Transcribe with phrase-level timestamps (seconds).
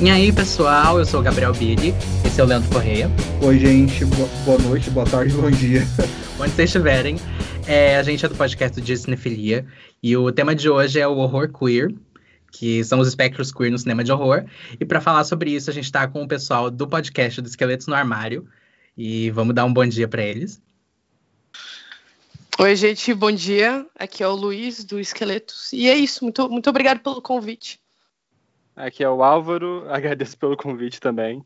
[0.00, 1.92] E aí, pessoal, eu sou o Gabriel Billy,
[2.24, 3.10] esse é o Leandro Correia.
[3.42, 5.80] Oi, gente, boa noite, boa tarde, bom dia.
[6.38, 7.16] Onde vocês estiverem,
[7.66, 9.66] é, a gente é do podcast de Cinefilia
[10.00, 11.92] e o tema de hoje é o horror queer,
[12.52, 14.44] que são os espectros queer no cinema de horror.
[14.78, 17.88] E para falar sobre isso, a gente está com o pessoal do podcast do Esqueletos
[17.88, 18.48] no Armário
[18.96, 20.62] e vamos dar um bom dia para eles.
[22.56, 23.84] Oi, gente, bom dia.
[23.98, 25.72] Aqui é o Luiz do Esqueletos.
[25.72, 27.80] E é isso, muito, muito obrigado pelo convite.
[28.78, 31.44] Aqui é o Álvaro, agradeço pelo convite também.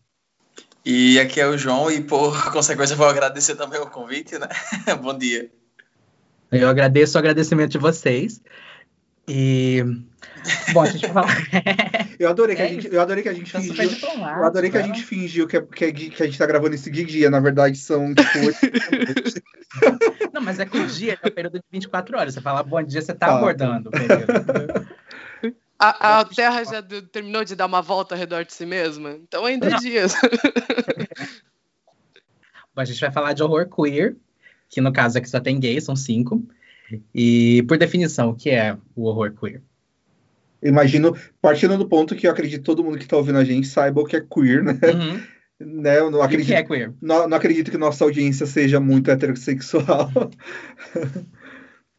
[0.84, 4.48] E aqui é o João, e por consequência vou agradecer também o convite, né?
[5.00, 5.50] Bom dia.
[6.50, 8.42] Eu agradeço o agradecimento de vocês.
[9.26, 9.82] E.
[10.74, 11.36] Bom, a gente vai falar.
[12.18, 14.08] eu adorei que é a gente, eu adorei que a gente fingiu.
[14.18, 16.74] Eu adorei que a gente fingiu que, é, que, é, que a gente tá gravando
[16.74, 17.30] esse dia.
[17.30, 18.38] Na verdade, são tipo.
[20.34, 22.34] Não, mas é que o dia é o período de 24 horas.
[22.34, 24.86] Você fala bom dia, você tá ah, abordando o período.
[25.84, 26.80] A, a Terra já
[27.10, 29.10] terminou de dar uma volta ao redor de si mesma?
[29.14, 30.14] Então ainda é dias.
[32.72, 34.16] Bom, a gente vai falar de horror queer,
[34.68, 36.40] que no caso aqui só tem gays, são cinco.
[37.12, 39.60] E, por definição, o que é o horror queer?
[40.62, 43.66] Imagino, partindo do ponto que eu acredito que todo mundo que está ouvindo a gente
[43.66, 44.78] saiba o que é queer, né?
[44.84, 45.20] Uhum.
[45.82, 45.98] né?
[45.98, 46.92] Eu não acredito, o que é queer?
[47.02, 50.12] Não, não acredito que nossa audiência seja muito heterossexual.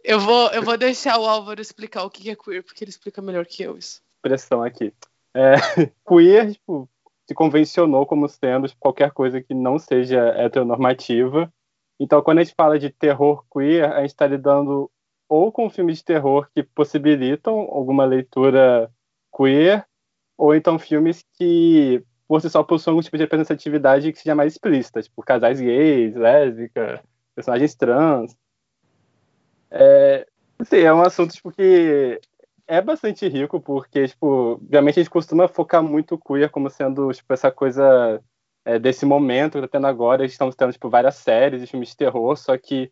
[0.03, 3.21] Eu vou, eu vou deixar o Álvaro explicar o que é queer, porque ele explica
[3.21, 4.01] melhor que eu isso.
[4.21, 4.93] Pressão aqui.
[5.33, 5.53] É,
[6.07, 6.89] queer, tipo,
[7.25, 11.51] se convencionou como sendo tipo, qualquer coisa que não seja heteronormativa.
[11.99, 14.91] Então, quando a gente fala de terror queer, a gente está lidando
[15.29, 18.91] ou com filmes de terror que possibilitam alguma leitura
[19.35, 19.85] queer,
[20.37, 22.03] ou então filmes que,
[22.41, 26.99] si só, possuem algum tipo de representatividade que seja mais explícita, tipo casais gays, lésbicas,
[27.33, 28.35] personagens trans.
[29.75, 30.27] É,
[30.63, 32.21] sim, é um assunto tipo, que
[32.67, 37.11] é bastante rico, porque, tipo, obviamente a gente costuma focar muito o queer como sendo,
[37.11, 38.21] tipo, essa coisa
[38.63, 40.25] é, desse momento que tá tendo agora.
[40.25, 42.91] Estamos tendo, tipo, várias séries de filmes de terror, só que,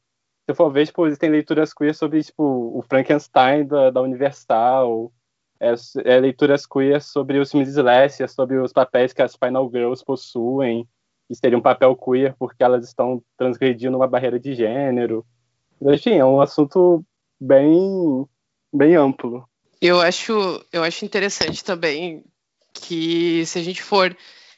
[0.50, 5.12] se for ver, tipo, existem leituras queer sobre, tipo, o Frankenstein da, da Universal,
[5.60, 9.70] é, é, leituras queer sobre os filmes de slasher, sobre os papéis que as Final
[9.70, 10.88] Girls possuem,
[11.28, 15.24] que seria um papel queer porque elas estão transgredindo uma barreira de gênero.
[15.82, 17.04] Enfim, é um assunto
[17.40, 18.26] bem,
[18.72, 19.48] bem amplo.
[19.82, 22.24] Eu acho, eu acho interessante também
[22.72, 24.16] que se a gente for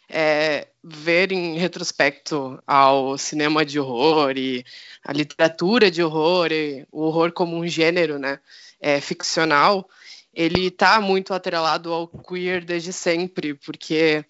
[0.09, 4.66] é, ver em retrospecto ao cinema de horror e
[5.03, 8.39] a literatura de horror e o horror como um gênero, né,
[8.79, 9.89] é, ficcional,
[10.33, 14.25] ele está muito atrelado ao queer desde sempre, porque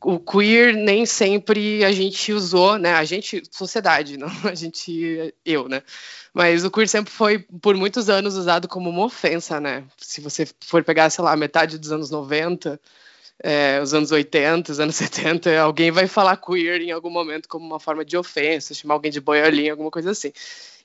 [0.00, 2.94] o queer nem sempre a gente usou, né?
[2.94, 5.82] A gente, sociedade, não a gente, eu, né?
[6.32, 9.84] Mas o queer sempre foi, por muitos anos, usado como uma ofensa, né?
[9.98, 12.80] Se você for pegar, sei lá, metade dos anos 90,
[13.42, 17.66] é, os anos 80, os anos 70, alguém vai falar queer em algum momento como
[17.66, 20.32] uma forma de ofensa, chamar alguém de boiolinha, alguma coisa assim.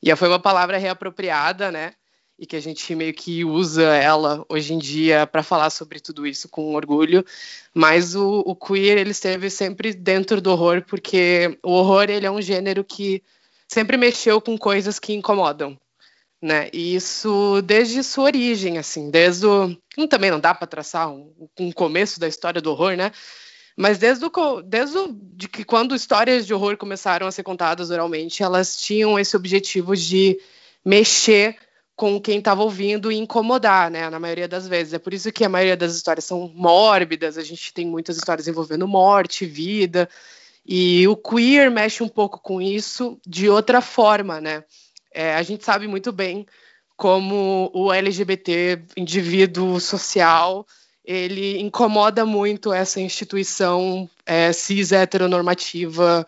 [0.02, 1.94] E foi uma palavra reapropriada, né?
[2.40, 6.28] E que a gente meio que usa ela hoje em dia para falar sobre tudo
[6.28, 7.26] isso com orgulho,
[7.74, 12.32] mas o, o, queer ele esteve sempre dentro do horror porque o horror ele é
[12.32, 13.24] um gênero que
[13.68, 15.78] sempre mexeu com coisas que incomodam,
[16.42, 16.70] né?
[16.72, 19.76] E isso desde sua origem, assim, desde o
[20.08, 23.12] também não dá para traçar um, um começo da história do horror, né?
[23.76, 27.92] Mas desde, o, desde o, de que quando histórias de horror começaram a ser contadas
[27.92, 30.40] oralmente, elas tinham esse objetivo de
[30.84, 31.58] mexer
[31.98, 34.08] com quem estava ouvindo e incomodar, né?
[34.08, 34.94] Na maioria das vezes.
[34.94, 38.48] É por isso que a maioria das histórias são mórbidas, a gente tem muitas histórias
[38.48, 40.08] envolvendo morte, vida.
[40.64, 44.64] E o queer mexe um pouco com isso de outra forma, né?
[45.12, 46.46] É, a gente sabe muito bem
[46.96, 50.68] como o LGBT, indivíduo social,
[51.04, 56.28] ele incomoda muito essa instituição é, cis heteronormativa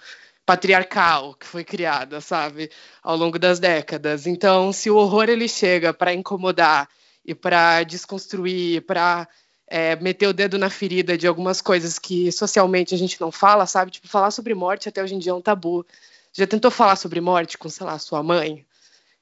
[0.49, 2.71] patriarcal que foi criada, sabe,
[3.03, 4.25] ao longo das décadas.
[4.25, 6.89] Então, se o horror ele chega para incomodar
[7.23, 9.27] e para desconstruir, para
[9.67, 13.67] é, meter o dedo na ferida de algumas coisas que socialmente a gente não fala,
[13.67, 15.85] sabe, tipo falar sobre morte até hoje em dia é um tabu.
[16.33, 18.65] Já tentou falar sobre morte com, sei lá, sua mãe?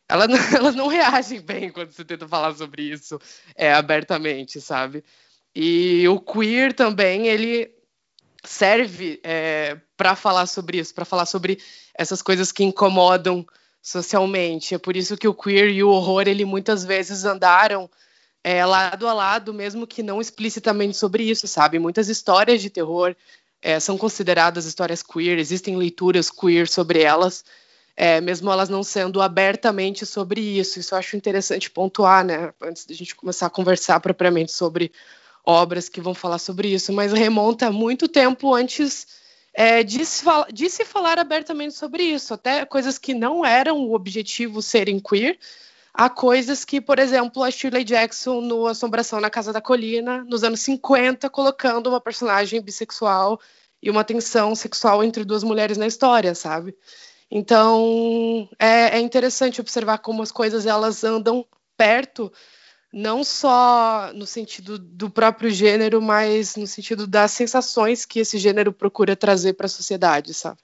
[0.08, 3.20] Ela não, elas não reagem bem quando você tenta falar sobre isso
[3.54, 5.04] é, abertamente, sabe?
[5.54, 7.77] E o queer também, ele
[8.44, 11.60] serve é, para falar sobre isso, para falar sobre
[11.94, 13.46] essas coisas que incomodam
[13.82, 14.76] socialmente.
[14.76, 17.90] É por isso que o queer e o horror, ele muitas vezes andaram
[18.44, 21.80] é, lado a lado, mesmo que não explicitamente sobre isso, sabe?
[21.80, 23.16] Muitas histórias de terror
[23.62, 27.44] é, são consideradas histórias queer, existem leituras queer sobre elas,
[27.96, 30.80] é, mesmo elas não sendo abertamente sobre isso.
[30.80, 32.54] Isso eu acho interessante pontuar, né?
[32.62, 34.92] Antes da gente começar a conversar propriamente sobre
[35.48, 39.08] obras que vão falar sobre isso, mas remonta muito tempo antes
[39.54, 43.94] é, de, se de, se falar abertamente sobre isso, até coisas que não eram o
[43.94, 45.40] objetivo serem queer,
[45.94, 50.44] há coisas que, por exemplo, a Shirley Jackson no Assombração na Casa da Colina, nos
[50.44, 53.40] anos 50, colocando uma personagem bissexual
[53.82, 56.76] e uma tensão sexual entre duas mulheres na história, sabe?
[57.32, 61.46] Então é, é interessante observar como as coisas elas andam
[61.78, 62.32] perto
[62.94, 68.72] não só no sentido do próprio gênero, mas no sentido das sensações que esse gênero
[68.72, 70.58] procura trazer para a sociedade, sabe?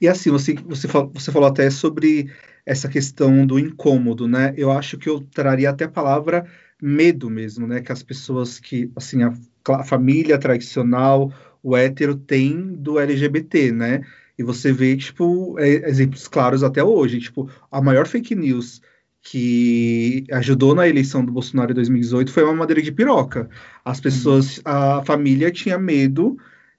[0.00, 2.30] E assim, você, você, falou, você falou até sobre
[2.66, 4.54] essa questão do incômodo, né?
[4.56, 6.46] Eu acho que eu traria até a palavra
[6.80, 7.80] medo mesmo, né?
[7.80, 9.32] Que as pessoas que, assim, a,
[9.68, 11.32] a família tradicional,
[11.62, 14.02] o hétero tem do LGBT, né?
[14.38, 17.20] E você vê, tipo, é, exemplos claros até hoje.
[17.20, 18.80] Tipo, a maior fake news
[19.24, 23.48] que ajudou na eleição do Bolsonaro em 2018 foi uma madeira de piroca.
[23.82, 24.62] As pessoas, uhum.
[24.66, 26.36] a família tinha medo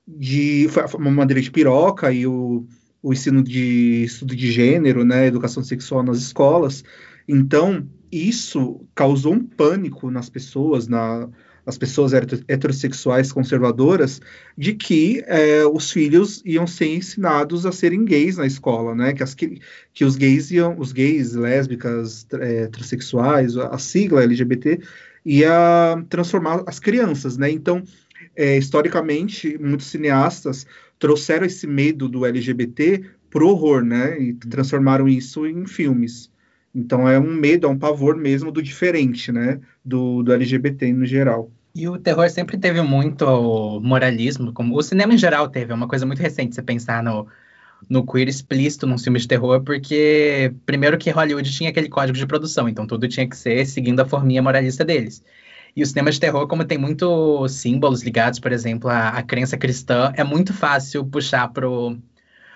[0.07, 2.63] de uma madeira de piroca e o,
[3.01, 6.83] o ensino de estudo de gênero, né, educação sexual nas escolas.
[7.27, 11.27] Então, isso causou um pânico nas pessoas, na,
[11.65, 14.21] as pessoas heterossexuais conservadoras
[14.57, 19.13] de que é, os filhos iam ser ensinados a serem gays na escola, né?
[19.13, 19.59] Que, as, que,
[19.93, 24.79] que os gays iam, os gays, lésbicas, é, transexuais, a sigla LGBT
[25.25, 27.49] ia transformar as crianças, né?
[27.49, 27.83] Então,
[28.35, 30.67] é, historicamente, muitos cineastas
[30.99, 34.19] trouxeram esse medo do LGBT pro horror, né?
[34.19, 36.31] E transformaram isso em filmes.
[36.75, 39.61] Então é um medo, é um pavor mesmo do diferente, né?
[39.83, 41.49] Do, do LGBT no geral.
[41.75, 45.89] E o terror sempre teve muito moralismo, como o cinema em geral teve, é uma
[45.89, 47.27] coisa muito recente você pensar no,
[47.89, 52.25] no queer explícito num filme de terror, porque primeiro que Hollywood tinha aquele código de
[52.25, 55.21] produção, então tudo tinha que ser seguindo a forminha moralista deles.
[55.75, 59.57] E o cinema de terror, como tem muitos símbolos ligados, por exemplo, à, à crença
[59.57, 61.97] cristã, é muito fácil puxar pro,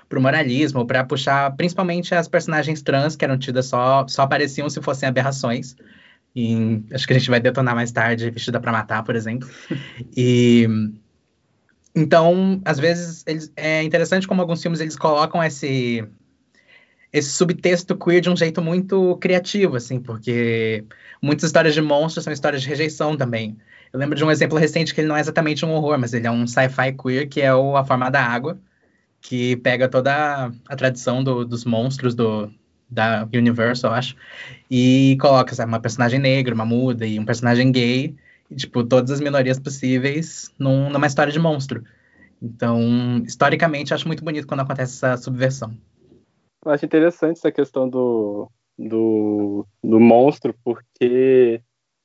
[0.07, 4.81] pro moralismo, para puxar principalmente as personagens trans, que eram tidas só, só apareciam se
[4.81, 5.75] fossem aberrações
[6.35, 9.49] em, acho que a gente vai detonar mais tarde, Vestida para Matar, por exemplo.
[10.15, 10.67] E
[11.95, 16.07] então, às vezes, eles, é interessante como alguns filmes eles colocam esse
[17.11, 20.85] esse subtexto queer de um jeito muito criativo, assim, porque
[21.21, 23.57] muitas histórias de monstros são histórias de rejeição também.
[23.91, 26.27] Eu lembro de um exemplo recente que ele não é exatamente um horror, mas ele
[26.27, 28.59] é um sci-fi queer, que é o A Forma da Água,
[29.19, 32.51] que pega toda a tradição do, dos monstros do,
[32.89, 34.15] da Universal, acho,
[34.69, 38.15] e coloca sabe, uma personagem negra, uma muda e um personagem gay,
[38.50, 41.83] e, tipo, todas as minorias possíveis num, numa história de monstro.
[42.41, 45.75] Então, historicamente, acho muito bonito quando acontece essa subversão.
[46.65, 51.62] Eu acho interessante essa questão do, do, do monstro, porque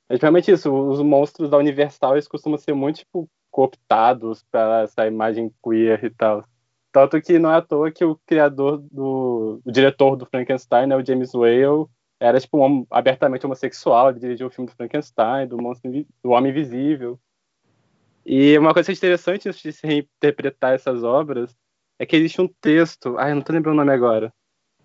[0.08, 5.06] é realmente isso, os monstros da Universal eles costumam ser muito tipo, cooptados para essa
[5.06, 6.44] imagem queer e tal.
[6.94, 9.60] Tanto que não é à toa que o criador do.
[9.64, 11.88] o diretor do Frankenstein, né, o James Whale,
[12.20, 15.90] era tipo um, abertamente homossexual, ele dirigiu o filme do Frankenstein, do, monstro,
[16.22, 17.18] do Homem Invisível.
[18.24, 21.56] E uma coisa interessante de se reinterpretar essas obras
[21.98, 24.32] é que existe um texto, ai, não tô lembrando o nome agora,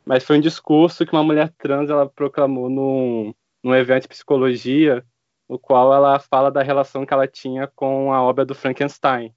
[0.03, 5.05] mas foi um discurso que uma mulher trans ela proclamou num, num evento de psicologia,
[5.47, 9.31] no qual ela fala da relação que ela tinha com a obra do Frankenstein.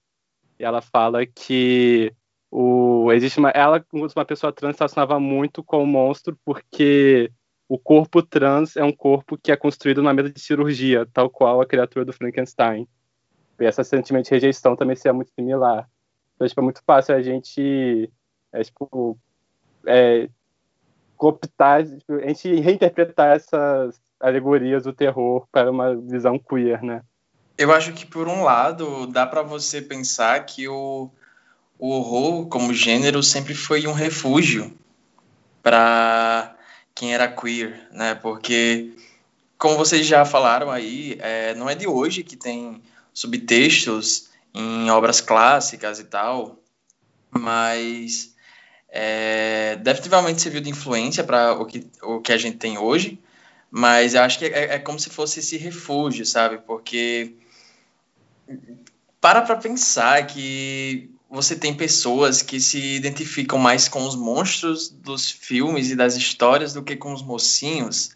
[0.59, 2.15] E ela fala que
[2.55, 7.33] o, existe uma, ela, uma pessoa trans, se relacionava muito com o monstro porque
[7.67, 11.63] o corpo trans é um corpo que é construído na mesa de cirurgia, tal qual
[11.63, 12.87] a criatura do Frankenstein.
[13.59, 15.89] E esse sentimento de rejeição também seria muito similar.
[16.35, 18.13] Então, tipo, é muito fácil a gente
[18.53, 19.19] é, tipo,
[19.87, 20.29] é,
[21.17, 27.03] cooptar, tipo, a gente reinterpretar essas alegorias do terror para uma visão queer, né?
[27.57, 31.11] Eu acho que, por um lado, dá para você pensar que o
[31.83, 34.73] o horror como gênero sempre foi um refúgio
[35.65, 36.57] para
[36.95, 38.15] quem era queer, né?
[38.15, 38.93] Porque,
[39.59, 42.81] como vocês já falaram aí, é, não é de hoje que tem
[43.13, 46.57] subtextos em obras clássicas e tal,
[47.33, 48.33] mas
[48.89, 53.19] é, definitivamente serviu de influência para o que, o que a gente tem hoje,
[53.69, 56.59] mas eu acho que é, é como se fosse esse refúgio, sabe?
[56.59, 57.35] Porque
[59.21, 65.31] para para pensar que você tem pessoas que se identificam mais com os monstros dos
[65.31, 68.11] filmes e das histórias do que com os mocinhos,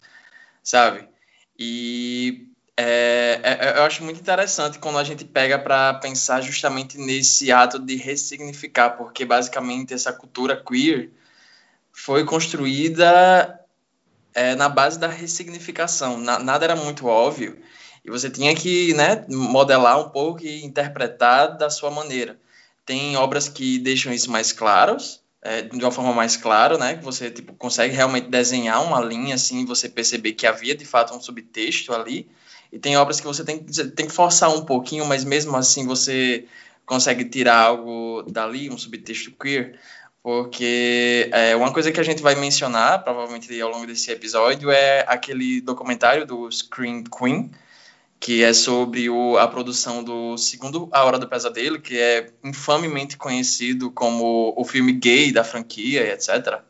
[0.61, 1.09] sabe?
[1.57, 2.47] E
[2.77, 7.51] é, é, é eu acho muito interessante quando a gente pega para pensar justamente nesse
[7.51, 11.09] ato de ressignificar, porque basicamente essa cultura queer
[11.91, 13.59] foi construída
[14.31, 16.19] é, na base da ressignificação.
[16.19, 17.57] Na, nada era muito óbvio
[18.05, 22.37] E você tinha que né, modelar um pouco e interpretar da sua maneira.
[22.87, 26.95] Tem obras que deixam isso mais claros, é, de uma forma mais clara, né?
[26.95, 31.13] Que você tipo, consegue realmente desenhar uma linha assim, você perceber que havia de fato
[31.13, 32.29] um subtexto ali.
[32.71, 36.45] E tem obras que você tem, tem que forçar um pouquinho, mas mesmo assim você
[36.85, 39.77] consegue tirar algo dali, um subtexto queer.
[40.23, 45.03] Porque é, uma coisa que a gente vai mencionar, provavelmente ao longo desse episódio, é
[45.09, 47.51] aquele documentário do Scream Queen,
[48.19, 53.15] que é sobre o, a produção do segundo A Hora do Pesadelo, que é infamemente
[53.17, 56.61] conhecido como o filme gay da franquia, etc.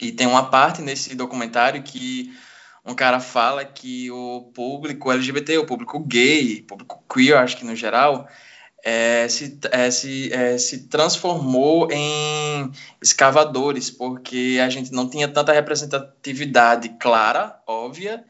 [0.00, 2.32] E tem uma parte nesse documentário que
[2.84, 7.74] um cara fala que o público LGBT, o público gay, público queer, acho que no
[7.74, 8.28] geral,
[8.84, 15.52] é, se, é, se, é, se transformou em escavadores, porque a gente não tinha tanta
[15.52, 18.22] representatividade clara, óbvia,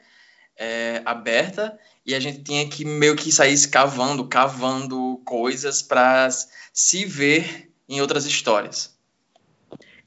[0.56, 6.28] é, aberta, e a gente tinha que meio que sair escavando, cavando coisas para
[6.72, 8.94] se ver em outras histórias.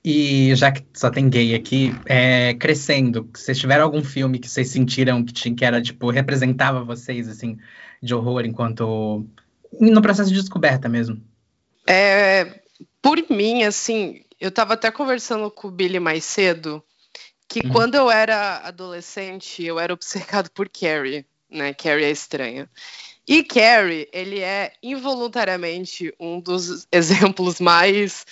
[0.04, 4.70] E já que só tem gay aqui, é, crescendo, vocês tiveram algum filme que vocês
[4.70, 7.58] sentiram que, tinha, que era, tipo, representava vocês, assim,
[8.02, 9.26] de horror enquanto.
[9.80, 11.22] no processo de descoberta mesmo?
[11.86, 12.62] É,
[13.02, 16.82] por mim, assim, eu tava até conversando com o Billy mais cedo,
[17.50, 17.74] que uhum.
[17.74, 21.74] quando eu era adolescente, eu era obcecado por Carrie né?
[21.74, 22.70] Carrie é estranha.
[23.28, 28.26] E Carrie, ele é involuntariamente um dos exemplos mais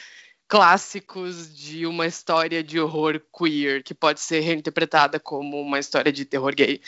[0.47, 6.23] clássicos de uma história de horror queer, que pode ser reinterpretada como uma história de
[6.23, 6.81] terror gay.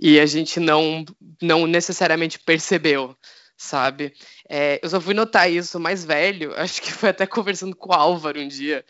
[0.00, 1.04] E a gente não,
[1.40, 3.16] não necessariamente percebeu,
[3.56, 4.14] sabe?
[4.48, 7.94] É, eu só fui notar isso mais velho, acho que foi até conversando com o
[7.94, 8.84] Álvaro um dia,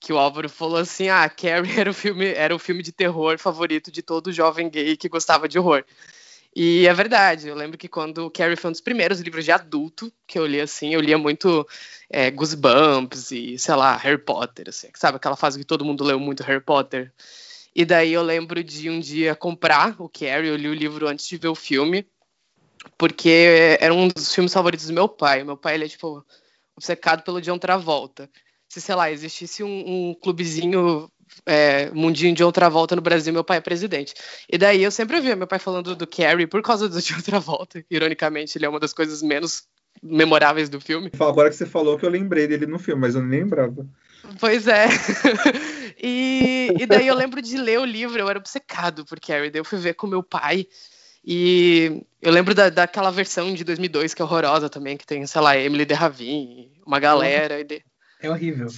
[0.00, 3.38] que o Álvaro falou assim: ah, Carrie era o filme, era o filme de terror
[3.38, 5.84] favorito de todo jovem gay que gostava de horror.
[6.56, 10.12] E é verdade, eu lembro que quando Carrie foi um dos primeiros livros de adulto
[10.26, 11.66] que eu li assim, eu lia muito
[12.10, 16.18] é, Goosebumps e, sei lá, Harry Potter, assim, sabe aquela fase que todo mundo leu
[16.18, 17.12] muito Harry Potter.
[17.74, 21.28] E daí eu lembro de um dia comprar o Carrie, eu li o livro antes
[21.28, 22.04] de ver o filme,
[22.96, 25.44] porque era um dos filmes favoritos do meu pai.
[25.44, 26.24] Meu pai, ele é, tipo,
[26.76, 28.28] obcecado pelo John Travolta.
[28.68, 31.10] Se, sei lá, existisse um, um clubezinho
[31.46, 34.14] é, mundinho de outra volta no Brasil, meu pai é presidente.
[34.48, 37.40] E daí eu sempre ouvia meu pai falando do Carrie por causa do de outra
[37.40, 37.84] volta.
[37.90, 39.64] Ironicamente, ele é uma das coisas menos
[40.02, 41.10] memoráveis do filme.
[41.18, 43.86] Agora que você falou que eu lembrei dele no filme, mas eu nem lembrava.
[44.38, 44.86] Pois é.
[46.02, 49.50] e, e daí eu lembro de ler o livro, eu era obcecado por Carrie.
[49.50, 50.66] Daí eu fui ver com meu pai.
[51.24, 55.40] E eu lembro da, daquela versão de 2002 que é horrorosa também, que tem, sei
[55.40, 57.64] lá, Emily de Ravin, uma galera.
[57.64, 57.82] De...
[58.20, 58.68] É horrível.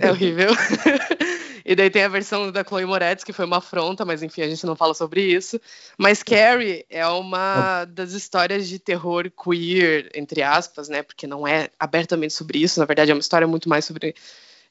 [0.00, 0.50] É horrível.
[1.64, 4.48] E daí tem a versão da Chloe Moretz, que foi uma afronta, mas enfim, a
[4.48, 5.60] gente não fala sobre isso.
[5.96, 11.02] Mas Carrie é uma das histórias de terror queer, entre aspas, né?
[11.02, 14.14] Porque não é abertamente sobre isso, na verdade é uma história muito mais sobre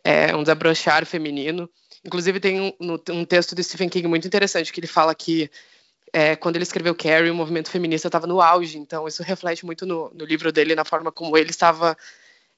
[0.03, 1.69] é, um desabrochar feminino.
[2.03, 5.49] Inclusive tem um, um texto do Stephen King muito interessante, que ele fala que
[6.11, 9.85] é, quando ele escreveu Carrie, o movimento feminista estava no auge, então isso reflete muito
[9.85, 11.95] no, no, livro dele, na forma como ele estava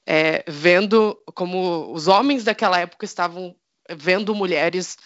[0.05, 3.55] é, vendo como os homens daquela época estavam
[3.89, 4.97] vendo mulheres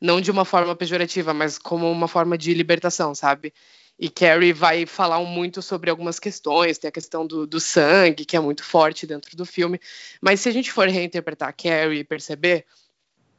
[0.00, 3.52] não de uma forma pejorativa, mas como uma forma de libertação, sabe?
[3.98, 8.36] E Carrie vai falar muito sobre algumas questões, tem a questão do, do, sangue, que
[8.36, 9.80] é muito forte dentro do filme.
[10.20, 12.66] Mas se a gente for reinterpretar Carrie e perceber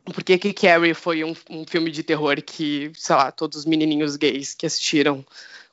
[0.03, 3.65] por que, que Carrie foi um, um filme de terror que, sei lá, todos os
[3.65, 5.23] menininhos gays que assistiram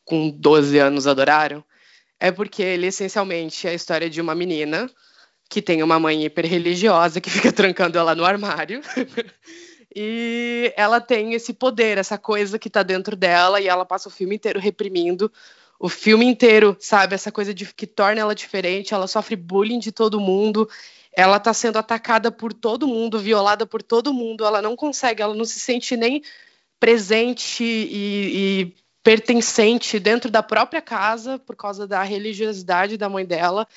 [0.04, 1.64] com 12 anos adoraram,
[2.20, 4.90] é porque ele essencialmente é a história de uma menina
[5.54, 8.80] que tem uma mãe hiper religiosa que fica trancando ela no armário.
[9.94, 14.12] e ela tem esse poder, essa coisa que tá dentro dela, e ela passa o
[14.12, 15.30] filme inteiro reprimindo.
[15.78, 19.92] O filme inteiro, sabe, essa coisa de que torna ela diferente, ela sofre bullying de
[19.92, 20.68] todo mundo,
[21.12, 25.36] ela tá sendo atacada por todo mundo, violada por todo mundo, ela não consegue, ela
[25.36, 26.20] não se sente nem
[26.80, 33.68] presente e, e pertencente dentro da própria casa por causa da religiosidade da mãe dela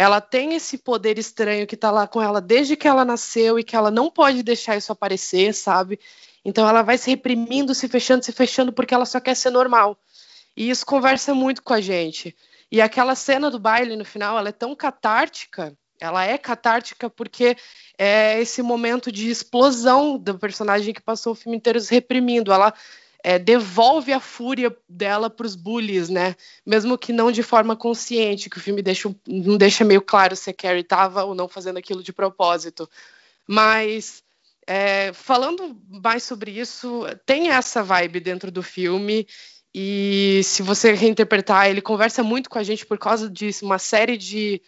[0.00, 3.62] ela tem esse poder estranho que está lá com ela desde que ela nasceu e
[3.62, 6.00] que ela não pode deixar isso aparecer, sabe?
[6.42, 9.98] Então ela vai se reprimindo, se fechando, se fechando porque ela só quer ser normal.
[10.56, 12.34] E isso conversa muito com a gente.
[12.72, 17.54] E aquela cena do baile no final, ela é tão catártica, ela é catártica porque
[17.98, 22.50] é esse momento de explosão do personagem que passou o filme inteiro se reprimindo.
[22.50, 22.72] Ela
[23.22, 26.34] é, devolve a fúria dela para os bullies, né?
[26.64, 30.50] Mesmo que não de forma consciente, que o filme deixa, não deixa meio claro se
[30.50, 32.88] a Carrie estava ou não fazendo aquilo de propósito.
[33.46, 34.22] Mas
[34.66, 39.26] é, falando mais sobre isso, tem essa vibe dentro do filme
[39.74, 44.16] E se você reinterpretar, ele conversa muito com a gente por causa disso, uma série
[44.16, 44.60] de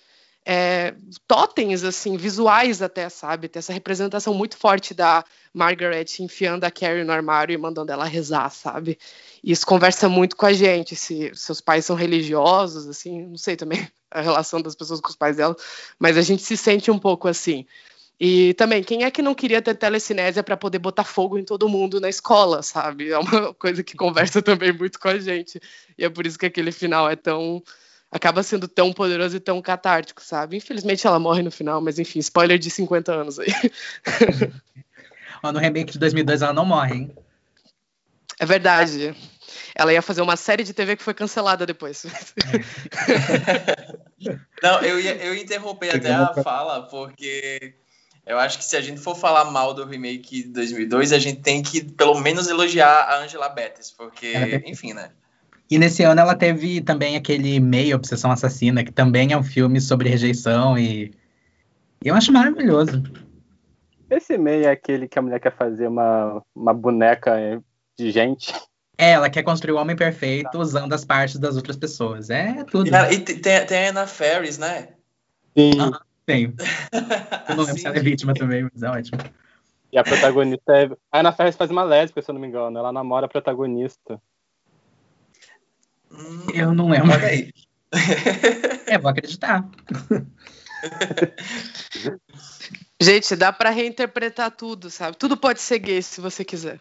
[0.44, 0.94] é,
[1.26, 3.48] totens, assim, visuais até, sabe?
[3.48, 8.04] Tem essa representação muito forte da Margaret enfiando a Carrie no armário e mandando ela
[8.04, 8.98] rezar, sabe?
[9.42, 13.86] Isso conversa muito com a gente, se seus pais são religiosos, assim, não sei também
[14.10, 15.56] a relação das pessoas com os pais dela,
[15.98, 17.66] mas a gente se sente um pouco assim.
[18.24, 21.68] E também, quem é que não queria ter telecinésia para poder botar fogo em todo
[21.68, 23.10] mundo na escola, sabe?
[23.10, 25.60] É uma coisa que conversa também muito com a gente.
[25.98, 27.60] E é por isso que aquele final é tão.
[28.12, 30.58] Acaba sendo tão poderoso e tão catártico, sabe?
[30.58, 33.48] Infelizmente ela morre no final, mas enfim, spoiler de 50 anos aí.
[35.42, 37.16] no remake de 2002 ela não morre, hein?
[38.38, 39.16] É verdade.
[39.74, 42.04] Ela ia fazer uma série de TV que foi cancelada depois.
[44.62, 47.74] não, eu ia, eu ia interromper até a fala, porque
[48.26, 51.40] eu acho que se a gente for falar mal do remake de 2002, a gente
[51.40, 55.12] tem que pelo menos elogiar a Angela Bettis, porque, enfim, né?
[55.72, 59.80] E nesse ano ela teve também aquele Meio Obsessão Assassina, que também é um filme
[59.80, 61.14] sobre rejeição e
[62.04, 63.02] eu acho maravilhoso.
[64.10, 67.62] Esse meio é aquele que a mulher quer fazer uma, uma boneca
[67.98, 68.52] de gente.
[68.98, 72.28] É, ela quer construir o homem perfeito usando as partes das outras pessoas.
[72.28, 72.90] É tudo.
[72.90, 74.88] E, e tem, tem a Anna Ferris, né?
[75.56, 75.72] Sim.
[76.26, 76.54] Tenho.
[77.48, 79.22] Eu não lembro se ela é vítima também, mas é ótimo.
[79.90, 80.90] E a protagonista é.
[81.10, 82.78] A Ana Ferris faz uma lésbica, se eu não me engano.
[82.78, 84.20] Ela namora a protagonista.
[86.12, 87.12] Hum, eu não lembro.
[87.12, 87.52] Olha aí.
[88.86, 89.68] É, vou acreditar.
[93.00, 95.16] Gente, dá para reinterpretar tudo, sabe?
[95.16, 96.80] Tudo pode ser gay se você quiser.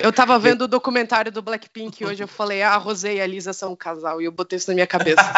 [0.00, 3.26] Eu tava vendo o documentário do Blackpink hoje, eu falei, ah, a Rosé e a
[3.26, 5.22] Lisa são um casal, e eu botei isso na minha cabeça.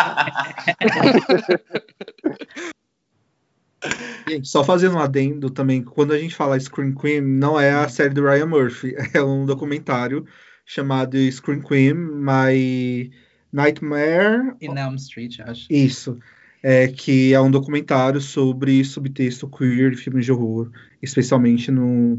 [4.26, 7.86] Gente, só fazendo um adendo também, quando a gente fala Scream Queen, não é a
[7.88, 10.26] série do Ryan Murphy, é um documentário
[10.64, 13.12] chamado Scream Queen, My
[13.54, 14.54] Nightmare...
[14.60, 15.66] In Elm Street, acho.
[15.70, 16.18] Isso,
[16.62, 22.16] é, que é um documentário sobre subtexto queer de filmes de horror, especialmente no...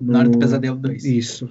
[0.00, 0.12] no...
[0.12, 1.04] Na Hora do Pesadelo 2.
[1.04, 1.50] Isso.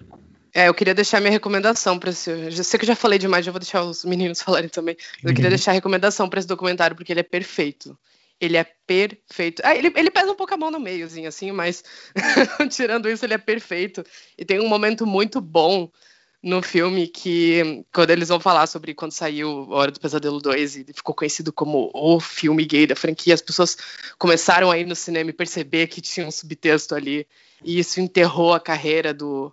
[0.54, 2.32] É, eu queria deixar minha recomendação para esse.
[2.32, 4.96] Eu sei que eu já falei demais, já vou deixar os meninos falarem também.
[5.22, 5.50] Eu queria uhum.
[5.50, 7.98] deixar a recomendação para esse documentário, porque ele é perfeito.
[8.40, 9.62] Ele é perfeito.
[9.66, 11.84] Ah, ele, ele pesa um pouco a mão no meiozinho, assim, mas
[12.72, 14.02] tirando isso, ele é perfeito.
[14.38, 15.92] E tem um momento muito bom
[16.46, 20.86] no filme que, quando eles vão falar sobre quando saiu Hora do Pesadelo 2 e
[20.94, 23.76] ficou conhecido como o filme gay da franquia, as pessoas
[24.20, 27.28] começaram a ir no cinema e perceber que tinha um subtexto ali.
[27.64, 29.52] E isso enterrou a carreira do,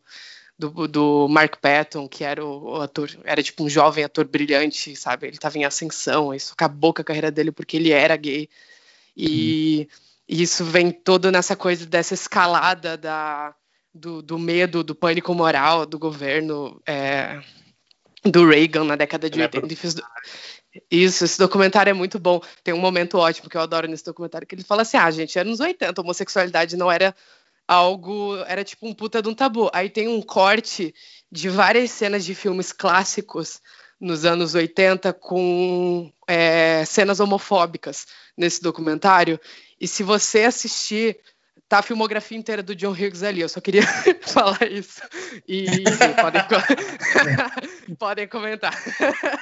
[0.59, 4.95] do, do Mark Patton, que era o, o, ator, era tipo um jovem ator brilhante,
[4.95, 5.29] sabe?
[5.29, 8.51] Ele estava em ascensão, isso acabou com a carreira dele porque ele era gay.
[9.17, 9.89] E,
[10.29, 13.55] isso vem todo nessa coisa dessa escalada da,
[13.95, 17.41] do, do medo, do pânico moral do governo é,
[18.25, 20.03] do Reagan na década de 80.
[20.75, 22.41] É isso, esse documentário é muito bom.
[22.65, 25.39] Tem um momento ótimo que eu adoro nesse documentário, que ele fala assim: ah, gente,
[25.39, 27.15] era nos 80, a homossexualidade não era
[27.69, 28.37] algo.
[28.47, 29.71] Era tipo um puta de um tabu.
[29.73, 30.95] Aí tem um corte
[31.31, 33.61] de várias cenas de filmes clássicos
[34.01, 39.39] nos anos 80 com é, cenas homofóbicas nesse documentário.
[39.81, 41.19] E se você assistir,
[41.73, 43.41] tá a filmografia inteira do John Hughes ali.
[43.41, 43.81] Eu só queria
[44.21, 45.01] falar isso.
[45.49, 46.43] E enfim, podem,
[47.99, 48.79] podem comentar.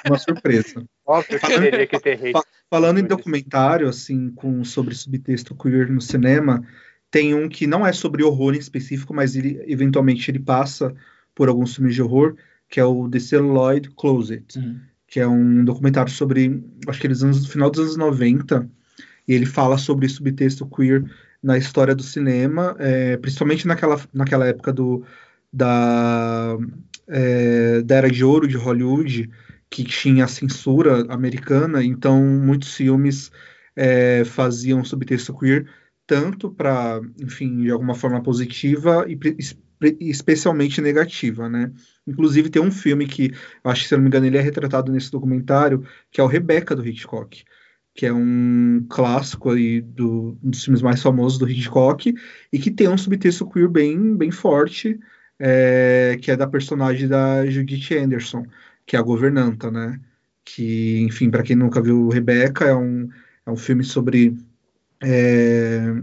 [0.06, 0.84] Uma surpresa.
[1.04, 2.46] Óbvio que teria que ter hate.
[2.70, 6.64] Falando em documentário, assim, com, sobre subtexto queer no cinema,
[7.10, 10.94] tem um que não é sobre horror em específico, mas ele eventualmente ele passa
[11.34, 12.36] por alguns filmes de horror,
[12.68, 14.78] que é o The Celluloid Closet, uhum.
[15.08, 18.70] que é um documentário sobre, acho que eles anos, no final dos anos 90,
[19.26, 21.04] e ele fala sobre subtexto queer
[21.42, 25.04] na história do cinema, é, principalmente naquela, naquela época do,
[25.52, 26.56] da,
[27.08, 29.30] é, da Era de Ouro de Hollywood,
[29.70, 33.30] que tinha a censura americana, então muitos filmes
[33.76, 35.66] é, faziam subtexto queer
[36.06, 39.16] tanto para, enfim, de alguma forma positiva e
[40.00, 41.72] especialmente negativa, né?
[42.04, 45.08] Inclusive tem um filme que, acho que se não me engano, ele é retratado nesse
[45.08, 47.44] documentário, que é o Rebecca do Hitchcock,
[47.94, 52.14] que é um clássico aí do, dos filmes mais famosos do Hitchcock
[52.52, 54.98] e que tem um subtexto queer bem, bem forte,
[55.38, 58.44] é, que é da personagem da Judith Anderson,
[58.86, 60.00] que é a governanta, né?
[60.44, 63.08] Que, enfim, para quem nunca viu Rebecca, é um,
[63.46, 64.36] é um filme sobre
[65.02, 65.94] é,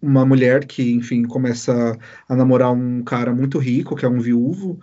[0.00, 1.98] uma mulher que, enfim, começa
[2.28, 4.80] a namorar um cara muito rico, que é um viúvo,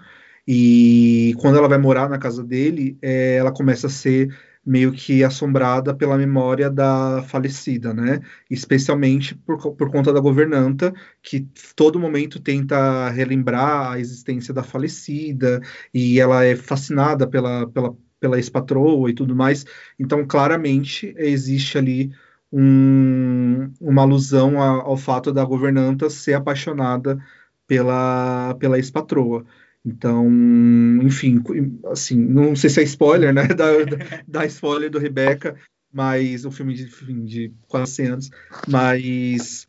[0.47, 5.23] e quando ela vai morar na casa dele, é, ela começa a ser meio que
[5.23, 8.21] assombrada pela memória da falecida, né?
[8.49, 15.61] Especialmente por, por conta da governanta, que todo momento tenta relembrar a existência da falecida,
[15.93, 19.65] e ela é fascinada pela, pela, pela ex-patroa e tudo mais.
[19.99, 22.11] Então, claramente, existe ali
[22.51, 27.17] um, uma alusão a, ao fato da governanta ser apaixonada
[27.67, 29.45] pela, pela ex-patroa.
[29.85, 30.27] Então,
[31.01, 31.41] enfim,
[31.87, 33.47] assim, não sei se é spoiler, né?
[33.55, 33.65] Da,
[34.27, 35.55] da spoiler do Rebecca,
[35.91, 36.85] mas um filme de,
[37.25, 38.29] de quase 100 anos,
[38.67, 39.67] mas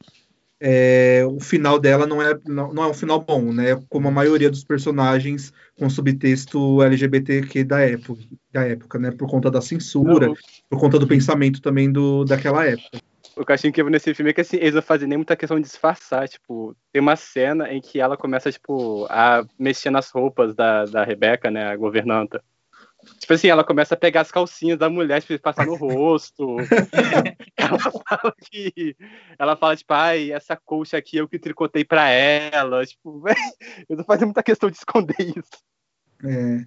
[0.61, 3.75] é, o final dela não é, não, não, é um final bom, né?
[3.89, 8.23] Como a maioria dos personagens com subtexto LGBTQ da época,
[8.53, 9.11] da época, né?
[9.11, 10.37] Por conta da censura, não.
[10.71, 13.02] por conta do pensamento também do, daquela época
[13.37, 15.37] o que eu achei incrível nesse filme é que assim, eles não fazem nem muita
[15.37, 16.29] questão de disfarçar.
[16.29, 21.05] Tipo, tem uma cena em que ela começa, tipo, a mexer nas roupas da, da
[21.05, 22.43] Rebeca, né, a governanta.
[23.19, 26.57] Tipo assim, ela começa a pegar as calcinhas da mulher, tipo, passar no rosto.
[27.57, 28.97] ela fala que.
[29.39, 32.87] Ela fala, tipo, ai, essa colcha aqui eu que tricotei pra ela.
[32.87, 33.25] Tipo,
[33.89, 35.51] eu não fazem muita questão de esconder isso.
[36.25, 36.65] É.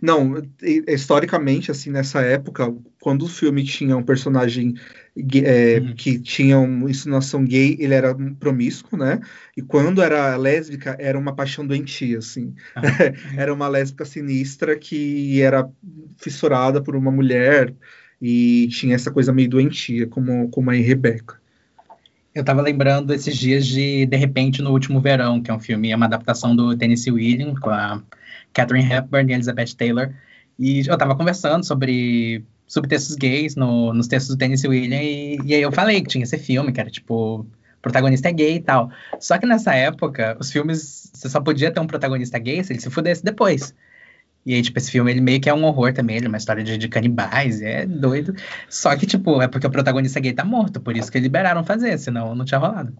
[0.00, 0.42] Não,
[0.88, 4.74] historicamente, assim, nessa época, quando o filme tinha um personagem
[5.44, 5.94] é, uhum.
[5.94, 9.20] que tinha uma insinuação gay, ele era promíscuo, né?
[9.56, 12.54] E quando era lésbica, era uma paixão doentia, assim.
[12.76, 13.38] Uhum.
[13.38, 15.68] era uma lésbica sinistra que era
[16.18, 17.72] fissurada por uma mulher
[18.20, 21.38] e tinha essa coisa meio doentia, como, como a Rebecca.
[22.34, 25.92] Eu tava lembrando esses dias de De Repente no Último Verão, que é um filme,
[25.92, 28.02] é uma adaptação do Tennessee Williams, com a
[28.54, 30.10] Catherine Hepburn e Elizabeth Taylor.
[30.58, 35.54] E eu tava conversando sobre subtextos gays no, nos textos do Tennessee Williams, e, e
[35.54, 37.46] aí eu falei que tinha esse filme, que era tipo,
[37.82, 38.90] protagonista é gay e tal.
[39.20, 42.80] Só que nessa época, os filmes, você só podia ter um protagonista gay se ele
[42.80, 43.74] se fudesse depois.
[44.46, 46.36] E aí, tipo, esse filme, ele meio que é um horror também, ele é uma
[46.36, 48.34] história de, de canibais, é doido.
[48.68, 51.98] Só que, tipo, é porque o protagonista gay tá morto, por isso que liberaram fazer,
[51.98, 52.94] senão não tinha rolado.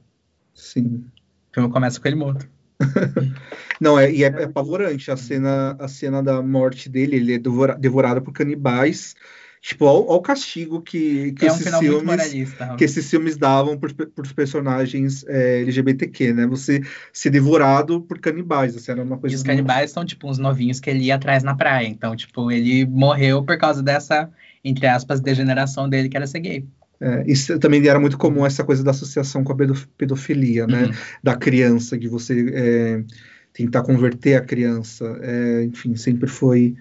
[0.55, 1.05] Sim.
[1.51, 2.49] O filme começa com ele morto.
[3.81, 7.39] Não, é, e é, é apavorante a cena, a cena da morte dele, ele é
[7.39, 9.15] devora, devorado por canibais.
[9.61, 12.33] Tipo, olha o castigo que, que, é esses um filmes,
[12.77, 13.91] que esses filmes davam para
[14.23, 16.47] os personagens é, LGBTQ, né?
[16.47, 19.35] Você ser devorado por canibais, assim, era uma coisa...
[19.35, 21.89] E os canibais são, tipo, uns novinhos que ele ia atrás na praia.
[21.89, 24.31] Então, tipo, ele morreu por causa dessa,
[24.63, 26.69] entre aspas, degeneração dele, que era ser gay.
[27.01, 29.57] É, isso também era muito comum essa coisa da associação com a
[29.97, 30.85] pedofilia, né?
[30.85, 30.93] Uhum.
[31.23, 33.05] Da criança, de você é,
[33.53, 35.05] tentar converter a criança.
[35.23, 36.77] É, enfim, sempre foi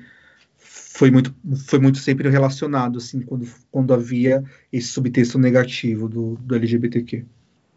[0.56, 1.34] foi muito
[1.68, 7.26] foi muito sempre relacionado assim quando, quando havia esse subtexto negativo do, do LGBTQ.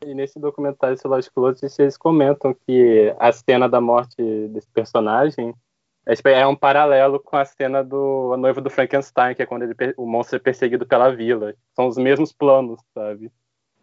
[0.04, 4.16] E nesse documentário Lost Clothes, eles comentam que a cena da morte
[4.48, 5.54] desse personagem
[6.06, 9.46] é, tipo, é um paralelo com a cena do a noiva do Frankenstein, que é
[9.46, 11.52] quando ele, o monstro é perseguido pela vila.
[11.74, 13.32] São os mesmos planos, sabe?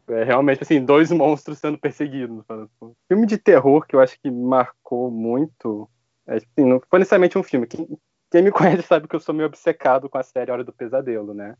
[0.07, 2.45] É realmente, assim, dois monstros sendo perseguidos.
[2.45, 2.69] Sabe?
[3.09, 5.89] Filme de terror que eu acho que marcou muito.
[6.25, 7.67] É, tipo assim, não foi necessariamente um filme.
[7.67, 7.87] Quem,
[8.31, 11.33] quem me conhece sabe que eu sou meio obcecado com a série Hora do Pesadelo,
[11.33, 11.57] né?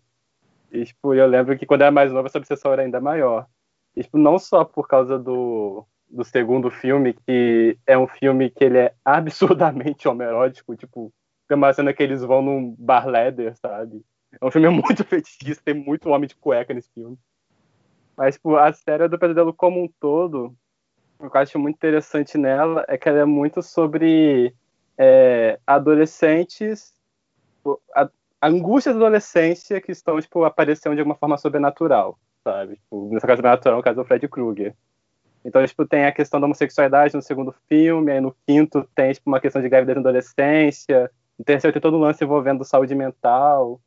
[0.71, 3.47] E, tipo, eu lembro que quando eu era mais novo, essa obsessão era ainda maior.
[3.97, 8.63] E, tipo, não só por causa do, do segundo filme, que é um filme que
[8.63, 11.11] ele é absurdamente homerótico, tipo,
[11.47, 14.05] tem uma cena que eles vão num bar leather, sabe?
[14.39, 17.17] É um filme muito fetichista, tem muito homem de cueca nesse filme.
[18.15, 20.55] Mas, tipo, a série do Pesadelo como um todo,
[21.17, 24.53] o que eu acho muito interessante nela é que ela é muito sobre
[24.95, 26.93] é, adolescentes,
[27.95, 28.07] a,
[28.39, 32.75] a angústia da adolescência que estão, tipo, aparecendo de alguma forma sobrenatural, sabe?
[32.75, 34.75] Tipo, nessa caso sobrenatural, no caso do Fred Krueger.
[35.45, 39.29] Então, tipo, tem a questão da homossexualidade no segundo filme, aí no quinto tem, tipo,
[39.29, 43.81] uma questão de gravidez na adolescência, no terceiro tem todo um lance envolvendo saúde mental.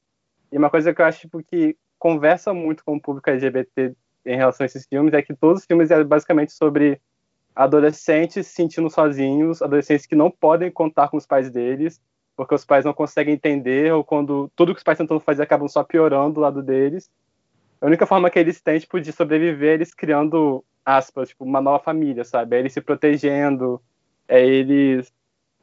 [0.53, 4.37] E uma coisa que eu acho, tipo, que conversa muito com o público LGBT em
[4.37, 7.01] relação a esses filmes é que todos os filmes é basicamente sobre
[7.55, 12.01] adolescentes se sentindo sozinhos, adolescentes que não podem contar com os pais deles,
[12.37, 15.66] porque os pais não conseguem entender, ou quando tudo que os pais tentam fazer acabam
[15.69, 17.11] só piorando do lado deles.
[17.81, 21.61] A única forma que eles têm, tipo, de sobreviver é eles criando aspas, tipo, uma
[21.61, 22.57] nova família, sabe?
[22.57, 23.83] É eles se protegendo,
[24.29, 25.12] é eles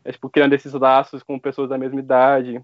[0.03, 2.61] é, tipo, criando esses laços com pessoas da mesma idade.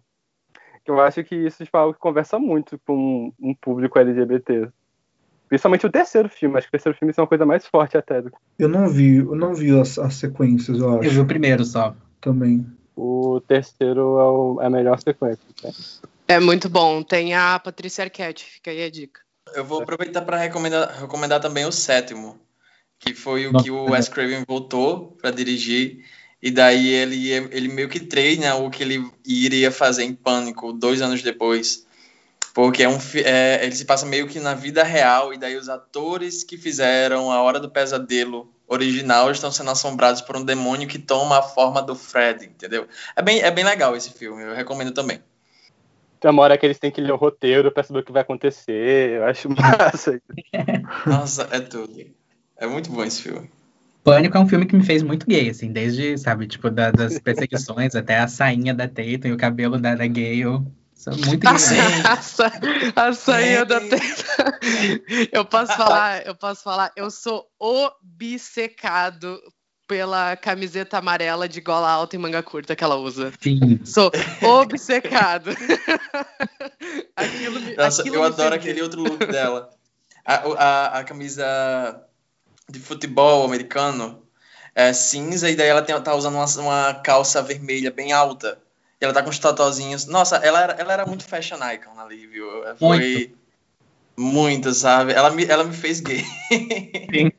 [0.86, 4.70] Eu acho que isso tipo, é algo que conversa muito com um público LGBT.
[5.48, 8.24] Principalmente o terceiro filme, acho que o terceiro filme é uma coisa mais forte até.
[8.58, 11.08] Eu não vi, eu não vi as, as sequências, eu acho.
[11.08, 11.96] Eu vi o primeiro só.
[12.20, 12.66] Também.
[12.96, 15.44] O terceiro é, o, é a melhor sequência.
[15.64, 15.72] Né?
[16.28, 17.02] É muito bom.
[17.02, 19.22] Tem a Patrícia Arquette, fica aí a dica.
[19.56, 22.38] Eu vou aproveitar para recomendar, recomendar também o sétimo,
[23.00, 26.06] que foi o Nossa, que o Wes Craven voltou para dirigir.
[26.42, 31.02] E daí ele, ele meio que treina o que ele iria fazer em Pânico dois
[31.02, 31.86] anos depois.
[32.54, 35.70] Porque é um, é, ele se passa meio que na vida real, e daí os
[35.70, 41.00] atores que fizeram A Hora do Pesadelo original estão sendo assombrados por um demônio que
[41.00, 42.88] toma a forma do Fred, entendeu?
[43.16, 45.22] É bem, é bem legal esse filme, eu recomendo também.
[46.20, 48.22] Tem uma hora que eles têm que ler o roteiro pra saber o que vai
[48.22, 49.12] acontecer.
[49.12, 50.22] Eu acho massa.
[51.06, 52.19] Nossa, é tudo.
[52.60, 53.50] É muito bom esse filme.
[54.04, 57.18] Pânico é um filme que me fez muito gay, assim, desde, sabe, tipo, da, das
[57.24, 60.62] perseguições até a sainha da Tatum e o cabelo da, da Gale.
[60.94, 61.80] Sou muito gay.
[62.96, 64.00] a, a sainha da Tatum.
[65.32, 69.40] Eu posso falar, eu posso falar, eu sou obcecado
[69.88, 73.34] pela camiseta amarela de gola alta e manga curta que ela usa.
[73.42, 73.80] Sim.
[73.84, 74.12] Sou
[74.44, 75.50] obcecado.
[77.16, 79.72] aquilo, Nossa, aquilo eu adoro aquele outro look dela.
[80.24, 82.06] A, a, a, camisa
[82.70, 84.24] de futebol americano
[84.76, 88.62] é cinza e daí ela tem, tá usando uma, uma calça vermelha bem alta.
[89.02, 90.06] E ela tá com os tatuazinhos.
[90.06, 92.48] Nossa, ela era, ela era muito fashion icon ali, viu?
[92.78, 93.38] Foi muito,
[94.18, 95.14] muito sabe?
[95.14, 96.24] Ela me, ela me fez gay.
[97.14, 97.32] Sim.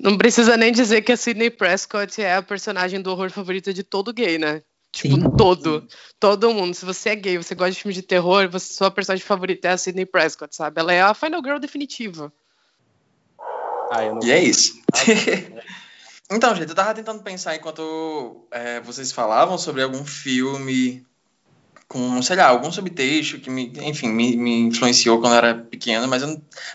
[0.00, 3.82] Não precisa nem dizer que a Sidney Prescott é a personagem do horror favorita de
[3.82, 4.62] todo gay, né?
[4.90, 5.36] Tipo, Sim.
[5.36, 5.86] todo.
[6.20, 6.74] Todo mundo.
[6.74, 9.72] Se você é gay, você gosta de filme de terror, você, sua personagem favorita é
[9.72, 10.80] a Sidney Prescott, sabe?
[10.80, 12.32] Ela é a Final Girl definitiva.
[13.90, 14.80] Ah, e é isso.
[16.30, 21.04] então, gente, eu tava tentando pensar enquanto é, vocês falavam sobre algum filme
[21.86, 26.08] com, sei lá, algum subtexto que me, enfim, me, me influenciou quando eu era pequeno,
[26.08, 26.22] mas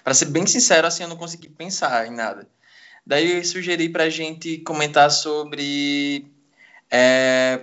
[0.03, 2.47] para ser bem sincero, assim, eu não consegui pensar em nada.
[3.05, 6.27] Daí eu sugeri para a gente comentar sobre
[6.91, 7.59] é,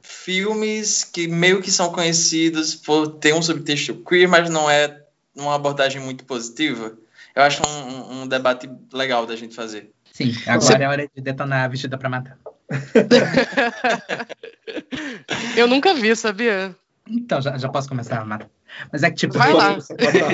[0.00, 5.02] filmes que meio que são conhecidos por ter um subtexto queer, mas não é
[5.34, 6.96] uma abordagem muito positiva.
[7.34, 9.90] Eu acho um, um debate legal da gente fazer.
[10.12, 10.74] Sim, agora Você...
[10.74, 12.38] é hora de detonar a vestida para matar.
[15.56, 16.74] eu nunca vi, sabia?
[17.08, 18.48] Então, já, já posso começar a matar.
[18.92, 19.36] Mas é que, tipo.
[19.36, 19.76] Vai lá.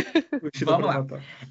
[0.65, 1.07] Vamos lá.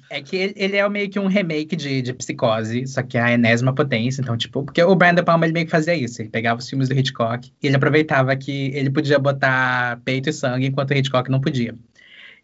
[0.08, 3.32] É que ele, ele, é meio que um remake de, de Psicose, só que a
[3.32, 4.22] enésima potência.
[4.22, 6.22] Então, tipo, porque o Brandon Palmer ele meio que fazia isso.
[6.22, 10.32] Ele pegava os filmes do Hitchcock e ele aproveitava que ele podia botar peito e
[10.32, 11.74] sangue enquanto o Hitchcock não podia.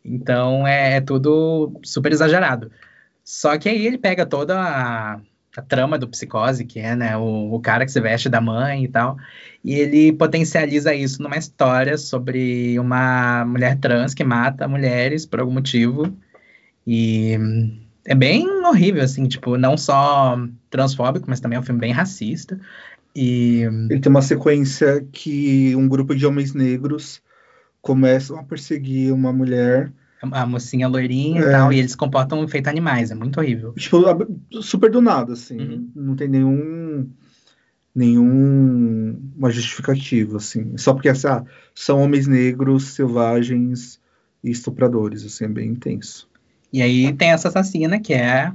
[0.05, 2.71] Então é, é tudo super exagerado.
[3.26, 5.20] Só que aí ele pega toda a
[5.56, 8.84] a trama do Psicose, que é né, o, o, cara que se veste da mãe
[8.84, 9.16] e tal,
[9.64, 15.52] e ele potencializa isso numa história sobre uma mulher trans que mata mulheres por algum
[15.52, 16.14] motivo,
[16.86, 17.38] e
[18.04, 22.60] é bem horrível, assim, tipo, não só transfóbico, mas também é um filme bem racista,
[23.14, 23.62] e...
[23.90, 27.22] Ele tem uma sequência que um grupo de homens negros
[27.80, 29.90] começam a perseguir uma mulher
[30.22, 31.48] a mocinha loirinha é.
[31.48, 33.72] e tal, e eles comportam feito animais, é muito horrível.
[33.74, 34.02] Tipo,
[34.62, 35.90] super do nada, assim, uhum.
[35.94, 37.09] não tem nenhum
[37.94, 43.98] nenhum uma justificativa, assim, só porque assim, ah, são homens negros, selvagens
[44.44, 46.29] e estupradores, assim, é bem intenso.
[46.72, 48.52] E aí tem essa assassina, que é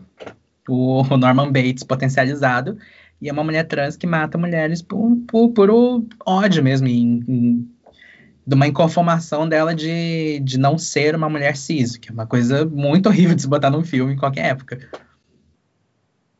[0.67, 2.77] o Norman Bates potencializado,
[3.19, 5.69] e é uma mulher trans que mata mulheres por, por, por
[6.25, 7.69] ódio mesmo, em, em
[8.51, 12.65] de uma inconformação dela de, de não ser uma mulher cis, que é uma coisa
[12.65, 14.89] muito horrível de se botar num filme em qualquer época.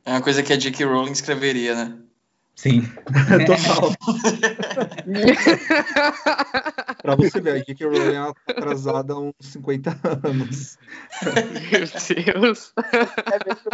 [0.03, 0.83] É uma coisa que a J.K.
[0.83, 1.97] Rowling escreveria, né?
[2.53, 2.81] Sim.
[3.47, 3.95] Total.
[7.01, 7.85] pra você ver, a J.K.
[7.85, 10.77] Rowling é atrasada há uns 50 anos.
[11.23, 11.31] Meu
[12.41, 12.73] Deus.
[12.91, 13.71] É mesmo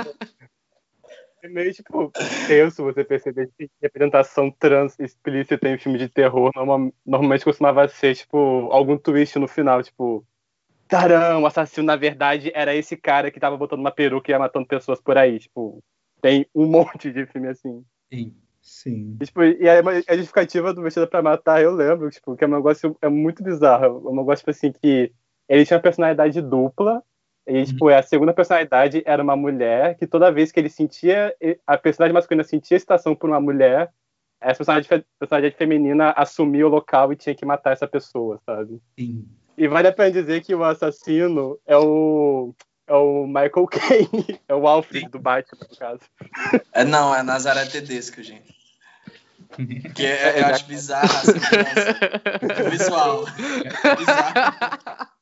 [1.49, 2.11] meio, tipo,
[2.47, 8.15] tenso você perceber que representação trans explícita em filme de terror normal, normalmente costumava ser,
[8.15, 8.37] tipo,
[8.71, 10.25] algum twist no final, tipo,
[10.87, 14.39] tarão, o assassino na verdade era esse cara que tava botando uma peruca e ia
[14.39, 15.83] matando pessoas por aí, tipo,
[16.21, 17.83] tem um monte de filme assim.
[18.11, 18.35] Sim.
[18.67, 19.17] Sim.
[19.21, 22.47] E, tipo, e a, a justificativa do Vestida pra Matar, eu lembro, tipo, que é
[22.47, 23.85] um negócio é muito bizarro.
[23.85, 25.13] É um negócio, tipo assim, que
[25.47, 27.01] ele tinha uma personalidade dupla,
[27.47, 27.95] e, tipo, uhum.
[27.95, 31.33] a segunda personalidade era uma mulher que toda vez que ele sentia,
[31.65, 33.89] a personalidade masculina sentia excitação por uma mulher,
[34.41, 38.81] essa personalidade, personalidade feminina assumia o local e tinha que matar essa pessoa, sabe?
[38.99, 39.25] Sim.
[39.57, 42.53] E vale a pena dizer que o assassino é o,
[42.85, 46.01] é o Michael Caine, é o Alfred do Batman, no caso.
[46.73, 48.55] É, não, é Nazaré Tedesco, gente.
[49.95, 51.31] Que é, eu acho bizarro, assim,
[52.59, 53.23] é visual.
[53.83, 55.16] É bizarro.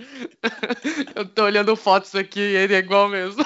[1.14, 3.44] Eu tô olhando fotos aqui e ele é igual mesmo.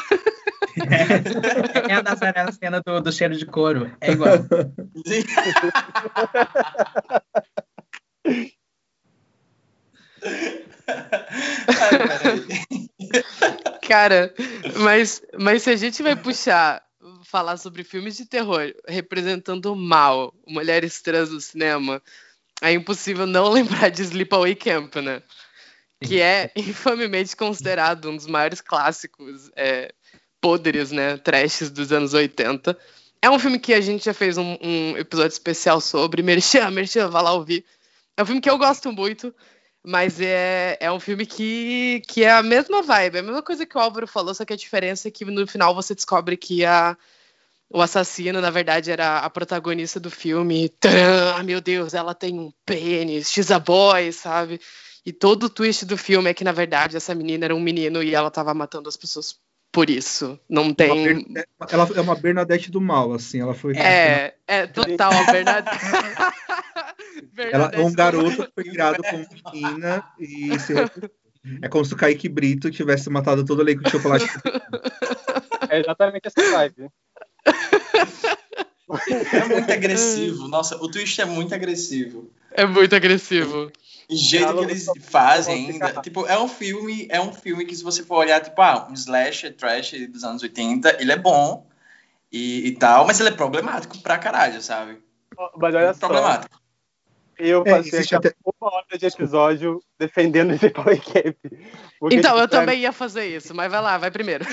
[0.77, 3.91] É, é a Nazaré cena do, do cheiro de couro.
[4.01, 4.35] É igual.
[13.87, 14.35] Cara,
[14.77, 16.83] mas, mas se a gente vai puxar,
[17.25, 22.03] falar sobre filmes de terror representando mal mulheres trans no cinema,
[22.63, 25.23] é impossível não lembrar de Sleepaway Camp, né?
[26.01, 29.93] Que é infamemente considerado um dos maiores clássicos é,
[30.41, 32.77] podres, né, trashes dos anos 80.
[33.23, 36.21] É um filme que a gente já fez um, um episódio especial sobre.
[36.23, 37.65] Merchan, Merchan, vá lá ouvir.
[38.17, 39.35] É um filme que eu gosto muito,
[39.83, 43.67] mas é, é um filme que, que é a mesma vibe, é a mesma coisa
[43.67, 46.65] que o Álvaro falou, só que a diferença é que no final você descobre que
[46.65, 46.97] a,
[47.69, 50.69] o assassino, na verdade, era a protagonista do filme.
[50.81, 54.61] Tcharam, meu Deus, ela tem um pênis, she's a boy, sabe?
[55.07, 58.03] E todo o twist do filme é que, na verdade, essa menina era um menino
[58.03, 59.39] e ela tava matando as pessoas
[59.71, 60.39] por isso.
[60.49, 61.27] Não tem.
[61.69, 63.41] Ela é uma Bernadette do mal, assim.
[63.41, 63.77] Ela foi.
[63.77, 65.85] É, é total a Bernadette.
[67.53, 70.75] ela é um garoto que foi criado como menina e se...
[71.61, 74.27] é como se o Kaique Brito tivesse matado todo o leite de chocolate.
[75.71, 76.89] É exatamente essa vibe.
[79.33, 80.47] É muito agressivo.
[80.47, 82.31] Nossa, o twist é muito agressivo.
[82.53, 83.73] É muito agressivo.
[84.11, 86.01] O jeito que eles fazem ainda.
[86.03, 88.95] Tipo, é um filme, é um filme que se você for olhar, tipo, ah, um
[88.95, 91.67] slasher trash dos anos 80, ele é bom
[92.31, 94.99] e, e tal, mas ele é problemático pra caralho, sabe?
[95.57, 96.07] Mas olha só.
[96.07, 96.65] Problemático.
[97.39, 98.33] Eu é, passei é, até...
[98.45, 101.37] uma hora de episódio defendendo esse Power Camp.
[102.13, 104.45] Então, eu também ia fazer isso, mas vai lá, vai primeiro.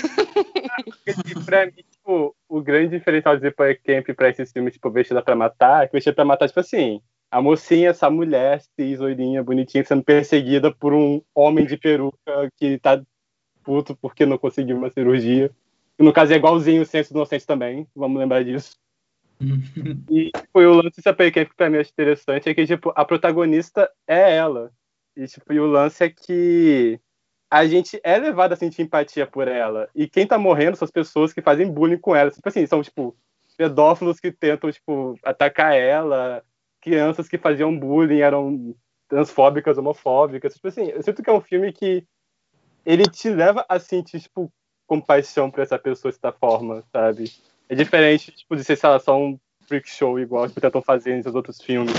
[1.46, 5.36] pra mim, tipo, o grande diferencial de Power Camp pra esses filmes, tipo, Vestida pra
[5.36, 9.86] Matar, é que Vestida pra Matar, tipo assim, a mocinha, essa mulher cis, loirinha, bonitinha,
[9.86, 13.02] sendo perseguida por um homem de peruca que tá
[13.63, 15.50] puto porque não conseguiu uma cirurgia.
[15.98, 18.78] E no caso é igualzinho o Senso Inocente também, vamos lembrar disso.
[20.12, 23.89] e foi o lance dessa Camp que pra mim interessante, é que tipo, a protagonista
[24.06, 24.70] é ela.
[25.15, 27.00] E, tipo, e o lance é que
[27.50, 29.89] a gente é levado a sentir empatia por ela.
[29.96, 32.32] E quem tá morrendo são as pessoas que fazem bullying com ela.
[32.32, 33.15] Tipo assim, são, tipo,
[33.58, 36.44] pedófilos que tentam, tipo, atacar ela,
[36.82, 38.76] crianças que faziam bullying eram
[39.08, 40.54] transfóbicas, homofóbicas.
[40.54, 42.06] Tipo assim, eu sinto que é um filme que
[42.86, 44.52] ele te leva a sentir, tipo,
[44.88, 47.32] compaixão por essa pessoa dessa forma, sabe?
[47.70, 51.15] É diferente, tipo, de ser, sei lá, só um freak show igual que tentam fazer
[51.15, 51.94] nos outros filmes.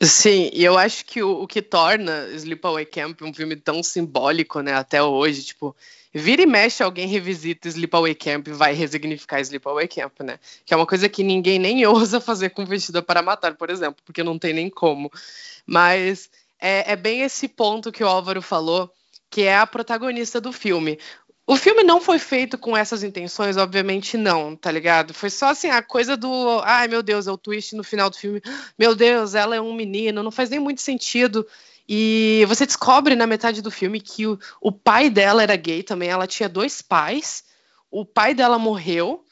[0.00, 4.60] Sim, e eu acho que o, o, que torna Sleepaway Camp um filme tão simbólico,
[4.60, 5.74] né, até hoje, tipo,
[6.14, 10.76] vira e mexe alguém revisita Sleepaway Camp e vai resignificar Sleepaway Camp, né, que é
[10.76, 14.38] uma coisa que ninguém nem ousa fazer com Vestida para Matar, por exemplo, porque não
[14.38, 15.10] tem nem como,
[15.66, 16.30] mas
[16.60, 18.92] é, é bem esse ponto que o Álvaro falou,
[19.28, 20.98] que é a protagonista do filme.
[21.50, 25.14] O filme não foi feito com essas intenções, obviamente não, tá ligado?
[25.14, 26.60] Foi só assim, a coisa do.
[26.62, 28.42] Ai, meu Deus, é o twist no final do filme.
[28.78, 31.46] Meu Deus, ela é um menino, não faz nem muito sentido.
[31.88, 36.10] E você descobre na metade do filme que o, o pai dela era gay também.
[36.10, 37.44] Ela tinha dois pais.
[37.90, 39.24] O pai dela morreu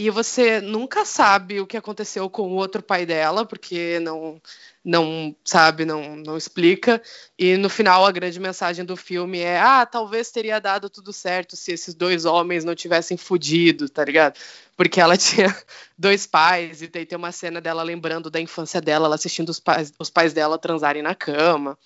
[0.00, 4.40] e você nunca sabe o que aconteceu com o outro pai dela, porque não,
[4.82, 7.02] não sabe, não, não explica.
[7.38, 11.54] E no final a grande mensagem do filme é: ah, talvez teria dado tudo certo
[11.54, 14.38] se esses dois homens não tivessem fudido, tá ligado?
[14.74, 15.54] Porque ela tinha
[15.98, 19.92] dois pais, e tem, uma cena dela lembrando da infância dela, ela assistindo os pais,
[19.98, 21.78] os pais dela transarem na cama.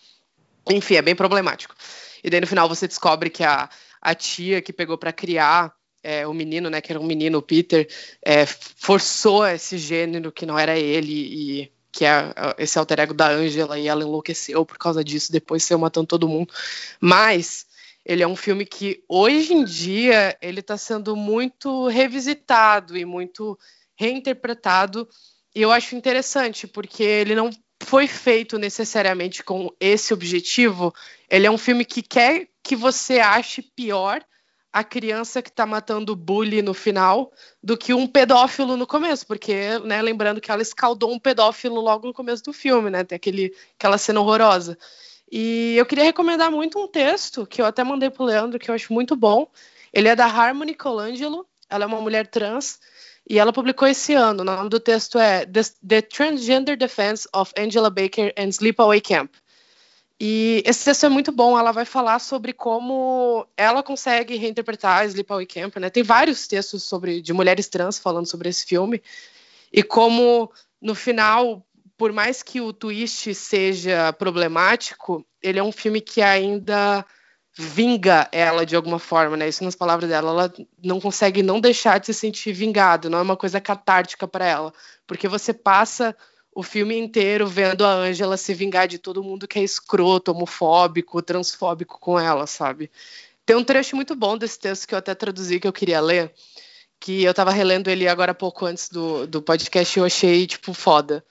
[0.71, 1.75] Enfim, é bem problemático.
[2.23, 3.69] E daí no final você descobre que a,
[4.01, 5.75] a tia que pegou para criar
[6.05, 7.89] é, o menino, né, que era um menino, o Peter,
[8.23, 13.29] é, forçou esse gênero que não era ele e que é esse alter ego da
[13.29, 16.53] Angela e ela enlouqueceu por causa disso, depois saiu matando todo mundo.
[17.01, 17.67] Mas
[18.05, 23.59] ele é um filme que hoje em dia ele está sendo muito revisitado e muito
[23.97, 25.09] reinterpretado
[25.55, 30.93] e eu acho interessante porque ele não foi feito necessariamente com esse objetivo.
[31.31, 34.25] Ele é um filme que quer que você ache pior
[34.75, 37.33] a criança que está matando o bully no final
[37.63, 42.09] do que um pedófilo no começo, porque, né, lembrando que ela escaldou um pedófilo logo
[42.09, 44.77] no começo do filme, né, tem aquele, aquela cena horrorosa.
[45.31, 48.75] E eu queria recomendar muito um texto que eu até mandei pro Leandro, que eu
[48.75, 49.49] acho muito bom.
[49.93, 52.81] Ele é da Harmony Colangelo, ela é uma mulher trans,
[53.31, 54.43] e ela publicou esse ano.
[54.43, 59.31] O nome do texto é The Transgender Defense of Angela Baker and Sleepaway Camp.
[60.21, 65.47] E esse texto é muito bom, ela vai falar sobre como ela consegue reinterpretar Sleepaway
[65.47, 65.91] Camp, né?
[65.91, 69.03] Tem vários textos sobre de mulheres trans falando sobre esse filme
[69.73, 71.67] e como no final,
[71.97, 77.05] por mais que o twist seja problemático, ele é um filme que ainda
[77.57, 79.49] vinga ela de alguma forma, né?
[79.49, 83.23] Isso nas palavras dela, ela não consegue não deixar de se sentir vingada, não é
[83.23, 84.73] uma coisa catártica para ela,
[85.07, 86.17] porque você passa
[86.55, 91.21] o filme inteiro vendo a Angela se vingar de todo mundo que é escroto, homofóbico,
[91.21, 92.91] transfóbico com ela, sabe?
[93.45, 96.33] Tem um trecho muito bom desse texto que eu até traduzi que eu queria ler,
[96.99, 100.47] que eu tava relendo ele agora há pouco antes do, do podcast e eu achei,
[100.47, 101.25] tipo, foda.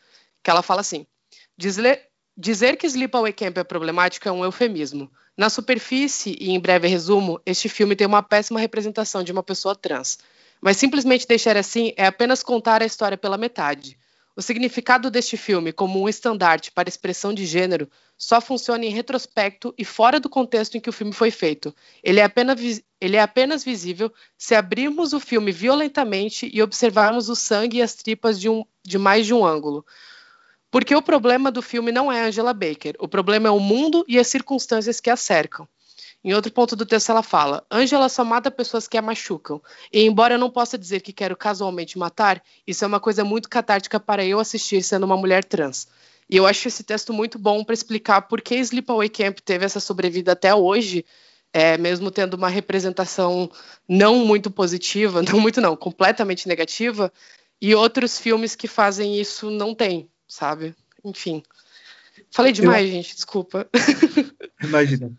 [0.43, 1.07] Que ela fala assim:
[1.57, 5.09] Dizer que Sleepaway Camp é problemático é um eufemismo.
[5.35, 9.75] Na superfície e em breve resumo, este filme tem uma péssima representação de uma pessoa
[9.75, 10.19] trans.
[10.61, 13.97] Mas simplesmente deixar assim é apenas contar a história pela metade.
[14.35, 19.73] O significado deste filme como um estandarte para expressão de gênero só funciona em retrospecto
[19.77, 21.73] e fora do contexto em que o filme foi feito.
[22.01, 22.59] Ele é apenas,
[22.99, 27.93] ele é apenas visível se abrirmos o filme violentamente e observarmos o sangue e as
[27.93, 29.85] tripas de, um, de mais de um ângulo.
[30.71, 34.17] Porque o problema do filme não é Angela Baker, o problema é o mundo e
[34.17, 35.67] as circunstâncias que a cercam.
[36.23, 39.61] Em outro ponto do texto, ela fala: Angela só mata pessoas que a machucam.
[39.91, 43.49] E embora eu não possa dizer que quero casualmente matar, isso é uma coisa muito
[43.49, 45.87] catártica para eu assistir sendo uma mulher trans.
[46.29, 49.79] E eu acho esse texto muito bom para explicar por que Sleepaway Camp teve essa
[49.79, 51.05] sobrevida até hoje,
[51.51, 53.51] é, mesmo tendo uma representação
[53.87, 57.11] não muito positiva, não muito não, completamente negativa,
[57.61, 60.75] e outros filmes que fazem isso não têm sabe?
[61.03, 61.43] Enfim.
[62.31, 62.91] Falei demais, eu...
[62.91, 63.69] gente, desculpa.
[64.63, 65.11] Imagina.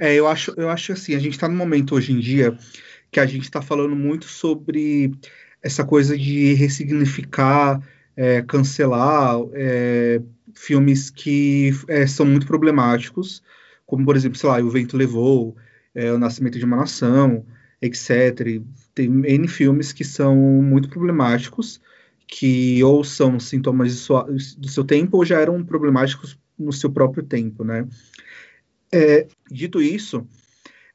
[0.00, 2.56] É, eu acho, eu acho assim, a gente está num momento hoje em dia
[3.12, 5.12] que a gente está falando muito sobre
[5.62, 7.82] essa coisa de ressignificar,
[8.16, 10.22] é, cancelar é,
[10.54, 13.42] filmes que é, são muito problemáticos,
[13.84, 15.54] como por exemplo, sei lá, O Vento Levou,
[15.94, 17.44] é, O Nascimento de uma Nação,
[17.82, 18.62] etc.
[18.94, 21.78] Tem N filmes que são muito problemáticos
[22.26, 24.22] que ou são sintomas sua,
[24.56, 27.86] do seu tempo ou já eram problemáticos no seu próprio tempo, né?
[28.92, 30.26] É, dito isso,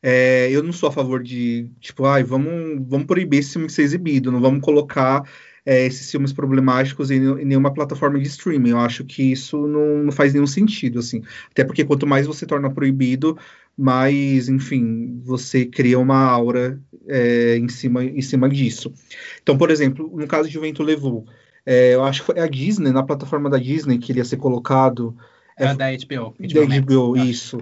[0.02, 3.74] é, eu não sou a favor de, tipo, ai, vamos, vamos proibir esse filme de
[3.74, 5.24] ser exibido, não vamos colocar
[5.66, 8.70] é, esses filmes problemáticos em, em, nenhuma plataforma de streaming.
[8.70, 11.24] Eu acho que isso não, não faz nenhum sentido, assim.
[11.50, 13.38] Até porque quanto mais você torna proibido,
[13.76, 18.94] mais, enfim, você cria uma aura é, em, cima, em cima disso.
[19.42, 21.26] Então, por exemplo, no caso de O Vento Levou,
[21.66, 24.38] é, eu acho que foi a Disney, na plataforma da Disney, que ele ia ser
[24.38, 25.18] colocado.
[25.58, 26.36] É, é da HBO.
[26.38, 27.58] HBO da HBO, isso.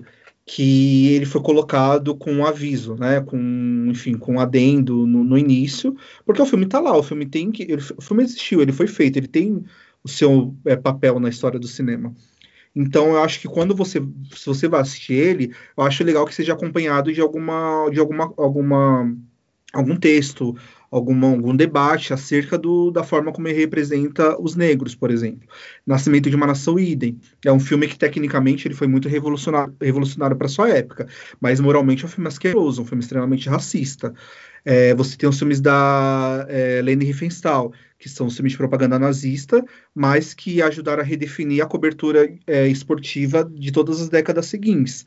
[0.45, 3.21] Que ele foi colocado com um aviso, né?
[3.21, 7.25] Com, enfim, com um adendo no, no início, porque o filme está lá, o filme
[7.25, 7.63] tem que.
[7.63, 9.63] Ele, o filme existiu, ele foi feito, ele tem
[10.03, 12.13] o seu é, papel na história do cinema.
[12.75, 14.01] Então eu acho que quando você,
[14.35, 18.33] se você vai assistir ele, eu acho legal que seja acompanhado de alguma, de alguma,
[18.37, 19.15] alguma,
[19.74, 20.55] algum texto,
[20.91, 25.49] alguma, algum debate acerca do, da forma como ele representa os negros, por exemplo.
[25.86, 27.19] Nascimento de uma Nação Idem.
[27.43, 31.07] É um filme que, tecnicamente, ele foi muito revolucionário, revolucionário para sua época,
[31.41, 34.13] mas moralmente é um filme asqueroso, um filme extremamente racista.
[34.63, 39.65] É, você tem os filmes da é, Leni Riefenstahl, que são filmes de propaganda nazista,
[39.93, 45.05] mas que ajudaram a redefinir a cobertura é, esportiva de todas as décadas seguintes.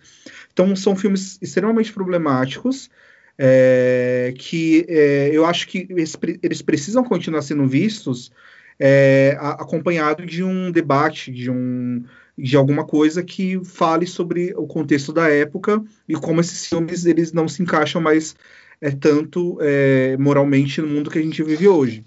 [0.53, 2.91] Então, são filmes extremamente problemáticos,
[3.39, 8.33] é, que é, eu acho que eles, eles, precisam continuar sendo vistos
[8.79, 12.03] é, acompanhado de um debate, de um
[12.39, 17.33] de alguma coisa que fale sobre o contexto da época e como esses filmes eles
[17.33, 18.37] não se encaixam mais
[18.79, 22.05] é, tanto é, moralmente no mundo que a gente vive hoje.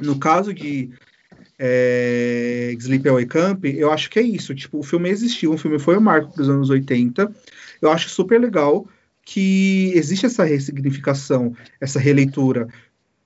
[0.00, 0.90] No caso de
[1.58, 4.54] é, Sleepaway Camp, eu acho que é isso.
[4.54, 7.30] Tipo, o filme existiu, o filme foi o marco dos anos 80.
[7.80, 8.88] Eu acho super legal
[9.26, 12.68] que existe essa ressignificação, essa releitura,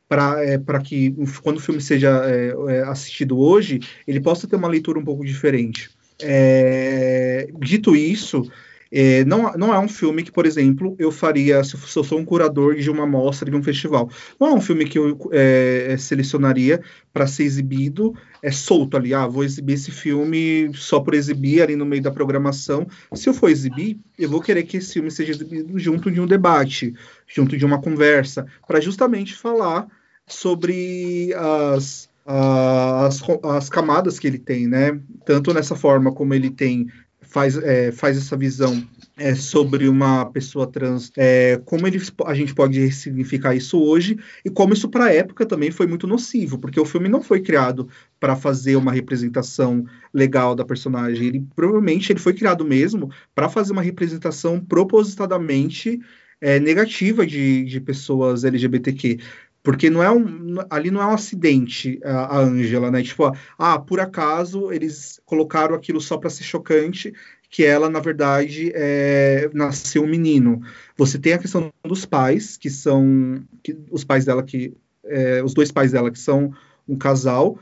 [0.08, 4.66] para é, que quando o filme seja é, é, assistido hoje, ele possa ter uma
[4.66, 5.90] leitura um pouco diferente.
[6.22, 8.50] É, dito isso,
[8.92, 12.24] é, não, não é um filme que, por exemplo, eu faria se eu sou um
[12.24, 14.10] curador de uma mostra de um festival.
[14.38, 16.82] Não é um filme que eu é, selecionaria
[17.12, 19.14] para ser exibido é solto ali.
[19.14, 22.86] Ah, vou exibir esse filme só por exibir ali no meio da programação.
[23.14, 26.26] Se eu for exibir, eu vou querer que esse filme seja exibido junto de um
[26.26, 26.94] debate,
[27.28, 29.86] junto de uma conversa, para justamente falar
[30.26, 34.98] sobre as, as, as camadas que ele tem, né?
[35.24, 36.88] Tanto nessa forma como ele tem
[37.30, 42.54] faz, é, faz essa visão é, sobre uma pessoa trans, é, como eles, a gente
[42.54, 46.80] pode ressignificar isso hoje e como isso para a época também foi muito nocivo, porque
[46.80, 52.18] o filme não foi criado para fazer uma representação legal da personagem, ele provavelmente ele
[52.18, 56.00] foi criado mesmo para fazer uma representação propositadamente
[56.40, 59.18] é, negativa de, de pessoas LGBTQ.
[59.62, 63.02] Porque não é um, ali não é um acidente a Ângela, né?
[63.02, 67.12] Tipo, ah, por acaso eles colocaram aquilo só para ser chocante,
[67.50, 70.62] que ela, na verdade, é, nasceu um menino.
[70.96, 74.72] Você tem a questão dos pais, que são que, os pais dela, que
[75.04, 76.54] é, os dois pais dela, que são
[76.88, 77.58] um casal.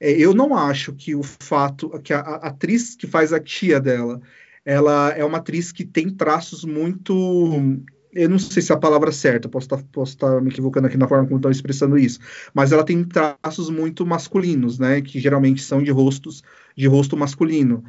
[0.00, 3.80] É, eu não acho que o fato que a, a atriz que faz a tia
[3.80, 4.20] dela,
[4.64, 7.80] ela é uma atriz que tem traços muito
[8.12, 10.96] eu não sei se é a palavra certa, posso estar, posso estar me equivocando aqui
[10.96, 12.18] na forma como estão expressando isso,
[12.54, 16.42] mas ela tem traços muito masculinos, né, que geralmente são de rostos
[16.76, 17.84] de rosto masculino.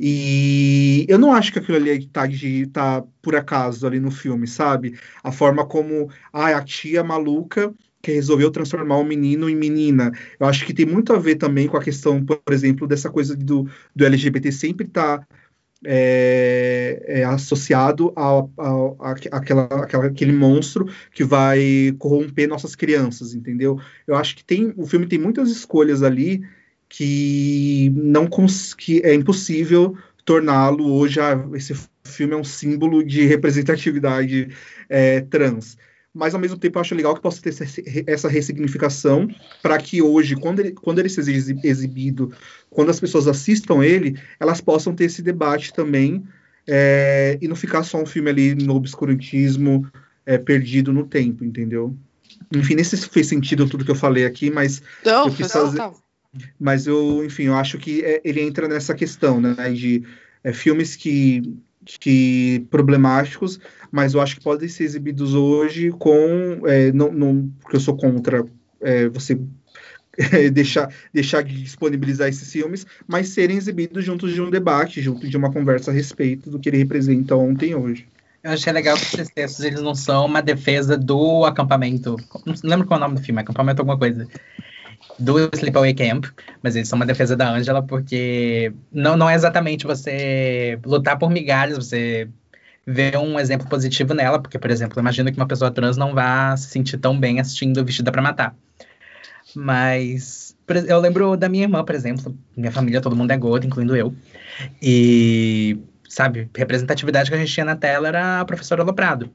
[0.00, 4.46] E eu não acho que aquilo ali tá, de, tá por acaso ali no filme,
[4.46, 4.96] sabe?
[5.24, 10.12] A forma como ah, a tia maluca que resolveu transformar o menino em menina.
[10.38, 13.34] Eu acho que tem muito a ver também com a questão, por exemplo, dessa coisa
[13.36, 15.26] do, do LGBT sempre estar tá,
[15.84, 23.80] é, é, associado ao, ao, àquela, àquela, aquele monstro que vai corromper nossas crianças, entendeu?
[24.06, 26.42] Eu acho que tem o filme tem muitas escolhas ali
[26.88, 28.28] que não
[28.76, 34.48] que é impossível torná-lo hoje ah, esse filme é um símbolo de representatividade
[34.88, 35.76] é, trans
[36.12, 37.54] mas ao mesmo tempo eu acho legal que possa ter
[38.06, 39.28] essa ressignificação
[39.62, 41.30] para que hoje, quando ele, quando ele seja
[41.62, 42.32] exibido,
[42.68, 46.24] quando as pessoas assistam ele, elas possam ter esse debate também
[46.68, 49.90] é, e não ficar só um filme ali no obscurantismo
[50.26, 51.96] é, perdido no tempo, entendeu?
[52.54, 55.50] Enfim, nem sei se fez sentido tudo que eu falei aqui, mas não, eu quis
[55.50, 55.82] fazer,
[56.60, 60.04] mas eu, enfim, eu acho que é, ele entra nessa questão, né, de
[60.44, 61.42] é, filmes que
[62.00, 63.58] que problemáticos,
[63.90, 66.60] mas eu acho que podem ser exibidos hoje com.
[66.66, 68.44] É, não, não, porque eu sou contra
[68.80, 69.40] é, você
[70.52, 75.36] deixar, deixar de disponibilizar esses filmes, mas serem exibidos juntos de um debate, junto de
[75.36, 78.06] uma conversa a respeito do que ele representa ontem e hoje.
[78.42, 82.16] Eu achei legal que esses textos eles não são uma defesa do acampamento.
[82.46, 84.28] Não lembro qual é o nome do filme, acampamento alguma coisa
[85.18, 86.26] do Sleepaway Camp,
[86.62, 91.30] mas eles são uma defesa da Angela porque não, não é exatamente você lutar por
[91.30, 92.28] migalhas, você
[92.86, 96.56] vê um exemplo positivo nela, porque, por exemplo, imagino que uma pessoa trans não vá
[96.56, 98.56] se sentir tão bem assistindo Vestida para Matar.
[99.60, 100.56] Mas
[100.86, 104.14] eu lembro da minha irmã, por exemplo, minha família, todo mundo é gordo, incluindo eu.
[104.80, 105.76] E,
[106.08, 109.28] sabe, representatividade que a gente tinha na tela era a professora Loprado.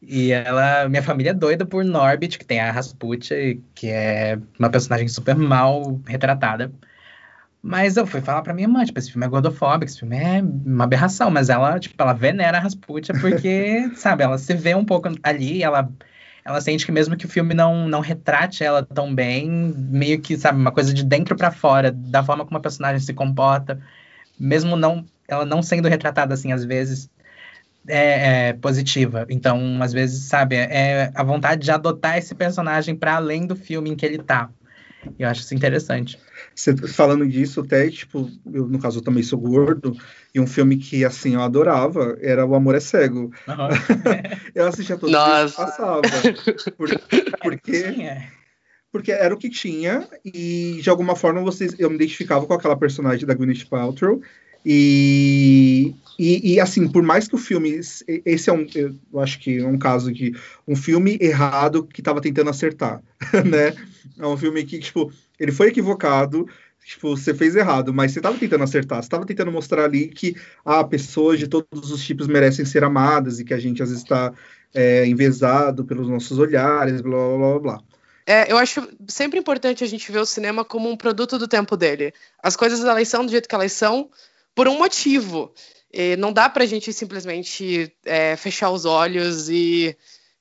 [0.00, 4.70] E ela, minha família é doida por Norbit, que tem a Rasputia, que é uma
[4.70, 6.70] personagem super mal retratada.
[7.60, 10.40] Mas eu fui falar pra minha mãe, tipo, esse filme é gordofóbico, esse filme é
[10.40, 14.84] uma aberração, mas ela, tipo, ela venera a Rasputia porque, sabe, ela se vê um
[14.84, 15.90] pouco ali, ela
[16.46, 20.36] ela sente que mesmo que o filme não, não retrate ela tão bem, meio que,
[20.36, 23.80] sabe, uma coisa de dentro para fora, da forma como a personagem se comporta,
[24.38, 27.10] mesmo não ela não sendo retratada assim às vezes,
[27.88, 29.26] é, é, positiva.
[29.28, 33.90] Então, às vezes, sabe, é a vontade de adotar esse personagem para além do filme
[33.90, 34.48] em que ele tá.
[35.18, 36.18] Eu acho isso interessante.
[36.54, 39.96] Você falando disso, até, tipo, eu, no caso, eu também sou gordo,
[40.34, 43.30] e um filme que, assim, eu adorava era O Amor é Cego.
[43.46, 43.68] Uhum.
[44.54, 46.02] eu assistia todos os que passava.
[46.76, 46.88] Por,
[47.42, 47.84] porque,
[48.92, 52.76] porque era o que tinha, e de alguma forma vocês, eu me identificava com aquela
[52.76, 54.20] personagem da Gwyneth Paltrow,
[54.68, 57.78] e, e, e, assim, por mais que o filme.
[58.24, 58.66] Esse é um.
[58.74, 60.34] Eu acho que é um caso de
[60.66, 63.00] um filme errado que estava tentando acertar,
[63.46, 63.76] né?
[64.18, 66.48] É um filme que, tipo, ele foi equivocado,
[66.84, 70.36] tipo, você fez errado, mas você estava tentando acertar, você estava tentando mostrar ali que
[70.64, 74.02] ah, pessoas de todos os tipos merecem ser amadas e que a gente às vezes
[74.02, 74.32] está
[74.74, 77.82] é, envezado pelos nossos olhares, blá blá blá blá.
[78.26, 81.76] É, eu acho sempre importante a gente ver o cinema como um produto do tempo
[81.76, 82.12] dele.
[82.42, 84.10] As coisas elas são do jeito que elas são,
[84.54, 85.52] por um motivo.
[85.92, 89.96] E não dá para a gente simplesmente é, fechar os olhos e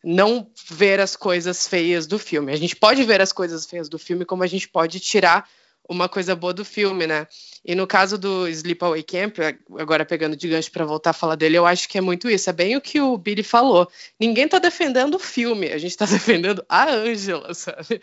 [0.06, 2.53] não ver as coisas feias do filme.
[2.53, 5.49] A gente pode ver as coisas feias do filme, como a gente pode tirar
[5.89, 7.28] uma coisa boa do filme, né?
[7.64, 9.38] E no caso do Sleepaway Camp,
[9.80, 12.47] agora pegando de gancho para voltar a falar dele, eu acho que é muito isso.
[12.49, 13.89] É bem o que o Billy falou.
[14.20, 17.99] Ninguém está defendendo o filme, a gente está defendendo a Angela, sabe?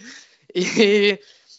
[0.52, 1.18] E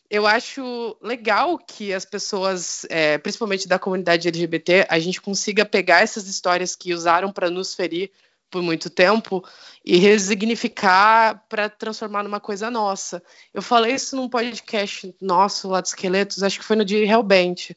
[0.10, 6.02] eu acho legal que as pessoas, é, principalmente da comunidade LGBT, a gente consiga pegar
[6.02, 8.12] essas histórias que usaram para nos ferir
[8.54, 9.44] por muito tempo
[9.84, 13.24] e resignificar para transformar numa coisa nossa.
[13.52, 17.72] Eu falei isso num podcast nosso lá dos Esqueletos, acho que foi no dia Hellbent,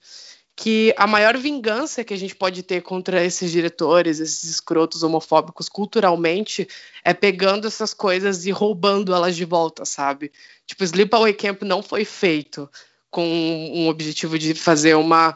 [0.55, 5.66] que a maior vingança que a gente pode ter contra esses diretores, esses escrotos homofóbicos
[5.66, 6.68] culturalmente,
[7.03, 10.31] é pegando essas coisas e roubando elas de volta, sabe?
[10.66, 12.70] Tipo, Sleepaway Camp não foi feito
[13.11, 15.35] com um objetivo de fazer uma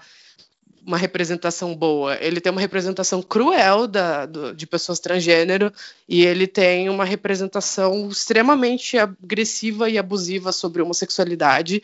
[0.90, 2.16] uma representação boa.
[2.20, 5.72] Ele tem uma representação cruel da, do, de pessoas transgênero
[6.08, 11.80] e ele tem uma representação extremamente agressiva e abusiva sobre homossexualidade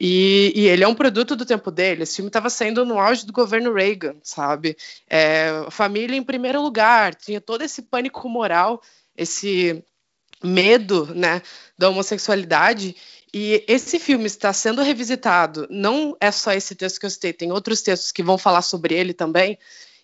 [0.00, 2.04] e, e, ele é um produto do tempo dele.
[2.04, 4.76] Esse filme estava saindo no auge do governo Reagan, sabe?
[5.08, 8.80] É, família em primeiro lugar, tinha todo esse pânico moral,
[9.16, 9.82] esse
[10.42, 11.42] medo, né,
[11.76, 12.94] da homossexualidade.
[13.32, 15.66] E esse filme está sendo revisitado.
[15.70, 18.94] Não é só esse texto que eu citei, tem outros textos que vão falar sobre
[18.94, 19.58] ele também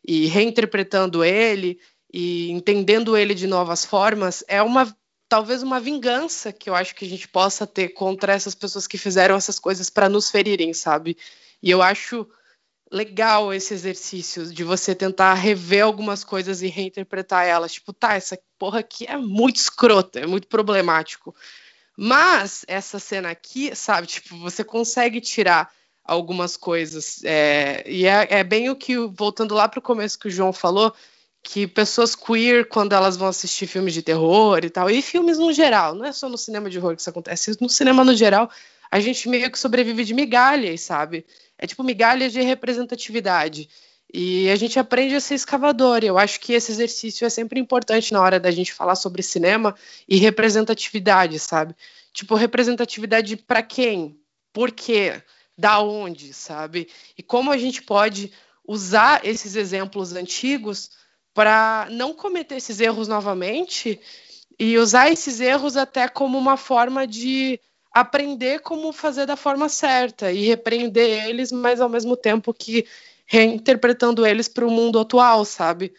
[0.06, 1.78] e reinterpretando ele
[2.12, 4.44] e entendendo ele de novas formas.
[4.46, 4.94] É uma
[5.28, 8.98] talvez uma vingança que eu acho que a gente possa ter contra essas pessoas que
[8.98, 11.16] fizeram essas coisas para nos ferirem, sabe?
[11.62, 12.28] E eu acho
[12.92, 17.72] legal esse exercício de você tentar rever algumas coisas e reinterpretar elas.
[17.72, 21.34] Tipo, tá, essa porra aqui é muito escrota, é muito problemático.
[21.96, 25.70] Mas essa cena aqui, sabe, tipo, você consegue tirar
[26.04, 27.22] algumas coisas.
[27.24, 30.52] É, e é, é, bem o que, voltando lá para o começo que o João
[30.52, 30.92] falou,
[31.42, 35.52] que pessoas queer, quando elas vão assistir filmes de terror e tal, e filmes no
[35.52, 38.50] geral, não é só no cinema de horror que isso acontece, no cinema no geral,
[38.90, 41.24] a gente meio que sobrevive de migalhas, sabe?
[41.58, 43.68] É tipo migalhas de representatividade.
[44.16, 46.04] E a gente aprende a ser escavador.
[46.04, 49.24] E eu acho que esse exercício é sempre importante na hora da gente falar sobre
[49.24, 49.74] cinema
[50.08, 51.74] e representatividade, sabe?
[52.12, 54.16] Tipo, representatividade para quem?
[54.52, 55.20] Por quê?
[55.58, 56.88] Da onde, sabe?
[57.18, 58.32] E como a gente pode
[58.64, 60.92] usar esses exemplos antigos
[61.34, 64.00] para não cometer esses erros novamente
[64.56, 67.58] e usar esses erros até como uma forma de
[67.92, 72.86] aprender como fazer da forma certa e repreender eles, mas ao mesmo tempo que
[73.26, 75.92] reinterpretando eles para o mundo atual, sabe?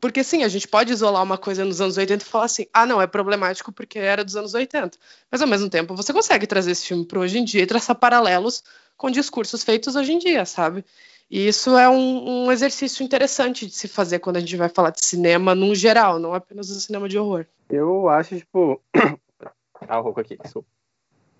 [0.00, 2.84] Porque sim, a gente pode isolar uma coisa nos anos 80 e falar assim: ah,
[2.84, 4.98] não, é problemático porque era dos anos 80.
[5.30, 7.96] Mas ao mesmo tempo, você consegue trazer esse filme para hoje em dia e traçar
[7.96, 8.62] paralelos
[8.96, 10.84] com discursos feitos hoje em dia, sabe?
[11.30, 14.90] E isso é um, um, exercício interessante de se fazer quando a gente vai falar
[14.90, 17.46] de cinema num geral, não apenas do cinema de horror.
[17.70, 18.82] Eu acho, tipo.
[19.88, 20.68] ah, o rouco aqui, desculpa.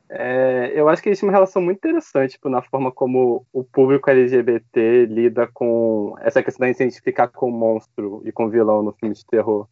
[0.09, 4.11] É, eu acho que existe uma relação muito interessante tipo, na forma como o público
[4.11, 9.15] LGBT lida com essa questão de se identificar com monstro e com vilão no filme
[9.15, 9.67] de terror.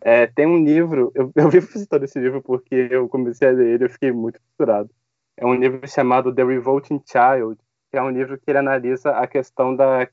[0.00, 3.74] É, tem um livro, eu, eu vivo citando esse livro porque eu comecei a ler
[3.74, 4.90] ele e fiquei muito fissurado.
[5.36, 7.58] É um livro chamado The Revolting Child,
[7.90, 10.08] que é um livro que ele analisa a questão da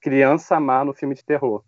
[0.00, 1.64] criança má no filme de terror.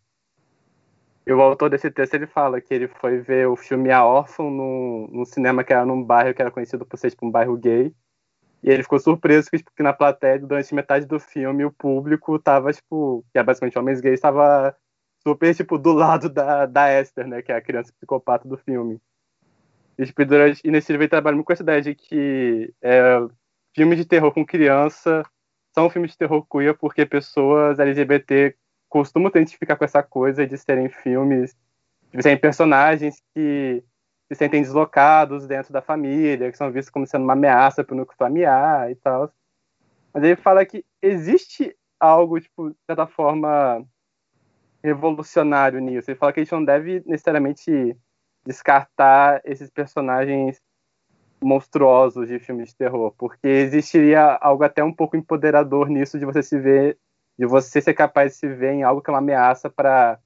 [1.29, 4.51] E o autor desse texto ele fala que ele foi ver o filme A Órfão
[4.51, 7.55] num, num cinema que era num bairro que era conhecido por ser tipo, um bairro
[7.55, 7.95] gay.
[8.63, 12.39] E ele ficou surpreso que, tipo, que na plateia, durante metade do filme, o público
[12.39, 14.75] tava, tipo, que é basicamente homens gays, estava
[15.23, 18.99] super, tipo, do lado da, da Esther, né, que é a criança psicopata do filme.
[19.99, 23.19] E, tipo, durante, e nesse livro ele trabalha muito com essa ideia de que é,
[23.77, 25.23] filmes de terror com criança
[25.75, 28.57] são filmes de terror queer porque pessoas LGBT
[28.89, 31.57] costumo te identificar com essa coisa de serem filmes,
[32.13, 33.83] de serem personagens que
[34.29, 37.97] se sentem deslocados dentro da família, que são vistos como sendo uma ameaça para o
[37.97, 39.33] núcleo familiar e tal.
[40.13, 43.85] Mas ele fala que existe algo, tipo, de certa forma,
[44.83, 46.11] revolucionário nisso.
[46.11, 47.97] Ele fala que a gente não deve necessariamente
[48.45, 50.61] descartar esses personagens
[51.41, 56.43] monstruosos de filmes de terror, porque existiria algo até um pouco empoderador nisso de você
[56.43, 56.99] se ver
[57.39, 60.19] de você ser capaz de se ver em algo que é uma ameaça para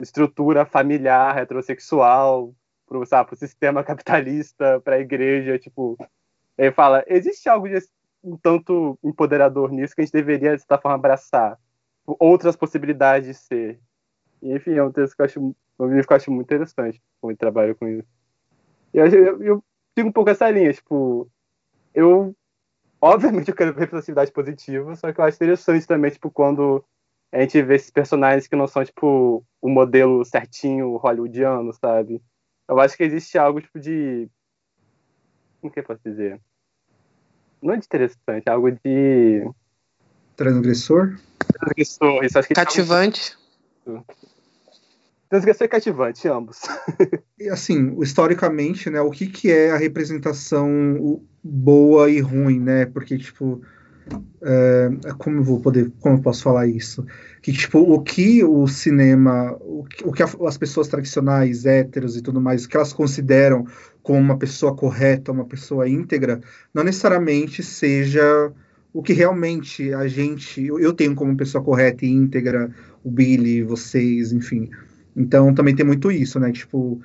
[0.00, 2.54] estrutura familiar, heterossexual,
[2.86, 5.96] para o sistema capitalista, para a igreja, tipo,
[6.56, 7.78] ele fala, existe algo de
[8.22, 11.58] um tanto empoderador nisso que a gente deveria, de certa forma, abraçar.
[12.06, 13.80] Outras possibilidades de ser.
[14.40, 17.38] E, enfim, é um texto que eu acho, que eu acho muito interessante, como ele
[17.38, 18.08] trabalha com isso.
[18.92, 19.64] E eu, eu, eu
[19.96, 21.30] sigo um pouco essa linha, tipo,
[21.94, 22.34] eu
[23.04, 26.84] Obviamente eu quero representatividade positiva, só que eu acho interessante também, tipo, quando
[27.32, 32.22] a gente vê esses personagens que não são, tipo, o modelo certinho hollywoodiano, sabe?
[32.68, 34.30] Eu acho que existe algo, tipo, de...
[35.60, 36.40] Como que eu posso dizer?
[37.60, 39.50] Não é de interessante, é algo de...
[40.36, 41.18] Transgressor?
[41.58, 42.38] Transgressor, isso.
[42.38, 43.36] Acho que Cativante.
[45.32, 46.60] Transgressor e cativante, ambos.
[47.40, 52.84] e assim, historicamente, né, o que, que é a representação boa e ruim, né?
[52.84, 53.62] Porque, tipo,
[54.42, 57.06] é, como eu vou poder, como eu posso falar isso?
[57.40, 62.20] Que, tipo, o que o cinema, o que, o que as pessoas tradicionais, héteros e
[62.20, 63.64] tudo mais, que elas consideram
[64.02, 66.42] como uma pessoa correta, uma pessoa íntegra,
[66.74, 68.52] não necessariamente seja
[68.92, 72.70] o que realmente a gente, eu tenho como pessoa correta e íntegra,
[73.02, 74.68] o Billy, vocês, enfim.
[75.16, 76.50] Então também tem muito isso, né?
[76.52, 77.00] Tipo,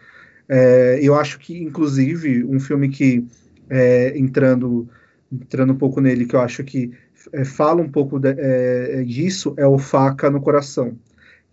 [0.47, 3.25] é, eu acho que, inclusive, um filme que,
[3.69, 4.87] é, entrando,
[5.31, 6.91] entrando um pouco nele, que eu acho que
[7.33, 10.97] é, fala um pouco de, é, disso, é o Faca no Coração.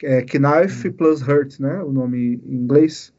[0.03, 0.95] É Knife uhum.
[0.95, 1.83] Plus Hurt, né?
[1.83, 3.13] O nome em inglês.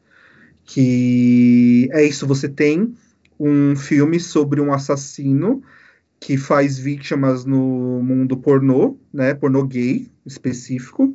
[0.64, 2.94] Que é isso, você tem
[3.38, 5.62] um filme sobre um assassino
[6.18, 9.34] que faz vítimas no mundo pornô, né?
[9.34, 11.14] Pornô gay específico.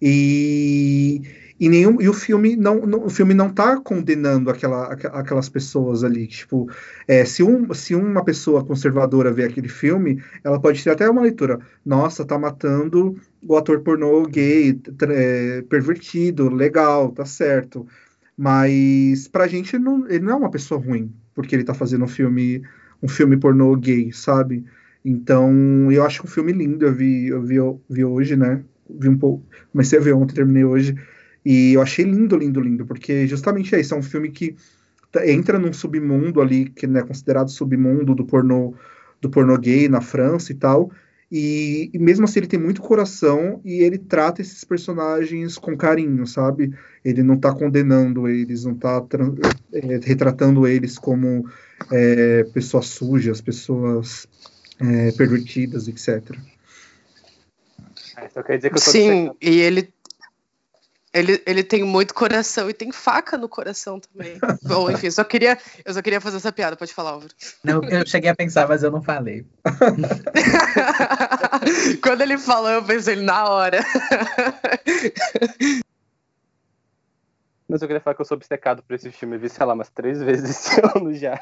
[0.00, 1.22] E
[1.60, 6.04] e, nenhum, e o filme não, não o filme não está condenando aquela, aquelas pessoas
[6.04, 6.26] ali.
[6.26, 6.70] Tipo,
[7.06, 11.22] é, se, um, se uma pessoa conservadora vê aquele filme, ela pode ter até uma
[11.22, 11.58] leitura.
[11.84, 14.80] Nossa, tá matando o ator pornô gay,
[15.10, 17.86] é, pervertido, legal, tá certo.
[18.36, 22.08] Mas pra gente não, ele não é uma pessoa ruim, porque ele tá fazendo um
[22.08, 22.62] filme,
[23.02, 24.64] um filme pornô gay, sabe?
[25.04, 26.84] Então, eu acho um filme lindo.
[26.84, 28.62] Eu vi, eu vi, eu vi hoje, né?
[28.88, 30.94] Vi um pouco, comecei a ver ontem, terminei hoje.
[31.50, 33.94] E eu achei lindo, lindo, lindo, porque justamente é isso.
[33.94, 34.54] É um filme que
[35.24, 38.74] entra num submundo ali, que é considerado submundo do pornô,
[39.18, 40.92] do pornô gay na França e tal.
[41.32, 46.26] E, e, mesmo assim ele tem muito coração e ele trata esses personagens com carinho,
[46.26, 46.74] sabe?
[47.02, 49.02] Ele não tá condenando eles, não tá
[49.72, 51.48] é, retratando eles como
[51.90, 54.28] é, pessoas sujas, pessoas
[54.78, 56.36] é, pervertidas, etc.
[58.34, 59.90] Só quer dizer que eu tô Sim, e ele
[61.18, 64.38] ele, ele tem muito coração e tem faca no coração também.
[64.62, 67.32] Bom, enfim, só queria, eu só queria fazer essa piada, pode falar, Álvaro.
[67.64, 69.46] Não, eu cheguei a pensar, mas eu não falei.
[72.02, 73.84] Quando ele falou, eu pensei na hora.
[77.68, 79.74] Mas eu queria falar que eu sou obcecado por esse filme, eu vi, sei lá,
[79.74, 81.38] umas três vezes esse ano já.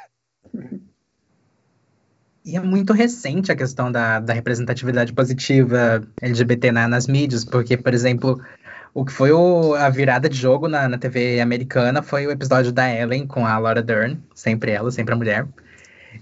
[2.44, 7.76] E é muito recente a questão da, da representatividade positiva LGBT na, nas mídias, porque,
[7.76, 8.40] por exemplo,
[8.96, 12.72] o que foi o, a virada de jogo na, na TV americana foi o episódio
[12.72, 15.46] da Ellen com a Laura Dern, sempre ela, sempre a mulher.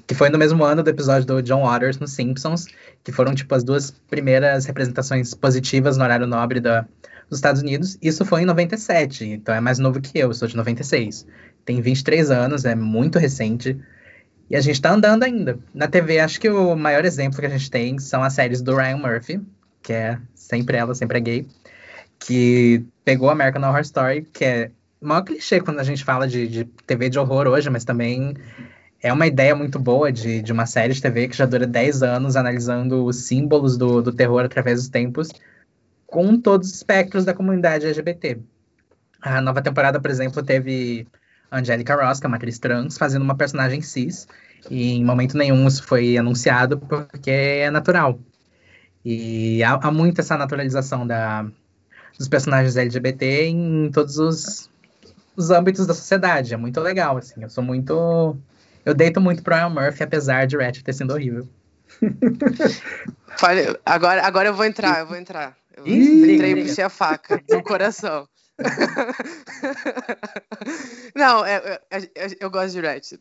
[0.09, 2.67] Que foi no mesmo ano do episódio do John Waters nos Simpsons,
[3.05, 6.81] que foram tipo as duas primeiras representações positivas no horário nobre da,
[7.31, 7.97] dos Estados Unidos.
[8.03, 11.29] Isso foi em 97, então é mais novo que eu, eu sou de 96.
[11.65, 13.79] Tem 23 anos, é muito recente.
[14.51, 15.61] E a gente tá andando ainda.
[15.73, 18.75] Na TV, acho que o maior exemplo que a gente tem são as séries do
[18.75, 19.41] Ryan Murphy,
[19.81, 21.47] que é sempre ela, sempre é gay
[22.19, 26.49] que pegou American Horror Story, que é o maior clichê quando a gente fala de,
[26.49, 28.35] de TV de horror hoje, mas também
[29.03, 32.03] é uma ideia muito boa de, de uma série de TV que já dura 10
[32.03, 35.29] anos analisando os símbolos do, do terror através dos tempos,
[36.07, 38.39] com todos os espectros da comunidade LGBT.
[39.21, 41.07] A nova temporada, por exemplo, teve
[41.53, 44.27] Angelica Ross, que é uma atriz trans, fazendo uma personagem cis,
[44.71, 48.19] e em momento nenhum isso foi anunciado porque é natural.
[49.05, 51.47] E há, há muito essa naturalização da,
[52.19, 54.71] dos personagens LGBT em todos os,
[55.37, 56.55] os âmbitos da sociedade.
[56.55, 57.43] É muito legal, assim.
[57.43, 58.37] Eu sou muito.
[58.85, 61.49] Eu deito muito pro Ryan Murphy, apesar de Ratchet ter sido horrível.
[63.85, 65.57] agora, agora eu vou entrar, eu vou entrar.
[65.77, 68.29] Eu Ih, entrei e puxei a faca no coração.
[71.15, 73.19] Não, é, é, é, eu gosto de Ratchet.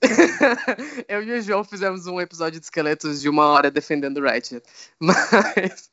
[1.07, 4.61] eu e o João fizemos um episódio de esqueletos de uma hora defendendo Ratchet.
[4.99, 5.89] Mas.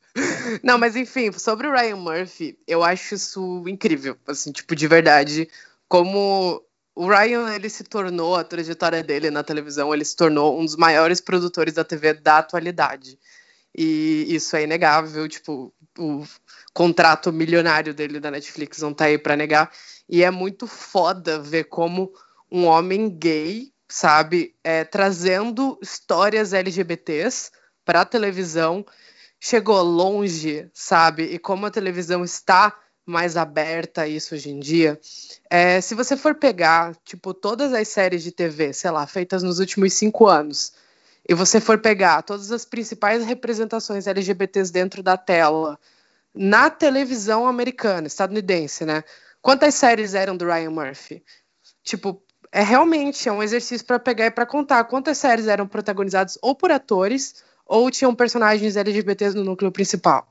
[0.63, 4.17] Não, mas enfim, sobre o Ryan Murphy, eu acho isso incrível.
[4.27, 5.49] Assim, tipo, de verdade.
[5.87, 6.63] Como
[6.95, 10.75] o Ryan ele se tornou, a trajetória dele na televisão, ele se tornou um dos
[10.75, 13.17] maiores produtores da TV da atualidade.
[13.75, 16.25] E isso é inegável, tipo, o
[16.73, 19.71] contrato milionário dele da Netflix não tá aí para negar.
[20.09, 22.11] E é muito foda ver como
[22.51, 27.51] um homem gay, sabe, é, trazendo histórias LGBTs
[27.85, 28.85] para televisão,
[29.43, 31.23] chegou longe, sabe?
[31.23, 35.01] E como a televisão está mais aberta a isso hoje em dia.
[35.49, 39.59] É, se você for pegar, tipo, todas as séries de TV, sei lá, feitas nos
[39.59, 40.73] últimos cinco anos,
[41.27, 45.79] e você for pegar todas as principais representações LGBTs dentro da tela,
[46.33, 49.03] na televisão americana, estadunidense, né?
[49.41, 51.23] Quantas séries eram do Ryan Murphy?
[51.83, 52.21] Tipo,
[52.51, 56.53] é realmente é um exercício para pegar e para contar quantas séries eram protagonizadas ou
[56.53, 60.29] por atores ou tinham personagens LGBTs no núcleo principal.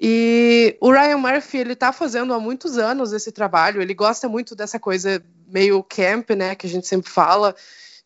[0.00, 4.54] E o Ryan Murphy, ele tá fazendo há muitos anos esse trabalho, ele gosta muito
[4.54, 7.56] dessa coisa meio camp, né, que a gente sempre fala,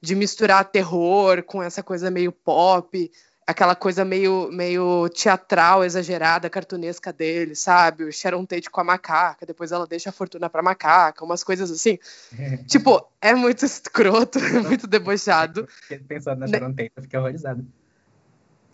[0.01, 3.13] de misturar terror com essa coisa meio pop,
[3.47, 8.05] aquela coisa meio, meio teatral, exagerada, cartunesca dele, sabe?
[8.05, 11.71] O Sharon Tate com a macaca, depois ela deixa a fortuna pra macaca, umas coisas
[11.71, 11.99] assim.
[12.67, 15.69] tipo, é muito escroto, é muito debochado.
[16.09, 17.65] Pensando na Sharon Tate, eu fiquei horrorizado.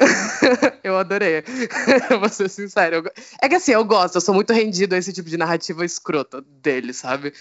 [0.82, 1.42] eu adorei.
[2.18, 3.04] vou ser sincero.
[3.40, 6.42] É que assim, eu gosto, eu sou muito rendido a esse tipo de narrativa escrota
[6.62, 7.32] dele, sabe?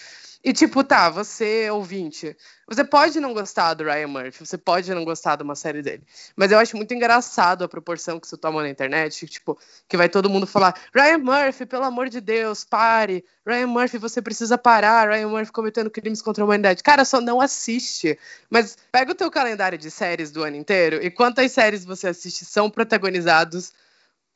[0.41, 2.35] E tipo, tá, você ouvinte,
[2.65, 6.01] você pode não gostar do Ryan Murphy, você pode não gostar de uma série dele,
[6.33, 10.07] mas eu acho muito engraçado a proporção que isso toma na internet, tipo, que vai
[10.07, 15.09] todo mundo falar, Ryan Murphy, pelo amor de Deus, pare, Ryan Murphy, você precisa parar,
[15.09, 16.83] Ryan Murphy cometendo crimes contra a humanidade.
[16.83, 18.17] Cara, só não assiste,
[18.49, 22.45] mas pega o teu calendário de séries do ano inteiro e quantas séries você assiste
[22.45, 23.73] são protagonizados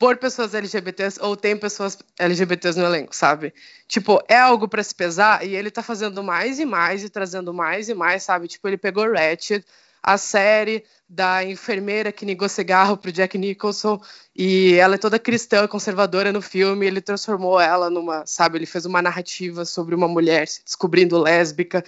[0.04, 3.54] por pessoas LGBTs ou tem pessoas LGBTs no elenco, sabe?
[3.88, 7.54] Tipo, é algo para se pesar e ele tá fazendo mais e mais e trazendo
[7.54, 8.46] mais e mais, sabe?
[8.46, 9.64] Tipo, ele pegou Ratchet,
[10.02, 13.98] a série da enfermeira que negou cigarro pro Jack Nicholson
[14.36, 18.84] e ela é toda cristã, conservadora no filme, ele transformou ela numa, sabe, ele fez
[18.84, 21.82] uma narrativa sobre uma mulher se descobrindo lésbica.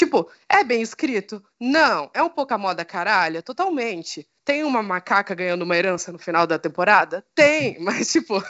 [0.00, 1.42] Tipo, é bem escrito?
[1.60, 2.10] Não.
[2.14, 3.42] É um pouco a moda caralha?
[3.42, 4.26] Totalmente.
[4.42, 7.22] Tem uma macaca ganhando uma herança no final da temporada?
[7.34, 8.42] Tem, mas, tipo,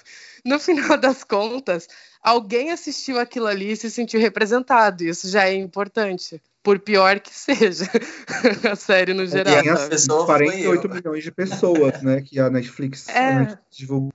[0.44, 1.88] no final das contas,
[2.22, 5.02] alguém assistiu aquilo ali e se sentiu representado.
[5.02, 6.40] Isso já é importante.
[6.62, 7.90] Por pior que seja
[8.70, 9.60] a série no geral.
[9.60, 12.22] Tem as 48 milhões de pessoas, né?
[12.22, 13.28] Que a Netflix, é.
[13.28, 14.12] a Netflix divulgou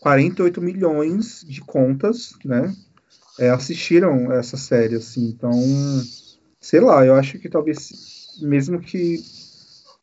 [0.00, 2.74] 48 milhões de contas, né?
[3.38, 5.28] É, assistiram essa série, assim.
[5.28, 5.52] Então,
[6.60, 9.22] sei lá, eu acho que talvez, mesmo que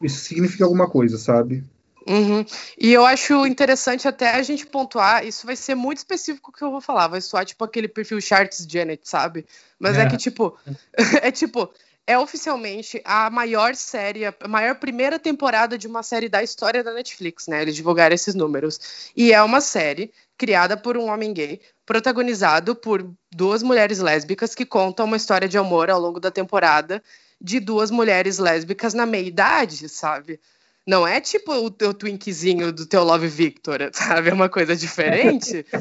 [0.01, 1.63] isso signifique alguma coisa, sabe?
[2.07, 2.45] Uhum.
[2.77, 6.69] E eu acho interessante até a gente pontuar, isso vai ser muito específico que eu
[6.69, 9.45] vou falar, vai soar tipo aquele perfil Charts Janet, sabe?
[9.79, 10.55] Mas é, é que, tipo,
[11.23, 11.71] é tipo,
[12.05, 16.93] é oficialmente a maior série, a maior primeira temporada de uma série da história da
[16.93, 17.63] Netflix, né?
[17.63, 19.11] Eles divulgaram esses números.
[19.15, 24.65] E é uma série criada por um homem gay, protagonizado por duas mulheres lésbicas que
[24.65, 27.01] contam uma história de amor ao longo da temporada
[27.39, 30.39] de duas mulheres lésbicas na meia-idade, sabe?
[30.87, 34.29] Não é tipo o teu twinkzinho do teu Love Victor, sabe?
[34.29, 35.65] É uma coisa diferente.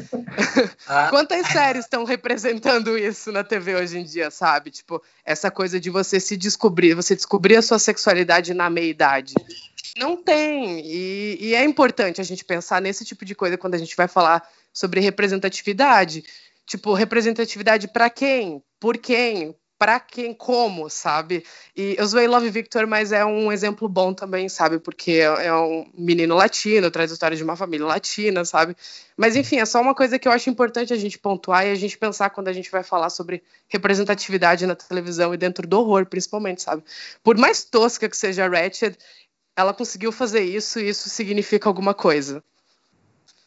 [0.87, 1.07] Ah.
[1.09, 4.69] Quantas séries estão representando isso na TV hoje em dia, sabe?
[4.69, 9.33] Tipo, essa coisa de você se descobrir, você descobrir a sua sexualidade na meia-idade.
[9.97, 10.81] Não tem.
[10.85, 14.07] E, e é importante a gente pensar nesse tipo de coisa quando a gente vai
[14.07, 16.23] falar sobre representatividade.
[16.67, 18.61] Tipo, representatividade para quem?
[18.79, 19.55] Por quem?
[19.77, 21.43] para quem, como, sabe?
[21.75, 24.79] E eu zoei Love Victor, mas é um exemplo bom também, sabe?
[24.79, 28.75] Porque é, é um menino latino, traz a história de uma família latina, sabe?
[29.17, 31.75] Mas enfim, é só uma coisa que eu acho importante a gente pontuar e a
[31.75, 36.05] gente pensar quando a gente vai falar sobre representatividade na televisão e dentro do horror,
[36.05, 36.83] principalmente, sabe?
[37.21, 38.97] Por mais tosca que seja a Ratched,
[39.57, 42.43] ela conseguiu fazer isso e isso significa alguma coisa.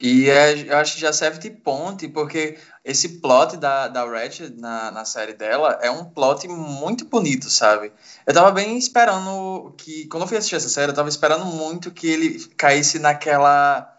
[0.01, 4.55] E é, eu acho que já serve de ponte, porque esse plot da, da Ratchet
[4.57, 7.93] na, na série dela é um plot muito bonito, sabe?
[8.25, 10.07] Eu tava bem esperando que.
[10.07, 13.93] Quando eu fui assistir essa série, eu tava esperando muito que ele caísse naquela.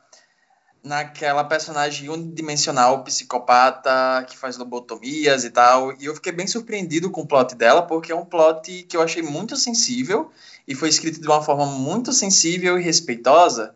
[0.82, 5.92] naquela personagem unidimensional, psicopata, que faz lobotomias e tal.
[6.00, 9.02] E eu fiquei bem surpreendido com o plot dela, porque é um plot que eu
[9.02, 10.32] achei muito sensível
[10.66, 13.76] e foi escrito de uma forma muito sensível e respeitosa.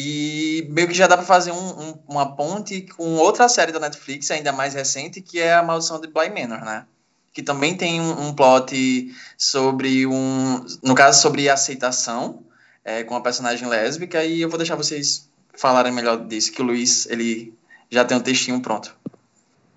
[0.00, 3.80] E meio que já dá para fazer um, um, uma ponte com outra série da
[3.80, 6.86] Netflix, ainda mais recente, que é A Maldição de Bly Manor, né?
[7.32, 10.64] Que também tem um, um plot sobre um.
[10.84, 12.44] No caso, sobre aceitação,
[12.84, 16.64] é, com a personagem lésbica, e eu vou deixar vocês falarem melhor disso, que o
[16.64, 17.52] Luiz ele
[17.90, 18.96] já tem um textinho pronto.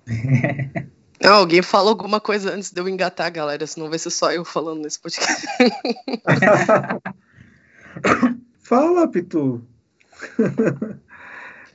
[1.20, 4.46] Não, alguém fala alguma coisa antes de eu engatar, galera, senão vai ser só eu
[4.46, 5.48] falando nesse podcast.
[8.62, 9.71] Fala, Pitu.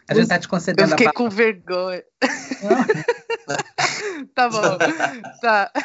[0.09, 2.05] A gente tá te concedendo Eu fiquei com vergonha.
[4.35, 4.79] tá bom.
[5.41, 5.73] Tá.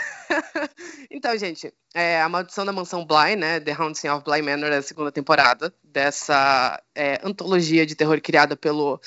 [1.11, 3.59] Então, gente, é, A Maldição da Mansão Bly, né?
[3.59, 8.55] The Haunting of Bly Manor é a segunda temporada dessa é, antologia de terror criada
[8.55, 8.97] pelo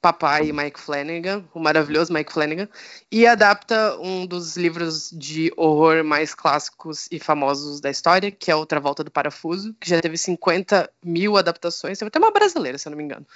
[0.00, 2.68] papai Mike Flanagan, o maravilhoso Mike Flanagan,
[3.10, 8.56] e adapta um dos livros de horror mais clássicos e famosos da história, que é
[8.56, 12.86] Outra Volta do Parafuso, que já teve 50 mil adaptações, teve até uma brasileira, se
[12.86, 13.26] eu não me engano.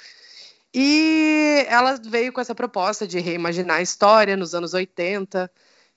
[0.74, 5.50] E ela veio com essa proposta de reimaginar a história nos anos 80,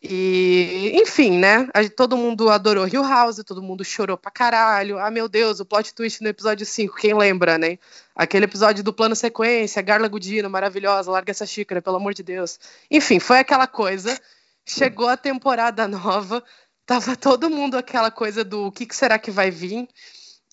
[0.10, 1.68] e, enfim, né?
[1.96, 5.00] Todo mundo adorou Hill House, todo mundo chorou pra caralho.
[5.00, 7.80] Ah, meu Deus, o plot twist no episódio 5, quem lembra, né?
[8.16, 12.60] Aquele episódio do plano sequência, Garla Gudino, maravilhosa, larga essa xícara, pelo amor de Deus.
[12.90, 14.20] Enfim, foi aquela coisa.
[14.66, 16.44] Chegou a temporada nova,
[16.86, 19.88] tava todo mundo aquela coisa do o que, que será que vai vir.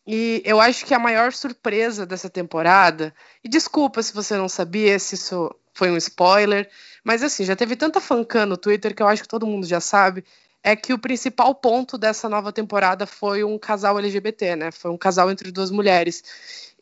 [0.07, 4.99] E eu acho que a maior surpresa dessa temporada, e desculpa se você não sabia,
[4.99, 6.69] se isso foi um spoiler,
[7.05, 9.81] mas assim, já teve tanta fancã no Twitter que eu acho que todo mundo já
[9.81, 10.25] sabe,
[10.63, 14.71] é que o principal ponto dessa nova temporada foi um casal LGBT, né?
[14.71, 16.23] Foi um casal entre duas mulheres.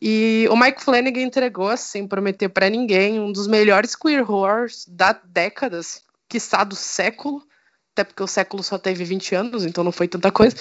[0.00, 5.12] E o Mike Flanagan entregou, sem prometer para ninguém, um dos melhores queer horrors da
[5.12, 7.42] décadas, quiçá do século,
[7.92, 10.56] até porque o século só teve 20 anos, então não foi tanta coisa.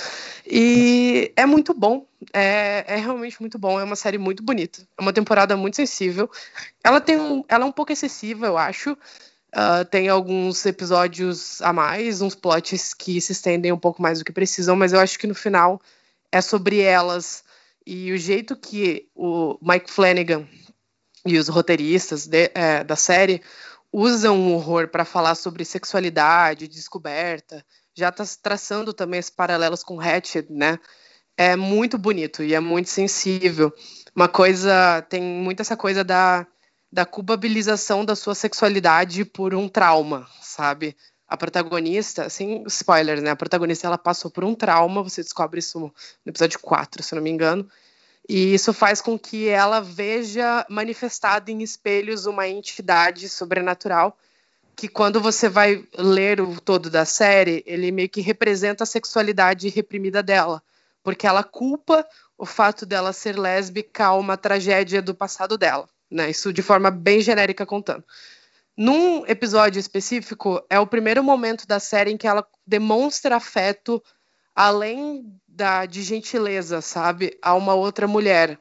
[0.46, 5.02] E é muito bom, é, é realmente muito bom, é uma série muito bonita, é
[5.02, 6.30] uma temporada muito sensível.
[6.84, 8.98] Ela tem um, ela é um pouco excessiva, eu acho,
[9.56, 14.26] Uh, tem alguns episódios a mais, uns plots que se estendem um pouco mais do
[14.26, 15.82] que precisam, mas eu acho que no final
[16.32, 17.44] é sobre elas
[17.86, 20.48] e o jeito que o Mike Flanagan
[21.26, 23.42] e os roteiristas de, é, da série
[23.92, 30.00] usam o horror para falar sobre sexualidade, descoberta, já está traçando também esses paralelos com
[30.00, 30.78] Hatchet, né?
[31.36, 33.74] É muito bonito e é muito sensível.
[34.16, 36.46] Uma coisa, tem muito essa coisa da
[36.92, 40.96] da culpabilização da sua sexualidade por um trauma, sabe?
[41.30, 43.30] a protagonista, sem spoilers, né?
[43.30, 45.94] A protagonista ela passou por um trauma, você descobre isso no
[46.26, 47.70] episódio 4, se não me engano.
[48.28, 54.18] E isso faz com que ela veja manifestada em espelhos uma entidade sobrenatural
[54.76, 59.68] que quando você vai ler o todo da série, ele meio que representa a sexualidade
[59.68, 60.64] reprimida dela,
[61.04, 66.30] porque ela culpa o fato dela ser lésbica a uma tragédia do passado dela, né?
[66.30, 68.04] Isso de forma bem genérica contando.
[68.76, 74.02] Num episódio específico, é o primeiro momento da série em que ela demonstra afeto
[74.56, 78.60] além da, de gentileza, sabe, a uma outra mulher.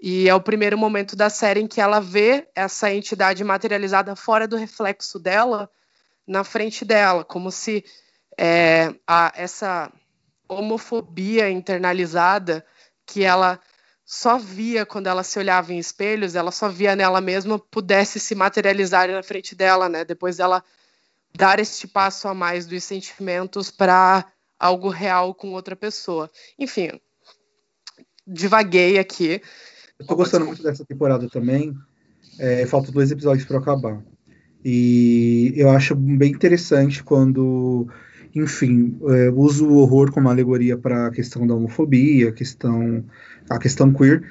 [0.00, 4.46] E é o primeiro momento da série em que ela vê essa entidade materializada fora
[4.46, 5.70] do reflexo dela,
[6.26, 7.84] na frente dela, como se
[8.36, 9.90] é, a, essa
[10.48, 12.64] homofobia internalizada
[13.06, 13.60] que ela
[14.06, 18.36] só via quando ela se olhava em espelhos, ela só via nela mesma pudesse se
[18.36, 20.04] materializar na frente dela, né?
[20.04, 20.62] Depois dela
[21.36, 24.24] dar este passo a mais dos sentimentos para
[24.58, 26.30] algo real com outra pessoa.
[26.56, 26.90] Enfim,
[28.24, 29.42] divaguei aqui.
[29.98, 31.74] Eu tô gostando muito dessa temporada também.
[32.38, 34.04] É, faltam dois episódios para acabar.
[34.64, 37.88] E eu acho bem interessante quando,
[38.32, 43.04] enfim, é, uso o horror como alegoria para a questão da homofobia, questão
[43.48, 44.22] a questão queer.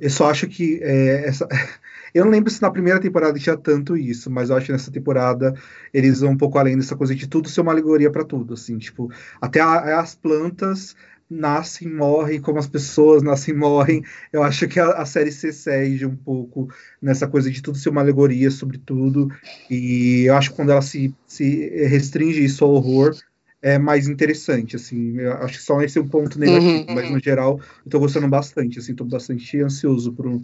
[0.00, 1.46] Eu só acho que é, essa.
[2.14, 4.90] Eu não lembro se na primeira temporada tinha tanto isso, mas eu acho que nessa
[4.90, 5.54] temporada
[5.94, 8.76] eles vão um pouco além dessa coisa de tudo ser uma alegoria para tudo, assim,
[8.76, 9.10] tipo,
[9.40, 10.94] até a, as plantas
[11.32, 14.04] nascem, morrem, como as pessoas nascem, morrem.
[14.30, 16.68] Eu acho que a, a série se excede um pouco
[17.00, 19.28] nessa coisa de tudo ser uma alegoria sobre tudo.
[19.70, 23.14] E eu acho que quando ela se, se restringe isso ao horror,
[23.62, 25.18] é mais interessante, assim.
[25.18, 26.94] Eu acho que só esse é um ponto negativo, uhum.
[26.94, 30.42] mas no geral eu tô gostando bastante, assim, tô bastante ansioso pro,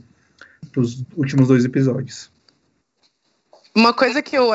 [0.73, 2.31] pros últimos dois episódios.
[3.75, 4.49] Uma coisa que eu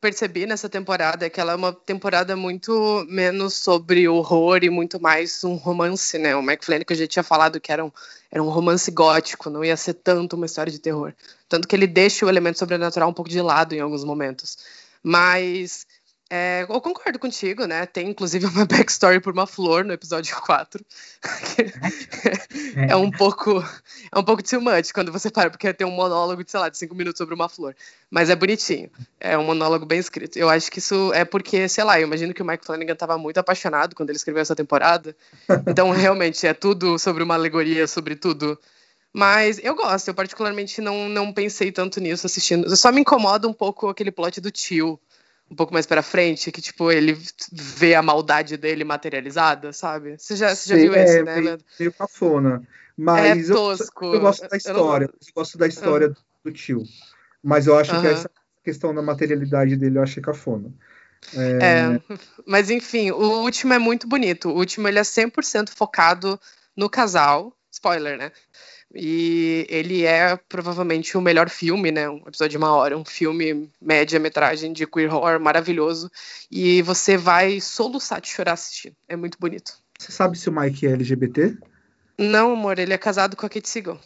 [0.00, 5.00] percebi nessa temporada é que ela é uma temporada muito menos sobre horror e muito
[5.00, 6.34] mais um romance, né?
[6.34, 7.92] O Mike Flanagan já tinha falado que era um,
[8.30, 11.12] era um romance gótico, não ia ser tanto uma história de terror.
[11.48, 14.56] Tanto que ele deixa o elemento sobrenatural um pouco de lado em alguns momentos.
[15.02, 15.86] Mas
[16.34, 17.84] é, eu concordo contigo, né?
[17.84, 20.82] Tem inclusive uma backstory por uma flor no episódio 4.
[22.88, 23.62] é um pouco
[24.10, 26.70] é um pouco too much quando você para, porque tem um monólogo de, sei lá,
[26.70, 27.76] de cinco minutos sobre uma flor.
[28.10, 28.90] Mas é bonitinho.
[29.20, 30.38] É um monólogo bem escrito.
[30.38, 33.18] Eu acho que isso é porque, sei lá, eu imagino que o Mike Flanagan estava
[33.18, 35.14] muito apaixonado quando ele escreveu essa temporada.
[35.66, 38.58] Então, realmente, é tudo sobre uma alegoria, sobre tudo.
[39.12, 42.74] Mas eu gosto, eu particularmente não, não pensei tanto nisso assistindo.
[42.74, 44.98] Só me incomoda um pouco aquele plot do tio
[45.50, 47.16] um pouco mais pra frente, que, tipo, ele
[47.52, 50.16] vê a maldade dele materializada, sabe?
[50.18, 52.66] Você já, você já Sim, viu é, esse, né, meio, meio cafona.
[52.96, 54.04] Mas é tosco.
[54.06, 55.04] Eu, eu, gosto da história.
[55.06, 56.14] Eu, eu gosto da história uhum.
[56.44, 56.82] do tio.
[57.42, 58.00] Mas eu acho uhum.
[58.00, 58.30] que essa
[58.62, 60.72] questão da materialidade dele eu achei cafona.
[61.34, 61.58] É...
[61.60, 62.02] é...
[62.46, 64.48] mas enfim, o último é muito bonito.
[64.48, 66.38] O último ele é 100% focado
[66.76, 67.56] no casal.
[67.70, 68.30] Spoiler, né?
[68.94, 72.08] E ele é provavelmente o melhor filme, né?
[72.08, 76.10] Um episódio de uma hora, um filme média-metragem de queer horror maravilhoso.
[76.50, 78.94] E você vai soluçar de chorar assistindo.
[79.08, 79.72] É muito bonito.
[79.98, 81.56] Você sabe se o Mike é LGBT?
[82.18, 83.98] Não, amor, ele é casado com a Kate Siegel.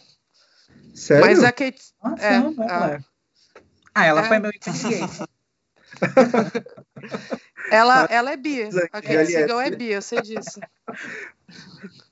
[0.95, 1.27] Sério?
[1.27, 1.83] Mas a Kate.
[2.03, 2.91] Nossa, é, não, não a...
[2.93, 3.01] é.
[3.95, 4.29] Ah, ela é.
[4.29, 4.53] foi meu
[7.71, 8.63] ela, ela é bi.
[8.93, 10.61] A Kate Siegel é bi, eu sei disso.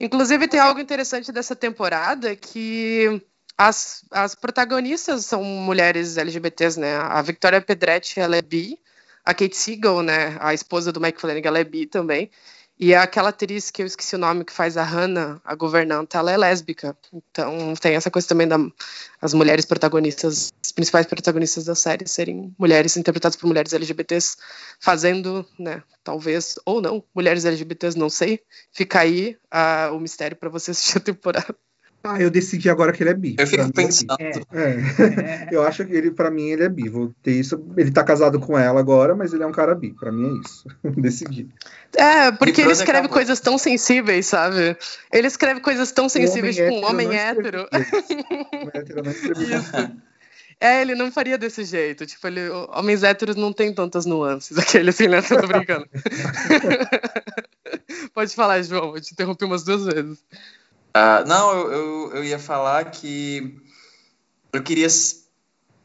[0.00, 3.20] Inclusive, tem algo interessante dessa temporada que
[3.56, 6.96] as, as protagonistas são mulheres LGBTs, né?
[6.96, 8.78] A Victoria Pedretti, ela é bi.
[9.24, 10.36] A Kate Siegel, né?
[10.40, 12.30] A esposa do Mike Flanagan, ela é bi também.
[12.80, 16.30] E aquela atriz que eu esqueci o nome, que faz a Hannah, a governanta, ela
[16.30, 16.96] é lésbica.
[17.12, 22.96] Então tem essa coisa também das mulheres protagonistas, as principais protagonistas da série serem mulheres
[22.96, 24.36] interpretadas por mulheres LGBTs,
[24.78, 28.40] fazendo, né, talvez, ou não, mulheres LGBTs, não sei.
[28.70, 31.56] Fica aí uh, o mistério para você assistir a temporada.
[32.02, 33.36] Ah, eu decidi agora que ele é bi.
[33.38, 34.16] Eu fico é pensando.
[34.18, 35.48] É é.
[35.50, 36.88] eu acho que ele, para mim, ele é bi.
[36.88, 37.62] Vou ter isso.
[37.76, 39.92] Ele tá casado com ela agora, mas ele é um cara bi.
[39.92, 40.64] Para mim é isso.
[40.96, 41.48] decidi.
[41.96, 43.14] É, porque ele escreve acabou.
[43.14, 44.76] coisas tão sensíveis, sabe?
[45.12, 47.66] Ele escreve coisas tão sensíveis, tipo um homem hétero.
[47.72, 49.28] Um hétero não isso.
[50.60, 52.04] É, ele não faria desse jeito.
[52.04, 54.56] Tipo, ele, homens héteros não tem tantas nuances.
[54.58, 55.22] Aquele assim, né?
[55.22, 55.88] Tô brincando.
[58.12, 58.96] Pode falar, João.
[58.96, 60.18] Eu te interrompi umas duas vezes.
[60.96, 63.56] Uh, não, eu, eu, eu, ia falar que
[64.52, 64.88] eu queria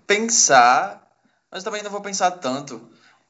[0.08, 1.08] pensar,
[1.52, 2.82] mas também não vou pensar tanto,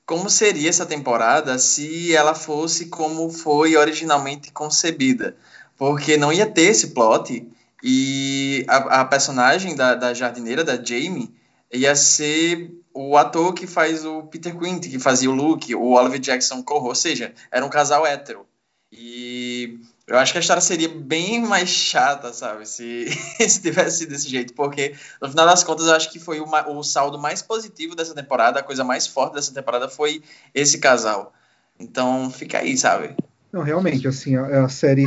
[0.05, 5.35] como seria essa temporada se ela fosse como foi originalmente concebida.
[5.77, 7.49] Porque não ia ter esse plot
[7.83, 11.33] e a, a personagem da, da jardineira, da Jamie,
[11.71, 16.19] ia ser o ator que faz o Peter Quint, que fazia o Luke, o Oliver
[16.19, 18.45] Jackson Corro, ou seja, era um casal hétero.
[18.91, 23.07] E eu acho que a história seria bem mais chata, sabe, se,
[23.47, 26.69] se tivesse sido desse jeito, porque no final das contas eu acho que foi uma,
[26.69, 30.21] o saldo mais positivo dessa temporada, a coisa mais forte dessa temporada foi
[30.53, 31.33] esse casal.
[31.79, 33.15] Então fica aí, sabe?
[33.51, 35.05] Não, realmente, assim, a, a série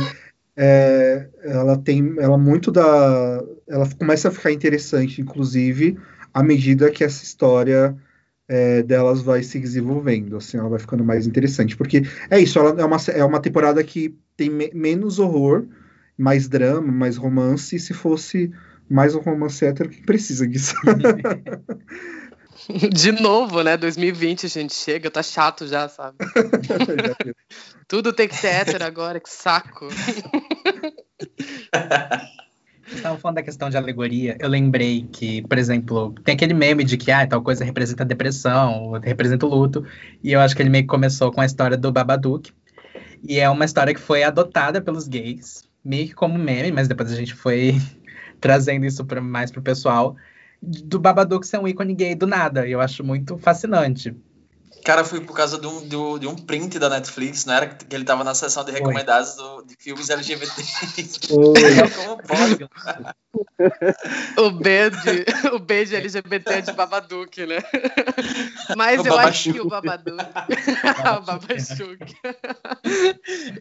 [0.55, 5.97] é, ela tem, ela muito da, ela começa a ficar interessante, inclusive
[6.33, 7.95] à medida que essa história
[8.47, 12.79] é, delas vai se desenvolvendo, assim, ela vai ficando mais interessante, porque é isso, ela
[12.81, 15.65] é uma, é uma temporada que tem me menos horror,
[16.17, 18.51] mais drama, mais romance, e se fosse
[18.89, 20.75] mais um romance hétero, que precisa disso?
[22.93, 23.77] De novo, né?
[23.77, 26.17] 2020 a gente chega, tá chato já, sabe?
[27.87, 29.87] Tudo tem que ser hétero agora, que saco.
[32.93, 36.97] estavam falando da questão de alegoria, eu lembrei que, por exemplo, tem aquele meme de
[36.97, 39.85] que ah, tal coisa representa depressão, representa o luto,
[40.23, 42.51] e eu acho que ele meio que começou com a história do Babadook,
[43.23, 47.11] e é uma história que foi adotada pelos gays, meio que como meme, mas depois
[47.11, 47.75] a gente foi
[48.41, 50.15] trazendo isso pra, mais pro pessoal,
[50.61, 54.15] do Babadook ser um ícone gay do nada, e eu acho muito fascinante.
[54.83, 58.05] Cara, foi por causa de um, de um print da Netflix, não era que ele
[58.05, 60.63] tava na seção de recomendados do, de filmes LGBT.
[61.95, 62.69] Como pode?
[64.37, 67.57] o B de, o B de LGBT é de Babadook, né?
[68.75, 70.23] Mas o eu acho que o Babadook.
[70.23, 72.15] o Babadook.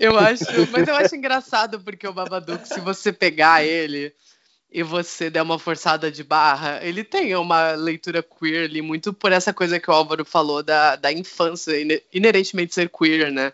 [0.00, 4.12] eu acho, mas eu acho engraçado porque o Babadook, se você pegar ele
[4.70, 9.32] e você der uma forçada de barra, ele tem uma leitura queer ali, muito por
[9.32, 11.72] essa coisa que o Álvaro falou da, da infância,
[12.12, 13.52] inerentemente ser queer, né?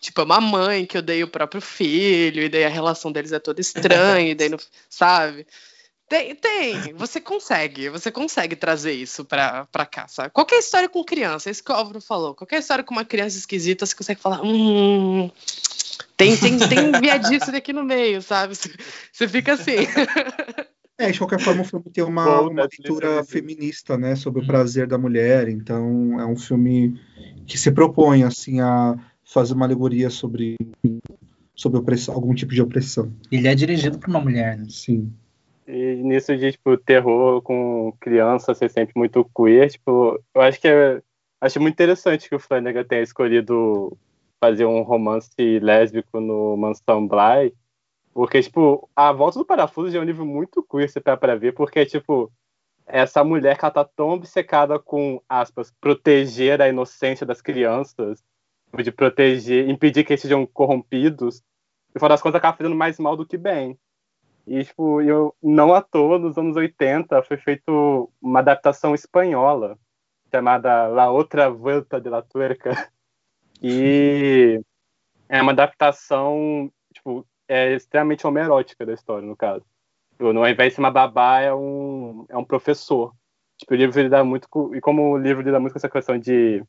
[0.00, 3.38] Tipo, é uma mãe que odeia o próprio filho, e daí a relação deles é
[3.38, 4.58] toda estranha, e daí não,
[4.88, 5.46] sabe?
[6.08, 10.30] Tem, tem, você consegue, você consegue trazer isso pra, pra cá, sabe?
[10.30, 13.38] Qualquer história com criança, é isso que o Álvaro falou, qualquer história com uma criança
[13.38, 15.30] esquisita, você consegue falar, hum,
[16.16, 18.54] tem, tem, tem viadice daqui no meio, sabe?
[18.54, 19.76] Você fica assim.
[20.96, 24.86] É, de qualquer forma, o filme tem uma, uma leitura feminista, né, sobre o prazer
[24.86, 25.48] da mulher.
[25.48, 27.00] Então, é um filme
[27.48, 30.54] que se propõe, assim, a fazer uma alegoria sobre,
[31.52, 33.12] sobre opressão, algum tipo de opressão.
[33.30, 34.66] Ele é dirigido por uma mulher, né?
[34.68, 35.12] Sim.
[35.66, 40.68] E nisso de, tipo, terror com criança ser sempre muito queer, tipo, eu acho que
[40.68, 41.02] é,
[41.40, 43.96] acho muito interessante que o Flanagan tenha escolhido
[44.44, 47.54] fazer um romance lésbico no Mansão Bly,
[48.12, 51.54] porque, tipo, A Volta do Parafuso é um livro muito queer, você tá pra ver,
[51.54, 52.30] porque, tipo,
[52.86, 58.22] essa mulher que ela tá tão obcecada com, aspas, proteger a inocência das crianças,
[58.82, 61.42] de proteger, impedir que eles sejam corrompidos,
[61.94, 63.78] e, fora das contas, acaba fazendo mais mal do que bem.
[64.46, 67.72] E, tipo, eu, não à toa, nos anos 80, foi feita
[68.20, 69.78] uma adaptação espanhola,
[70.30, 72.70] chamada La Otra Vuelta de la Tuerca,
[73.66, 74.60] e
[75.26, 79.64] é uma adaptação, tipo, é extremamente homerótica da história, no caso.
[80.12, 83.14] Tipo, ao invés de ser uma babá, é um, é um professor.
[83.56, 86.18] Tipo, o livro lida muito com, e como o livro lida muito com essa questão
[86.18, 86.62] de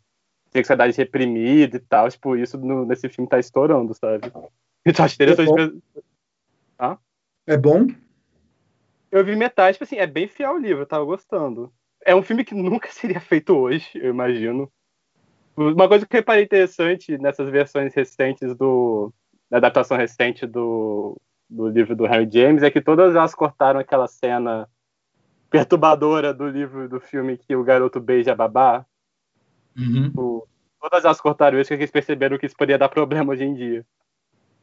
[0.52, 4.32] sexualidade reprimida e tal, tipo, isso no, nesse filme tá estourando, sabe?
[4.88, 5.50] Então acho interessante.
[5.50, 5.80] É bom?
[6.78, 6.98] Ah?
[7.48, 7.88] É bom?
[9.12, 11.74] Eu vi metade, tipo assim, é bem fiel ao livro, eu tava gostando.
[12.06, 14.72] É um filme que nunca seria feito hoje, eu imagino.
[15.56, 19.14] Uma coisa que eu reparei interessante nessas versões recentes do.
[19.50, 24.08] da adaptação recente do, do livro do Harry James é que todas elas cortaram aquela
[24.08, 24.68] cena
[25.50, 28.86] perturbadora do livro do filme que o garoto beija a babá.
[29.78, 30.04] Uhum.
[30.04, 30.48] Tipo,
[30.82, 33.86] todas elas cortaram isso porque eles perceberam que isso poderia dar problema hoje em dia.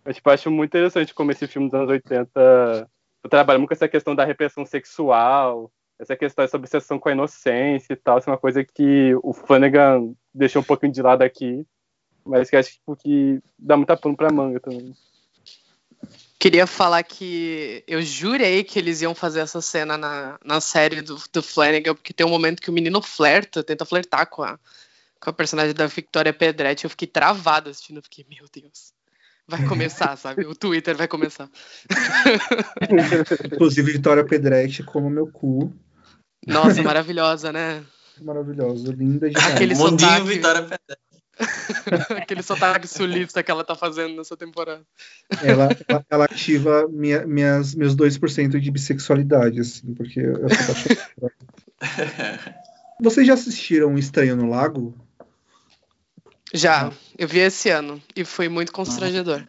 [0.05, 2.89] Eu tipo, acho muito interessante como esse filme dos anos 80
[3.31, 7.93] trabalha muito com essa questão da repressão sexual, essa questão, essa obsessão com a inocência
[7.93, 11.65] e tal, isso é uma coisa que o Flanagan deixou um pouquinho de lado aqui,
[12.25, 14.95] mas que acho tipo, que dá muita pano pra manga também.
[16.39, 21.17] Queria falar que eu jurei que eles iam fazer essa cena na, na série do,
[21.33, 24.59] do Flanagan, porque tem um momento que o menino flerta, tenta flertar com a,
[25.21, 26.85] com a personagem da Victoria Pedretti.
[26.85, 28.93] Eu fiquei travada assistindo, eu fiquei, meu Deus
[29.49, 30.45] vai começar, sabe?
[30.47, 31.49] O Twitter vai começar.
[33.53, 35.73] Inclusive, Vitória Pedretti como meu cu.
[36.47, 37.83] Nossa, maravilhosa, né?
[38.21, 40.27] Maravilhosa, linda de Aquele sotaque...
[40.27, 41.03] Vitória Pedretti.
[42.23, 44.83] Aquele sotaque sulista que ela tá fazendo nessa temporada.
[45.43, 51.31] Ela, ela, ela ativa minha, minhas, meus 2% de bissexualidade, assim, porque eu sou
[53.01, 54.95] Vocês já assistiram Estranho no Lago?
[56.53, 59.47] Já, eu vi esse ano e foi muito constrangedor.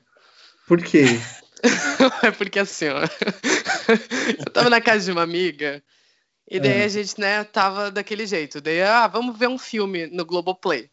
[0.67, 1.19] Por quê?
[2.23, 3.01] é porque assim, ó.
[4.39, 5.83] eu tava na casa de uma amiga
[6.49, 6.83] E daí É.
[6.85, 8.61] a gente, né, tava daquele jeito.
[8.61, 10.89] Daí, ah, vamos ver um filme no Globoplay.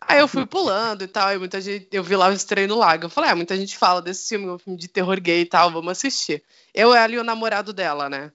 [0.00, 1.88] Aí eu fui pulando e tal, e muita gente.
[1.92, 3.04] Eu vi lá o estreio no lago.
[3.04, 5.70] Eu falei, ah, muita gente fala desse filme, um filme de terror gay e tal,
[5.70, 6.42] vamos assistir.
[6.74, 8.32] Eu, ela e o namorado dela, né?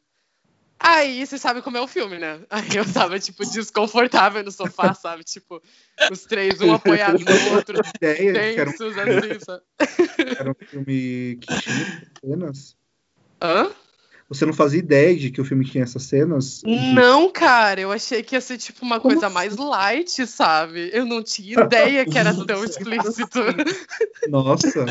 [0.79, 2.39] Aí você sabe como é o filme, né?
[2.49, 5.23] Aí eu tava, tipo, desconfortável no sofá, sabe?
[5.23, 5.61] Tipo,
[6.11, 9.63] os três, um apoiado no outro, Ideia de era um, tensos, assim, sabe?
[10.37, 11.87] era um filme que tinha
[12.23, 12.75] cenas.
[13.41, 13.71] Hã?
[14.27, 16.61] Você não fazia ideia de que o filme tinha essas cenas?
[16.65, 19.33] Não, cara, eu achei que ia ser tipo uma Como coisa assim?
[19.35, 20.89] mais light, sabe?
[20.91, 23.39] Eu não tinha ideia que era tão explícito.
[24.27, 24.85] Nossa.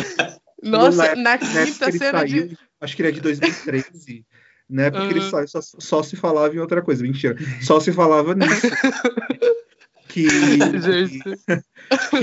[0.63, 2.59] Nossa, Na na quinta cena saiu, de.
[2.81, 4.25] acho que ele é de 2013.
[4.69, 4.91] Né?
[4.91, 5.31] Porque ele Uhum.
[5.31, 7.03] saiu, só, só se falava em outra coisa.
[7.03, 7.37] Mentira.
[7.63, 8.67] Só se falava nisso.
[10.09, 10.29] que,
[10.81, 11.19] Gente.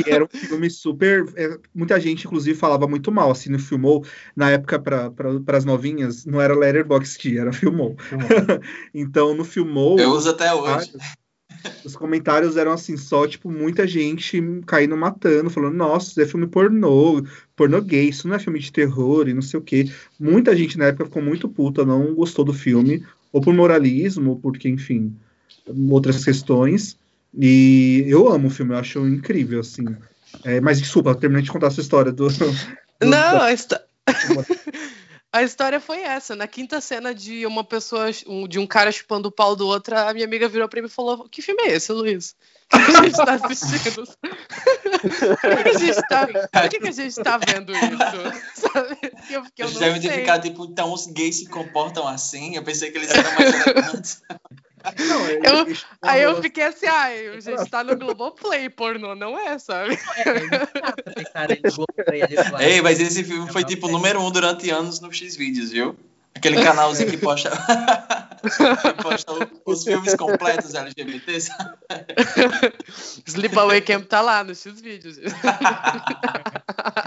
[0.04, 1.26] que era um filme super.
[1.36, 3.30] é, muita gente, inclusive, falava muito mal.
[3.32, 4.06] Assim, no Filmou,
[4.36, 7.96] na época, para pra, as novinhas, não era Letterboxd, era Filmou.
[8.94, 10.00] então, no Filmou.
[10.00, 10.94] Eu uso até hoje.
[11.84, 16.46] Os comentários eram assim, só, tipo, muita gente caindo matando, falando, nossa, isso é filme
[16.48, 17.24] pornô,
[17.56, 19.90] pornô gay, isso não é filme de terror e não sei o quê.
[20.20, 24.40] Muita gente na época ficou muito puta, não gostou do filme, ou por moralismo, ou
[24.40, 25.16] porque, enfim,
[25.90, 26.98] outras questões.
[27.38, 29.86] E eu amo o filme, eu acho incrível, assim.
[30.44, 32.28] É, mas desculpa, terminei de contar a sua história do.
[32.28, 32.46] do-
[33.04, 33.80] Não, a, histó-
[35.32, 36.36] a história foi essa.
[36.36, 38.08] Na quinta cena de uma pessoa,
[38.48, 40.92] de um cara chupando o pau do outro, a minha amiga virou pra mim e
[40.92, 42.36] falou: Que filme é esse, Luiz?
[42.70, 44.08] Que a gente tá assistindo?
[45.02, 48.62] Por que a gente tá, por que que a gente tá vendo isso?
[48.74, 48.98] Sabe?
[49.30, 52.56] Eu, eu Eles devem ter ficado tipo, então os gays se comportam assim.
[52.56, 54.22] Eu pensei que eles eram mais elegantes.
[55.08, 59.14] Não, é- Eu- eles- Aí eu fiquei assim, ai, a gente tá no Globoplay, pornô,
[59.16, 59.98] não é, sabe?
[62.60, 65.96] Ei, mas esse filme foi tipo número um durante anos no X-Vídeos, viu?
[66.34, 67.50] Aquele canalzinho que posta,
[68.42, 69.34] que posta
[69.66, 71.52] os filmes completos LGBTs.
[73.28, 75.18] Sleepaway Camp tá lá nos X-Vídeos.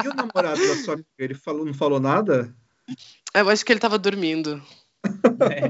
[0.05, 2.55] E o namorado da sua amiga, ele falou, não falou nada?
[3.33, 4.63] Eu acho que ele tava dormindo.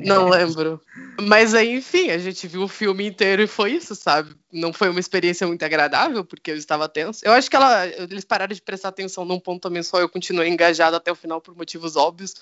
[0.05, 0.81] Não lembro.
[1.21, 4.35] Mas aí, enfim, a gente viu o filme inteiro e foi isso, sabe?
[4.53, 7.25] Não foi uma experiência muito agradável, porque eu estava tenso.
[7.25, 10.49] Eu acho que ela, eles pararam de prestar atenção num ponto também só, eu continuei
[10.49, 12.35] engajado até o final por motivos óbvios.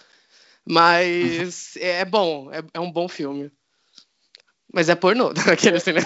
[0.69, 3.51] Mas é bom, é, é um bom filme.
[4.73, 6.01] Mas é pornô, aquele assim, né?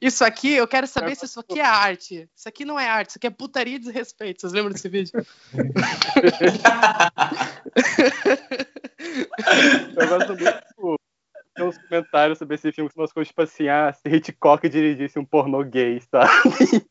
[0.00, 2.28] Isso aqui, eu quero saber se isso aqui é arte.
[2.36, 4.40] Isso aqui não é arte, isso aqui é putaria e desrespeito.
[4.40, 5.12] Vocês lembram desse vídeo?
[9.96, 11.00] Eu gosto muito.
[11.52, 15.18] Tem uns comentários sobre esse filme que umas coisas tipo assim, ah, se Hitchcock dirigisse
[15.18, 16.30] um pornô gay, sabe?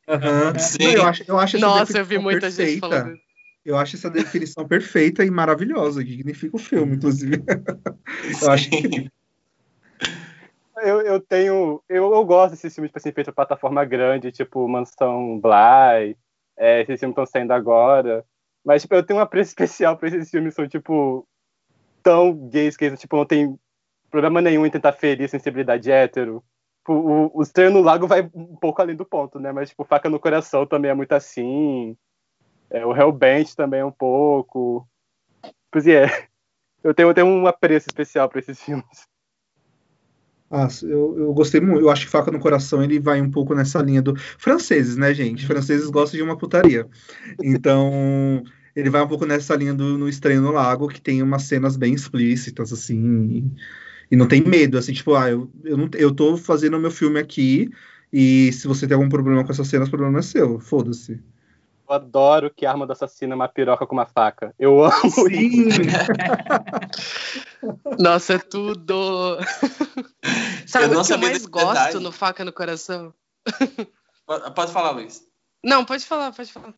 [0.06, 0.60] Aham.
[0.60, 0.84] Sim.
[0.84, 2.90] Não, eu acho, eu acho Nossa, eu vi muita gente perfeita.
[2.90, 3.29] falando isso.
[3.66, 7.44] Eu acho essa definição perfeita e maravilhosa, que significa o filme, inclusive.
[8.42, 9.12] eu acho que
[10.78, 11.82] Eu, eu tenho.
[11.90, 16.16] Eu, eu gosto desses filmes, tipo assim, feitos pra plataforma grande, tipo Mansão Bly,
[16.58, 18.26] é, esses filmes estão saindo agora.
[18.64, 21.28] Mas, tipo, eu tenho um apreço especial pra esses filmes, são, tipo,
[22.04, 23.58] tão gays que, tipo, não tem
[24.10, 26.44] problema nenhum em tentar ferir a sensibilidade hétero.
[26.80, 29.52] Tipo, o, o Estranho no Lago vai um pouco além do ponto, né?
[29.52, 31.98] Mas, tipo, Faca no Coração também é muito assim.
[32.70, 34.88] É, o Hellbent também é um pouco.
[35.72, 36.28] Pois é.
[36.84, 39.08] Eu tenho, eu tenho um apreço especial pra esses filmes.
[40.52, 41.82] Ah, eu, eu gostei muito.
[41.82, 44.16] Eu acho que Faca no Coração ele vai um pouco nessa linha do.
[44.16, 45.46] Franceses, né, gente?
[45.46, 46.88] Franceses gostam de uma putaria.
[47.44, 48.44] Então,
[48.76, 51.78] ele vai um pouco nessa linha do No Estranho no Lago, que tem umas cenas
[51.78, 53.28] bem explícitas, assim.
[54.10, 56.80] E, e não tem medo, assim, tipo, ah, eu, eu, não, eu tô fazendo o
[56.80, 57.70] meu filme aqui,
[58.12, 60.60] e se você tem algum problema com essas cenas, o problema é seu.
[60.60, 61.22] Foda-se.
[61.90, 64.54] Eu adoro que a arma do assassino é uma piroca com uma faca.
[64.60, 65.70] Eu amo Sim!
[67.98, 69.40] Nossa, é tudo.
[70.68, 72.00] Sabe Eu não o que eu mais gosto detalhe.
[72.00, 73.12] no Faca no Coração?
[74.54, 75.24] Pode falar, Luiz.
[75.66, 76.76] Não, pode falar, pode falar.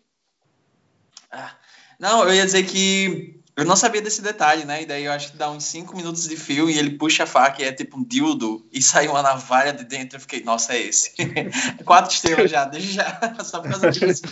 [1.99, 4.83] Não, eu ia dizer que eu não sabia desse detalhe, né?
[4.83, 7.27] E daí eu acho que dá uns 5 minutos de filme e ele puxa a
[7.27, 10.15] faca e é tipo um dildo e sai uma navalha de dentro.
[10.15, 11.11] Eu fiquei, nossa, é esse.
[11.83, 14.23] Quatro estrelas já, desde já, só por causa disso.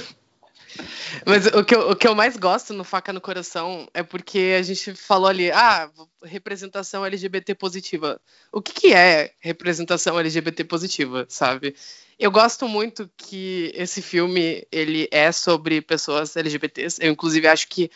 [1.26, 4.56] Mas o que, eu, o que eu mais gosto no Faca no Coração é porque
[4.58, 5.90] a gente falou ali, ah,
[6.24, 8.20] representação LGBT positiva.
[8.52, 11.76] O que, que é representação LGBT positiva, sabe?
[12.18, 17.00] Eu gosto muito que esse filme ele é sobre pessoas LGBTs.
[17.02, 17.90] Eu, inclusive, acho que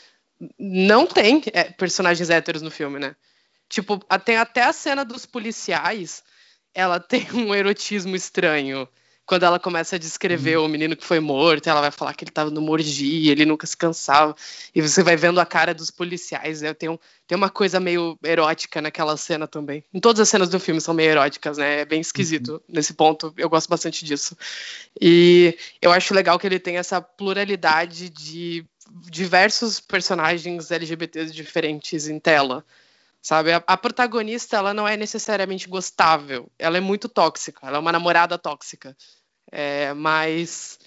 [0.57, 3.15] não tem é, personagens héteros no filme, né?
[3.69, 6.23] Tipo, tem até a cena dos policiais,
[6.73, 8.87] ela tem um erotismo estranho.
[9.25, 10.65] Quando ela começa a descrever uhum.
[10.65, 13.65] o menino que foi morto, ela vai falar que ele estava no morgi, ele nunca
[13.65, 14.35] se cansava,
[14.75, 16.73] e você vai vendo a cara dos policiais, né?
[16.73, 19.83] Tem, um, tem uma coisa meio erótica naquela cena também.
[19.93, 21.81] Em todas as cenas do filme são meio eróticas, né?
[21.81, 22.59] É bem esquisito uhum.
[22.67, 24.35] nesse ponto, eu gosto bastante disso.
[24.99, 28.65] E eu acho legal que ele tem essa pluralidade de
[29.09, 32.65] diversos personagens LGBTs diferentes em tela
[33.23, 33.53] sabe?
[33.53, 37.91] A, a, protagonista, ela não é necessariamente gostável, ela é muito tóxica, ela é uma
[37.91, 38.95] namorada tóxica.
[39.49, 40.77] É, mas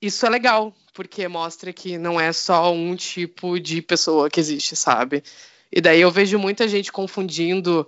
[0.00, 4.74] isso é legal, porque mostra que não é só um tipo de pessoa que existe,
[4.74, 5.22] sabe?
[5.70, 7.86] E daí eu vejo muita gente confundindo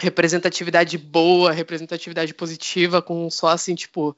[0.00, 4.16] representatividade boa, representatividade positiva com só assim, tipo,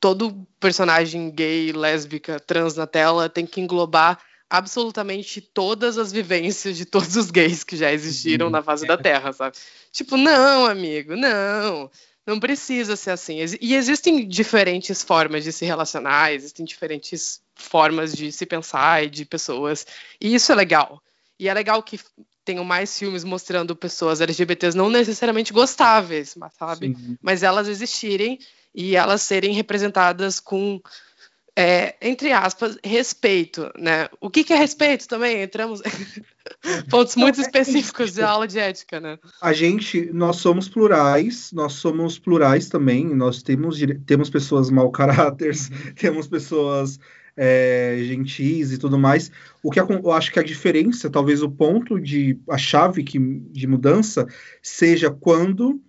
[0.00, 4.18] todo personagem gay, lésbica, trans na tela tem que englobar
[4.50, 8.52] absolutamente todas as vivências de todos os gays que já existiram uhum.
[8.52, 9.56] na face da Terra, sabe?
[9.92, 11.90] Tipo, não, amigo, não.
[12.26, 13.38] Não precisa ser assim.
[13.60, 19.24] E existem diferentes formas de se relacionar, existem diferentes formas de se pensar e de
[19.24, 19.86] pessoas.
[20.20, 21.02] E isso é legal.
[21.38, 21.98] E é legal que
[22.44, 26.94] tenham mais filmes mostrando pessoas LGBTs não necessariamente gostáveis, sabe?
[26.94, 27.18] Sim.
[27.22, 28.38] Mas elas existirem
[28.74, 30.80] e elas serem representadas com
[31.60, 34.08] é, entre aspas, respeito, né?
[34.20, 35.42] O que, que é respeito também?
[35.42, 35.82] Entramos
[36.88, 39.18] pontos muito é específicos de aula de ética, né?
[39.42, 45.68] A gente, nós somos plurais, nós somos plurais também, nós temos, temos pessoas mau caráteres,
[45.98, 47.00] temos pessoas
[47.36, 49.28] é, gentis e tudo mais.
[49.60, 53.66] O que eu acho que a diferença, talvez o ponto de a chave que, de
[53.66, 54.28] mudança
[54.62, 55.80] seja quando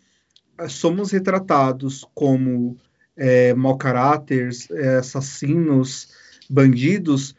[0.58, 2.76] é, somos retratados como
[3.20, 6.08] é, mau caráter, é, assassinos,
[6.50, 7.36] bandidos,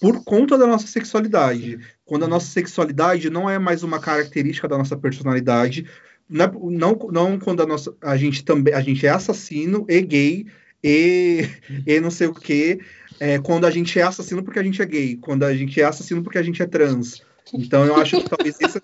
[0.00, 1.78] por conta da nossa sexualidade.
[2.04, 5.86] Quando a nossa sexualidade não é mais uma característica da nossa personalidade,
[6.28, 10.00] não, é, não, não quando a, nossa, a gente também a gente é assassino e
[10.00, 10.46] gay
[10.82, 11.48] e,
[11.86, 12.80] e não sei o que,
[13.20, 15.84] é, quando a gente é assassino porque a gente é gay, quando a gente é
[15.84, 17.22] assassino porque a gente é trans.
[17.52, 18.80] Então eu acho que talvez esse,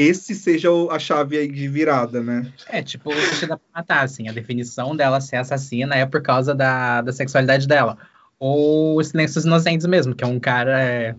[0.00, 2.52] esse seja a chave aí de virada, né?
[2.68, 6.54] É, tipo, você dá pra matar, assim, a definição dela ser assassina é por causa
[6.54, 7.98] da, da sexualidade dela.
[8.38, 10.80] Ou Silêncios Inocentes mesmo, que é um cara.
[10.80, 11.16] É...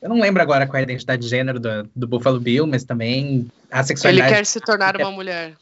[0.00, 2.82] Eu não lembro agora qual é a identidade de gênero do, do Buffalo Bill, mas
[2.82, 4.30] também a sexualidade.
[4.30, 5.54] Ele quer se tornar uma mulher.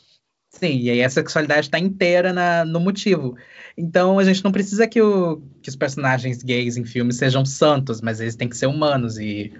[0.51, 3.37] Sim, e aí a sexualidade está inteira na, no motivo.
[3.77, 8.01] Então a gente não precisa que, o, que os personagens gays em filmes sejam santos,
[8.01, 9.19] mas eles têm que ser humanos.
[9.19, 9.53] E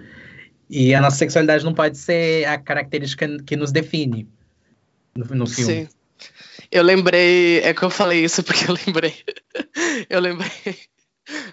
[0.69, 4.27] e a nossa sexualidade não pode ser a característica que nos define
[5.15, 5.85] no, no filme.
[5.85, 5.89] Sim.
[6.71, 9.15] Eu lembrei, é que eu falei isso porque eu lembrei.
[10.09, 10.51] eu lembrei.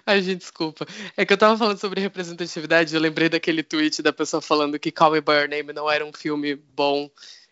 [0.05, 0.85] Ai, gente, desculpa.
[1.15, 4.91] É que eu tava falando sobre representatividade, eu lembrei daquele tweet da pessoa falando que
[4.91, 7.09] Call Me By Your Name não era um filme bom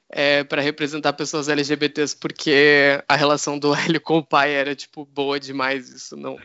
[0.09, 5.05] é, para representar pessoas LGBTs, porque a relação do Hélio com o pai era, tipo,
[5.05, 5.89] boa demais.
[5.89, 6.37] Isso não.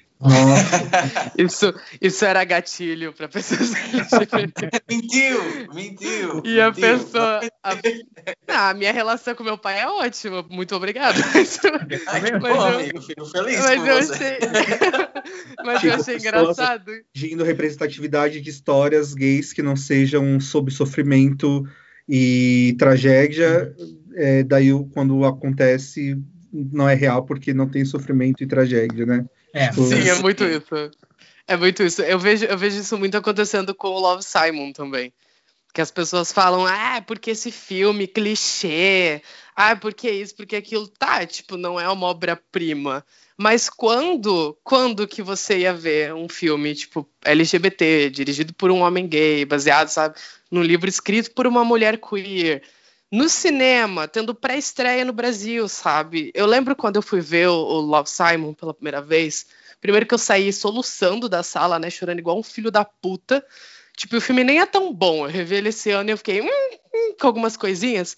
[1.38, 3.70] Isso, isso era gatilho para pessoas.
[4.90, 5.72] Mentiu!
[5.72, 6.42] Mentiu!
[6.44, 7.40] E a pessoa.
[7.62, 7.74] A,
[8.48, 11.18] ah, a minha relação com meu pai é ótima, muito obrigada.
[11.34, 11.60] Mas,
[12.08, 14.12] Ai, mas eu, amigo, fico feliz mas eu você.
[14.12, 14.38] achei.
[15.64, 16.92] mas tipo, eu achei engraçado.
[17.14, 21.64] Agindo representatividade de histórias gays que não sejam sob sofrimento
[22.08, 23.74] e tragédia,
[24.14, 26.20] é, daí quando acontece,
[26.52, 29.24] não é real porque não tem sofrimento e tragédia, né?
[29.58, 30.90] É, tipo, sim, é muito isso.
[31.46, 32.02] É muito isso.
[32.02, 35.12] Eu vejo, eu vejo isso muito acontecendo com o Love Simon também.
[35.72, 39.22] Que as pessoas falam, ah, porque esse filme clichê,
[39.56, 40.86] ah, porque isso, porque aquilo.
[40.88, 43.04] Tá, tipo, não é uma obra-prima.
[43.36, 49.06] Mas quando, quando que você ia ver um filme, tipo, LGBT, dirigido por um homem
[49.06, 50.16] gay, baseado, sabe,
[50.50, 52.62] num livro escrito por uma mulher queer.
[53.10, 56.30] No cinema, tendo pré-estreia no Brasil, sabe?
[56.34, 59.46] Eu lembro quando eu fui ver o, Love Simon pela primeira vez.
[59.80, 61.88] Primeiro que eu saí soluçando da sala, né?
[61.88, 63.42] Chorando igual um filho da puta.
[63.96, 65.24] Tipo, o filme nem é tão bom.
[65.26, 66.46] Eu revi ele esse ano e eu fiquei hum,
[66.94, 68.14] hum, com algumas coisinhas.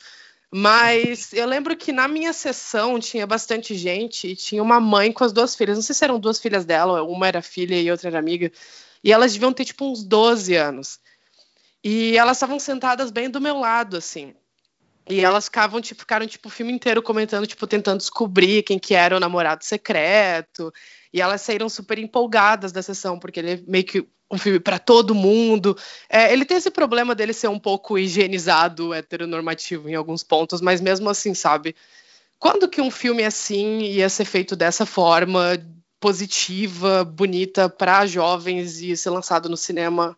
[0.50, 5.22] Mas eu lembro que na minha sessão tinha bastante gente e tinha uma mãe com
[5.22, 5.76] as duas filhas.
[5.76, 8.50] Não sei se eram duas filhas dela, uma era filha e outra era amiga.
[9.04, 10.98] E elas deviam ter, tipo, uns 12 anos.
[11.84, 14.34] E elas estavam sentadas bem do meu lado, assim.
[15.10, 18.94] E elas ficavam, tipo, ficaram, tipo, o filme inteiro comentando, tipo, tentando descobrir quem que
[18.94, 20.72] era o namorado secreto.
[21.12, 24.78] E elas saíram super empolgadas da sessão, porque ele é meio que um filme para
[24.78, 25.76] todo mundo.
[26.08, 30.80] É, ele tem esse problema dele ser um pouco higienizado, heteronormativo em alguns pontos, mas
[30.80, 31.74] mesmo assim, sabe?
[32.38, 35.58] Quando que um filme assim ia ser feito dessa forma,
[35.98, 40.16] positiva, bonita para jovens e ser lançado no cinema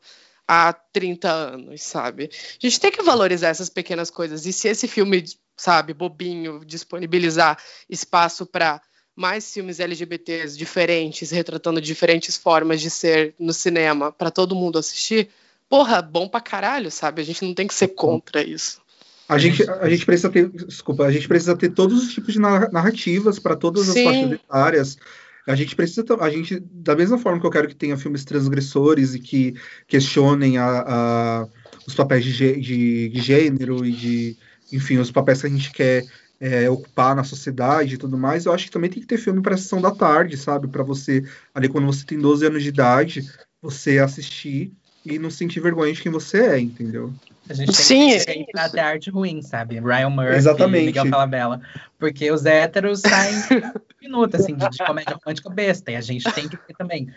[0.53, 2.31] há 30 anos, sabe?
[2.33, 4.45] A gente tem que valorizar essas pequenas coisas.
[4.45, 5.25] E se esse filme,
[5.57, 7.59] sabe, bobinho, disponibilizar
[7.89, 8.81] espaço para
[9.17, 15.31] mais filmes LGBTs diferentes, retratando diferentes formas de ser no cinema para todo mundo assistir,
[15.69, 17.23] porra, bom pra caralho, sabe?
[17.23, 18.83] A gente não tem que ser contra isso.
[19.29, 22.41] A gente, a gente precisa ter, desculpa, a gente precisa ter todos os tipos de
[22.41, 24.05] narrativas para todas as Sim.
[24.05, 24.99] faixas etárias.
[25.47, 29.15] A gente precisa, a gente, da mesma forma que eu quero que tenha filmes transgressores
[29.15, 29.55] e que
[29.89, 31.49] questionem a, a
[31.87, 34.37] os papéis de, de, de, gênero e de,
[34.73, 36.05] enfim, os papéis que a gente quer
[36.39, 39.43] é, ocupar na sociedade e tudo mais, eu acho que também tem que ter filme
[39.43, 40.69] para sessão da tarde, sabe?
[40.69, 41.25] Para você,
[41.55, 43.29] ali quando você tem 12 anos de idade,
[43.61, 44.73] você assistir
[45.05, 47.13] e não sentir vergonha de quem você é, entendeu?
[47.49, 49.81] A gente tem Sim, que é ter até arte ruim, sabe?
[49.81, 50.87] Ryan Murphy, Exatamente.
[50.87, 51.61] Miguel Falabella.
[51.99, 53.35] Porque os héteros saem
[53.75, 55.91] um minuto, assim, de, de comédia romântica besta.
[55.91, 57.09] E a gente tem que ter também.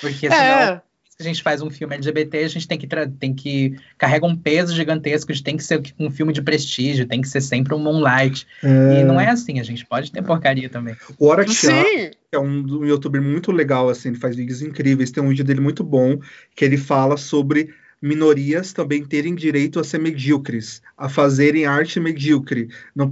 [0.00, 2.86] Porque senão, É, se a gente faz um filme LGBT, a gente tem que,
[3.18, 7.20] tem que carrega um peso gigantesco de tem que ser um filme de prestígio, tem
[7.20, 8.46] que ser sempre um moonlight.
[8.62, 10.96] E não é assim, a gente pode ter porcaria também.
[11.18, 11.52] O Hora que
[12.32, 15.60] é um, um youtuber muito legal, assim, ele faz vídeos incríveis, tem um vídeo dele
[15.60, 16.18] muito bom,
[16.56, 22.68] que ele fala sobre minorias também terem direito a ser medíocres, a fazerem arte medíocre.
[22.94, 23.08] Não,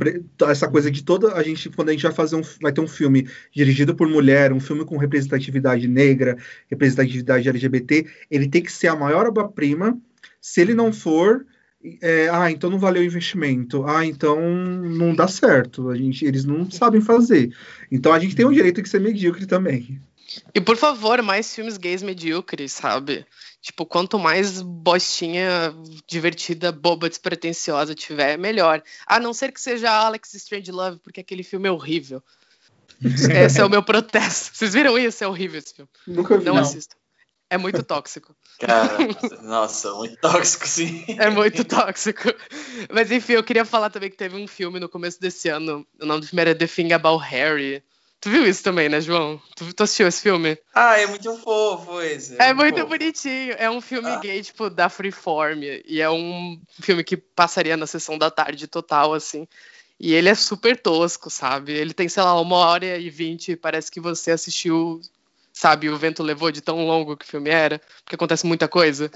[0.48, 2.88] essa coisa de toda a gente, quando a gente vai fazer um, vai ter um
[2.88, 6.36] filme dirigido por mulher, um filme com representatividade negra,
[6.68, 9.96] representatividade LGBT, ele tem que ser a maior obra-prima.
[10.40, 11.46] Se ele não for,
[12.02, 13.84] é, ah, então não valeu o investimento.
[13.86, 15.88] Ah, então não dá certo.
[15.88, 17.54] A gente, eles não sabem fazer.
[17.92, 20.00] Então a gente tem o direito de ser medíocre também.
[20.54, 23.24] E por favor, mais filmes gays medíocres, sabe?
[23.60, 25.74] Tipo, quanto mais bostinha
[26.06, 28.82] divertida, boba, despretensiosa tiver, melhor.
[29.06, 32.22] A não ser que seja Alex Strangelove, porque aquele filme é horrível.
[33.02, 34.56] Esse é o meu protesto.
[34.56, 35.22] Vocês viram isso?
[35.22, 35.90] É horrível esse filme.
[36.06, 36.44] Nunca vi.
[36.44, 36.62] Não, Não.
[36.62, 36.96] assistam.
[37.52, 38.34] É muito tóxico.
[38.60, 38.96] Cara,
[39.42, 41.04] nossa, muito tóxico, sim.
[41.18, 42.32] É muito tóxico.
[42.92, 45.84] Mas enfim, eu queria falar também que teve um filme no começo desse ano.
[46.00, 47.82] O nome do filme era The Thing About Harry.
[48.20, 49.40] Tu viu isso também, né, João?
[49.56, 50.58] Tu, tu assistiu esse filme?
[50.74, 52.36] Ah, é muito fofo esse.
[52.40, 52.88] É muito fofo.
[52.88, 53.54] bonitinho.
[53.56, 54.16] É um filme Ah.
[54.18, 55.62] gay, tipo, da Freeform.
[55.86, 59.48] E é um filme que passaria na sessão da tarde total, assim.
[59.98, 61.72] E ele é super tosco, sabe?
[61.72, 63.56] Ele tem, sei lá, uma hora e vinte.
[63.56, 65.00] Parece que você assistiu,
[65.52, 67.80] sabe, O Vento Levou de tão longo que o filme era.
[68.04, 69.10] Porque acontece muita coisa.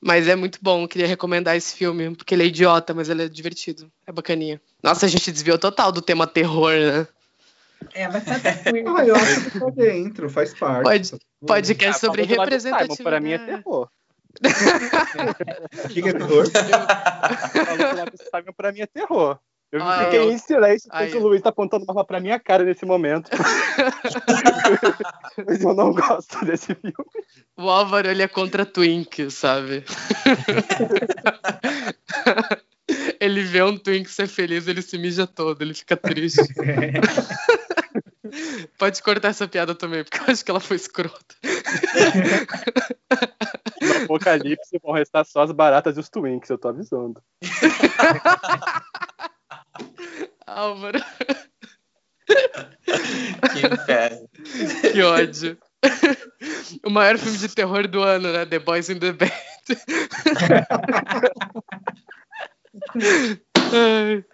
[0.00, 3.28] Mas é muito bom, queria recomendar esse filme, porque ele é idiota, mas ele é
[3.28, 3.88] divertido.
[4.04, 4.60] É bacaninha.
[4.82, 7.06] Nossa, a gente desviou total do tema terror, né?
[7.94, 8.84] É, mas tá queer.
[8.96, 10.82] Ah, eu acho que tá dentro, faz parte.
[10.82, 11.10] Pode-
[11.46, 13.02] Podcast Ah, sobre representatividade.
[13.02, 13.88] Pra mim é terror.
[14.34, 14.38] O
[15.88, 16.44] que que é terror?
[18.56, 19.38] Pra mim é terror.
[19.70, 22.38] Eu Ah, fiquei eu- em silêncio eu- o Luiz tá apontando uma arma pra minha
[22.38, 23.30] cara nesse momento.
[25.46, 26.94] Mas eu não gosto desse filme.
[27.56, 29.82] O Álvaro, ele é contra Twink, sabe?
[33.18, 36.42] ele vê um Twink ser feliz, ele se mija todo, ele fica triste.
[38.78, 41.34] Pode cortar essa piada também, porque eu acho que ela foi escrota.
[43.80, 47.22] No apocalipse vão restar só as baratas e os twinks, eu tô avisando.
[50.46, 50.98] Álvaro,
[53.52, 54.28] Que inferno.
[54.92, 55.58] que ódio.
[56.84, 58.46] O maior filme de terror do ano, né?
[58.46, 59.28] The Boys in the Band.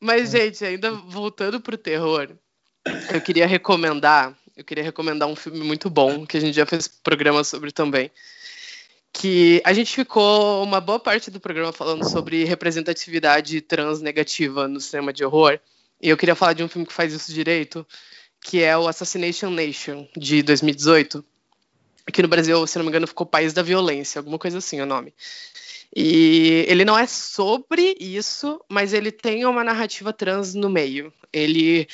[0.00, 2.36] Mas, gente, ainda voltando pro terror,
[3.12, 6.86] eu queria recomendar, eu queria recomendar um filme muito bom, que a gente já fez
[6.86, 8.10] programa sobre também.
[9.12, 14.80] Que a gente ficou uma boa parte do programa falando sobre representatividade trans negativa no
[14.80, 15.58] cinema de horror.
[16.00, 17.86] E eu queria falar de um filme que faz isso direito,
[18.40, 21.24] que é o Assassination Nation, de 2018.
[22.06, 24.86] Aqui no Brasil, se não me engano, ficou País da Violência, alguma coisa assim o
[24.86, 25.14] nome.
[25.96, 31.12] E ele não é sobre isso, mas ele tem uma narrativa trans no meio.
[31.32, 31.88] Ele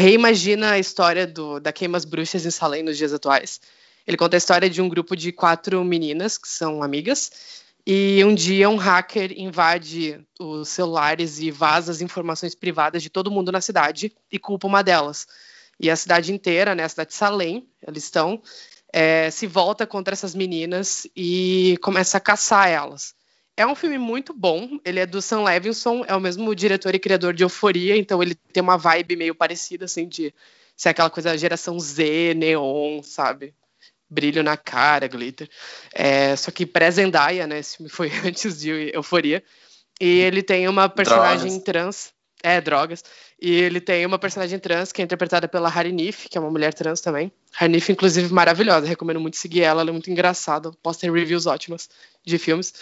[0.00, 3.60] reimagina a história do, da Queimas Bruxas em Salem nos dias atuais.
[4.06, 7.62] Ele conta a história de um grupo de quatro meninas que são amigas.
[7.86, 13.30] E um dia um hacker invade os celulares e vaza as informações privadas de todo
[13.30, 15.26] mundo na cidade e culpa uma delas.
[15.78, 18.40] E a cidade inteira, né, a cidade de Salem, eles estão,
[18.92, 23.14] é, se volta contra essas meninas e começa a caçar elas.
[23.56, 26.98] É um filme muito bom, ele é do Sam Levinson, é o mesmo diretor e
[26.98, 30.34] criador de Euforia, então ele tem uma vibe meio parecida, assim, de
[30.76, 33.54] ser aquela coisa geração Z, neon, sabe?
[34.10, 35.48] Brilho na cara, glitter.
[35.92, 37.60] É, só que pré-Zendaya, né?
[37.60, 39.42] Esse filme foi antes de Euforia.
[40.00, 41.64] E ele tem uma personagem Drogas.
[41.64, 42.14] trans.
[42.42, 43.02] É, drogas.
[43.40, 46.74] E ele tem uma personagem trans que é interpretada pela Harinif, que é uma mulher
[46.74, 47.32] trans também.
[47.58, 48.86] Harinif, inclusive, maravilhosa.
[48.86, 50.70] Recomendo muito seguir ela, ela é muito engraçada.
[50.82, 51.88] Posso ter reviews ótimas
[52.24, 52.74] de filmes.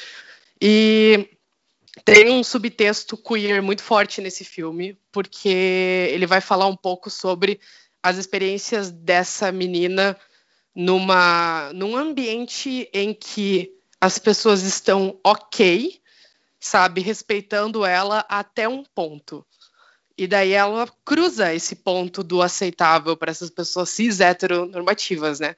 [0.64, 1.28] E
[2.04, 7.58] tem um subtexto queer muito forte nesse filme, porque ele vai falar um pouco sobre
[8.00, 10.16] as experiências dessa menina
[10.72, 16.00] numa num ambiente em que as pessoas estão ok,
[16.60, 19.44] sabe, respeitando ela até um ponto.
[20.16, 25.56] E daí ela cruza esse ponto do aceitável para essas pessoas cis heteronormativas, né?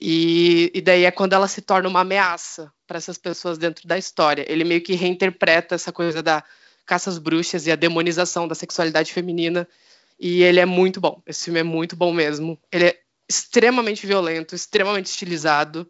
[0.00, 3.98] E, e daí é quando ela se torna uma ameaça para essas pessoas dentro da
[3.98, 4.44] história.
[4.48, 6.42] Ele meio que reinterpreta essa coisa da
[6.86, 9.68] caça às bruxas e a demonização da sexualidade feminina.
[10.18, 11.22] E ele é muito bom.
[11.26, 12.58] Esse filme é muito bom mesmo.
[12.72, 12.98] Ele é
[13.28, 15.88] extremamente violento, extremamente estilizado.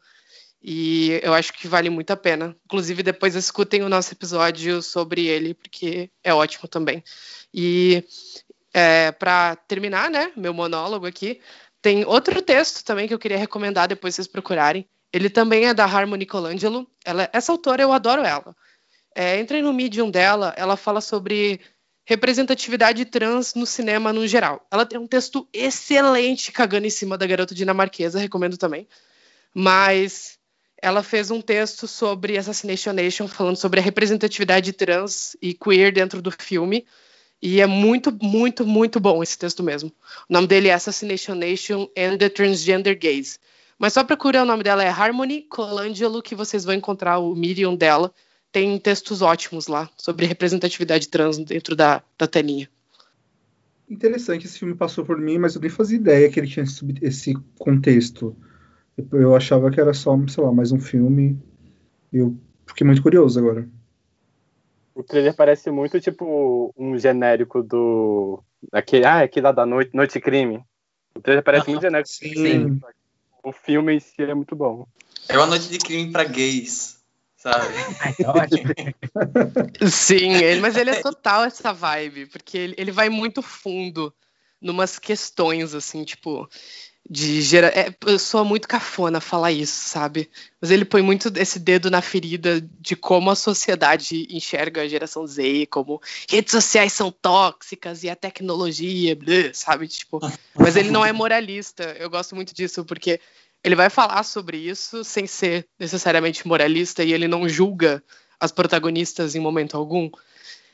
[0.61, 2.57] E eu acho que vale muito a pena.
[2.65, 7.05] Inclusive, depois escutem o nosso episódio sobre ele, porque é ótimo também.
[7.55, 8.05] E
[8.75, 11.41] é, para terminar, né, meu monólogo aqui,
[11.81, 14.89] tem outro texto também que eu queria recomendar depois vocês procurarem.
[15.13, 16.87] Ele também é da Harmony Colangelo.
[17.05, 18.55] Ela, essa autora, eu adoro ela.
[19.15, 21.61] É, entrem no Medium dela, ela fala sobre
[22.05, 24.67] representatividade trans no cinema no geral.
[24.71, 28.89] Ela tem um texto excelente cagando em cima da garota dinamarquesa, recomendo também.
[29.55, 30.39] Mas
[30.81, 36.23] ela fez um texto sobre Assassination Nation, falando sobre a representatividade trans e queer dentro
[36.23, 36.87] do filme.
[37.41, 39.93] E é muito, muito, muito bom esse texto mesmo.
[40.29, 43.39] O nome dele é Assassination Nation and the Transgender Gaze.
[43.79, 47.77] Mas só procura, o nome dela é Harmony Colangelo, que vocês vão encontrar o Medium
[47.77, 48.13] dela.
[48.51, 52.69] Tem textos ótimos lá sobre representatividade trans dentro da, da telinha.
[53.89, 56.65] Interessante, esse filme passou por mim, mas eu nem fazia ideia que ele tinha
[57.03, 58.37] esse contexto.
[59.13, 61.39] Eu achava que era só, sei lá, mais um filme.
[62.13, 62.37] Eu
[62.67, 63.69] fiquei muito curioso agora.
[64.99, 68.43] O trailer parece muito tipo um genérico do.
[68.73, 70.61] Aquele, ah, aquele lá da Noite, Noite Crime.
[71.15, 72.09] O trailer parece muito genérico.
[72.09, 72.35] Sim.
[72.35, 72.81] Sim.
[73.45, 74.89] O filme em si é muito bom.
[75.29, 76.99] É uma noite de crime para gays,
[77.37, 77.75] sabe?
[78.01, 78.75] Ai, ótimo.
[79.89, 84.13] Sim, ele, mas ele é total essa vibe, porque ele, ele vai muito fundo
[84.61, 86.49] numas questões, assim, tipo,
[87.09, 87.69] de gera...
[87.69, 90.29] É, eu sou muito cafona falar isso, sabe?
[90.61, 95.27] Mas ele põe muito esse dedo na ferida de como a sociedade enxerga a geração
[95.27, 99.17] Z, como redes sociais são tóxicas e a tecnologia,
[99.55, 99.89] sabe?
[99.89, 100.21] Tipo,
[100.55, 101.97] mas ele não é moralista.
[101.99, 103.21] Eu gosto muito disso porque
[103.65, 108.03] ele vai falar sobre isso sem ser necessariamente moralista e ele não julga
[108.39, 110.11] as protagonistas em momento algum.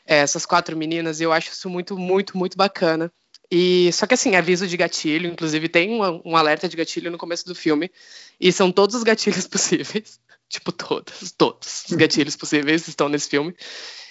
[0.07, 3.11] É, essas quatro meninas, e eu acho isso muito, muito, muito bacana.
[3.51, 7.19] E só que assim, aviso de gatilho, inclusive tem um, um, alerta de gatilho no
[7.19, 7.91] começo do filme,
[8.41, 10.19] e são todos os gatilhos possíveis,
[10.49, 13.55] tipo todos, todos os gatilhos possíveis estão nesse filme.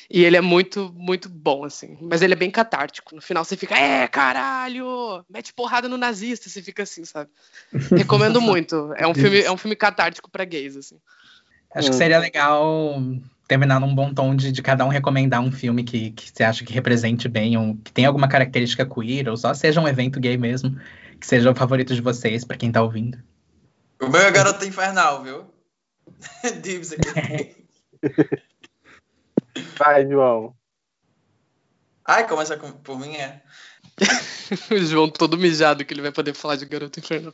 [0.10, 1.98] E ele é muito, muito bom, assim.
[2.02, 3.16] Mas ele é bem catártico.
[3.16, 5.26] No final você fica, é, caralho!
[5.30, 7.32] Mete porrada no nazista, você fica assim, sabe?
[7.98, 8.94] Recomendo muito.
[8.96, 11.00] É um filme, é um filme catártico para gays, assim.
[11.74, 13.02] Acho que seria legal
[13.48, 16.64] terminar num bom tom de, de cada um recomendar um filme que, que você acha
[16.64, 20.38] que represente bem, um, que tem alguma característica queer, ou só seja um evento gay
[20.38, 20.80] mesmo,
[21.20, 23.18] que seja o favorito de vocês, para quem tá ouvindo.
[24.02, 25.45] O meu é Garota Infernal, viu?
[26.61, 27.68] Dibs aqui.
[29.78, 30.56] Vai, João.
[32.06, 33.41] Ai, começa por mim, é.
[34.72, 37.34] o João todo mijado que ele vai poder falar de Garota Infernal.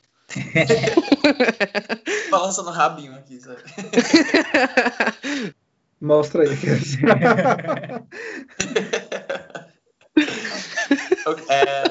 [2.30, 3.64] Balançando rabinho aqui, sabe?
[6.02, 6.50] Mostra aí.
[11.50, 11.84] é...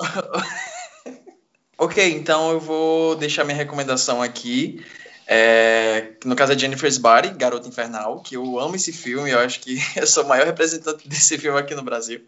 [1.78, 4.84] ok, então eu vou deixar minha recomendação aqui.
[5.32, 9.60] É, no caso é Jennifer's Body, Garota Infernal, que eu amo esse filme, eu acho
[9.60, 12.20] que eu sou o maior representante desse filme aqui no Brasil,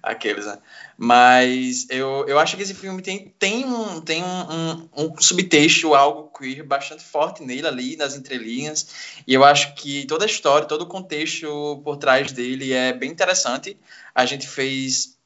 [0.00, 0.58] aqueles, né?
[0.96, 5.96] Mas eu, eu acho que esse filme tem, tem, um, tem um, um, um subtexto,
[5.96, 8.86] algo queer bastante forte nele ali, nas entrelinhas,
[9.26, 13.10] e eu acho que toda a história, todo o contexto por trás dele é bem
[13.10, 13.76] interessante.
[14.14, 15.18] A gente fez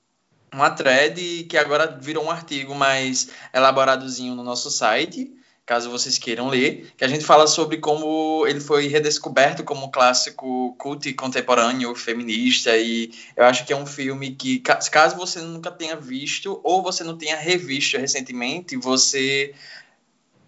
[0.51, 5.31] uma thread que agora virou um artigo mais elaboradozinho no nosso site,
[5.69, 9.91] caso vocês queiram ler, que a gente fala sobre como ele foi redescoberto como um
[9.91, 15.71] clássico cult contemporâneo, feminista, e eu acho que é um filme que, caso você nunca
[15.71, 19.53] tenha visto, ou você não tenha revisto recentemente, você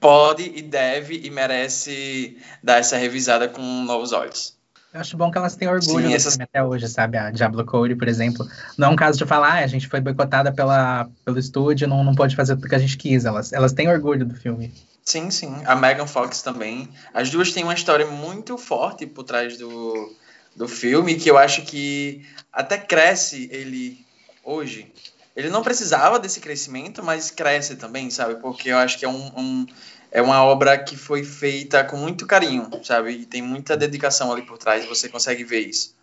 [0.00, 4.58] pode e deve e merece dar essa revisada com novos olhos.
[4.94, 6.40] Eu acho bom que elas têm orgulho Sim, essas...
[6.40, 7.18] até hoje, sabe?
[7.18, 8.48] A Diablo Code, por exemplo.
[8.78, 12.02] Não é um caso de falar, ah, a gente foi boicotada pela, pelo estúdio, não,
[12.02, 13.26] não pode fazer tudo que a gente quis.
[13.26, 14.72] Elas, elas têm orgulho do filme.
[15.04, 15.62] Sim, sim.
[15.64, 16.88] A Megan Fox também.
[17.12, 20.14] As duas têm uma história muito forte por trás do,
[20.54, 24.04] do filme, que eu acho que até cresce ele
[24.44, 24.92] hoje.
[25.34, 28.36] Ele não precisava desse crescimento, mas cresce também, sabe?
[28.36, 29.66] Porque eu acho que é um, um
[30.12, 33.12] é uma obra que foi feita com muito carinho, sabe?
[33.12, 35.94] E tem muita dedicação ali por trás, você consegue ver isso.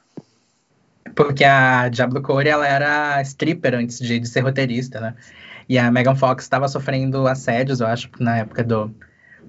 [1.14, 5.16] Porque a Diablo Cody, ela era stripper antes de, de ser roteirista, né?
[5.70, 8.94] E a Megan Fox estava sofrendo assédios, eu acho, na época do.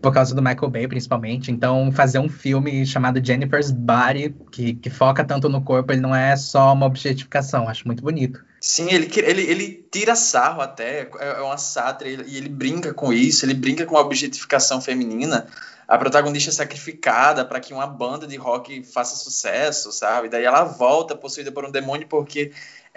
[0.01, 1.51] Por causa do Michael Bay, principalmente.
[1.51, 6.15] Então, fazer um filme chamado Jennifer's Body, que, que foca tanto no corpo, ele não
[6.15, 7.69] é só uma objetificação.
[7.69, 8.45] Acho muito bonito.
[8.61, 13.13] Sim, ele, ele, ele tira sarro até, é, é uma sátira, e ele brinca com
[13.13, 15.47] isso, ele brinca com a objetificação feminina.
[15.89, 20.29] A protagonista é sacrificada para que uma banda de rock faça sucesso, sabe?
[20.29, 22.53] Daí ela volta possuída por um demônio porque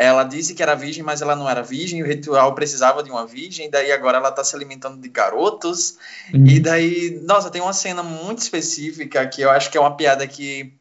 [0.05, 3.25] ela disse que era virgem, mas ela não era virgem, o ritual precisava de uma
[3.25, 5.97] virgem, daí agora ela tá se alimentando de garotos.
[6.33, 6.47] Uhum.
[6.47, 10.25] E daí, nossa, tem uma cena muito específica que eu acho que é uma piada
[10.25, 10.73] que,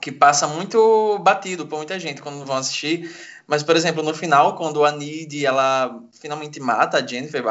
[0.00, 3.14] que passa muito batido por muita gente quando vão assistir.
[3.46, 7.42] Mas, por exemplo, no final, quando a Nid, ela finalmente mata a Jennifer,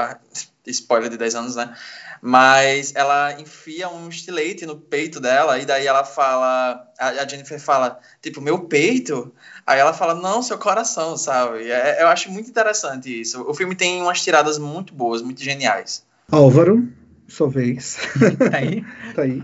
[0.65, 1.75] spoiler de 10 anos, né?
[2.21, 7.99] Mas ela enfia um estilete no peito dela e daí ela fala, a Jennifer fala,
[8.21, 9.33] tipo, meu peito?
[9.69, 11.69] Aí ela fala, não, seu coração, sabe?
[11.69, 13.47] É, eu acho muito interessante isso.
[13.47, 16.03] O filme tem umas tiradas muito boas, muito geniais.
[16.31, 16.87] Álvaro,
[17.27, 17.99] sua vez.
[18.49, 18.83] Tá aí?
[19.13, 19.43] tá aí.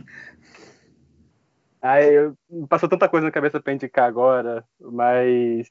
[1.79, 2.31] Aí,
[2.67, 5.67] passou tanta coisa na cabeça para indicar agora, mas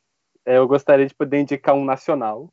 [0.47, 2.49] é, eu gostaria de poder indicar um nacional.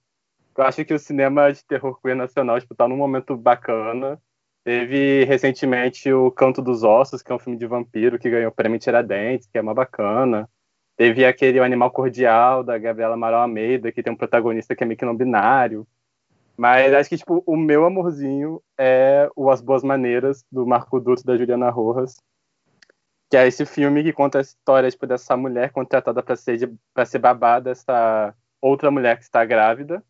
[0.57, 4.19] Eu acho que o cinema de terror queer nacional está tipo, tá num momento bacana.
[4.63, 8.55] Teve recentemente o Canto dos Ossos, que é um filme de vampiro que ganhou o
[8.55, 10.49] prêmio Tiradentes, que é uma bacana.
[10.97, 14.85] Teve aquele O Animal Cordial, da Gabriela Amaral Almeida, que tem um protagonista que é
[14.85, 15.87] meio que não binário.
[16.55, 21.23] Mas acho que, tipo, o meu amorzinho é o As Boas Maneiras, do Marco Duto,
[21.23, 22.17] da Juliana Rojas.
[23.29, 27.05] Que é esse filme que conta a história, tipo, dessa mulher contratada para ser, pra
[27.05, 30.03] ser babada, essa outra mulher que está grávida.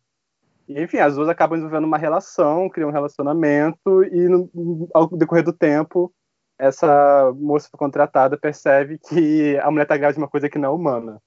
[0.68, 5.44] E, enfim, as duas acabam desenvolvendo uma relação, criam um relacionamento, e no, ao decorrer
[5.44, 6.12] do tempo,
[6.58, 10.72] essa moça contratada percebe que a mulher está grávida de uma coisa que não é
[10.72, 11.22] humana.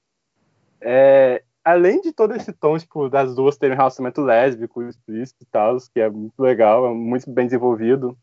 [0.81, 5.47] É, além de todo esse tom, tipo, das duas terem um relacionamento lésbico, explícito e
[5.47, 8.17] tal, que é muito legal, é muito bem desenvolvido,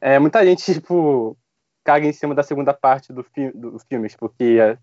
[0.00, 1.38] é, muita gente, tipo,
[1.84, 4.76] caga em cima da segunda parte do, fi do filme, porque a,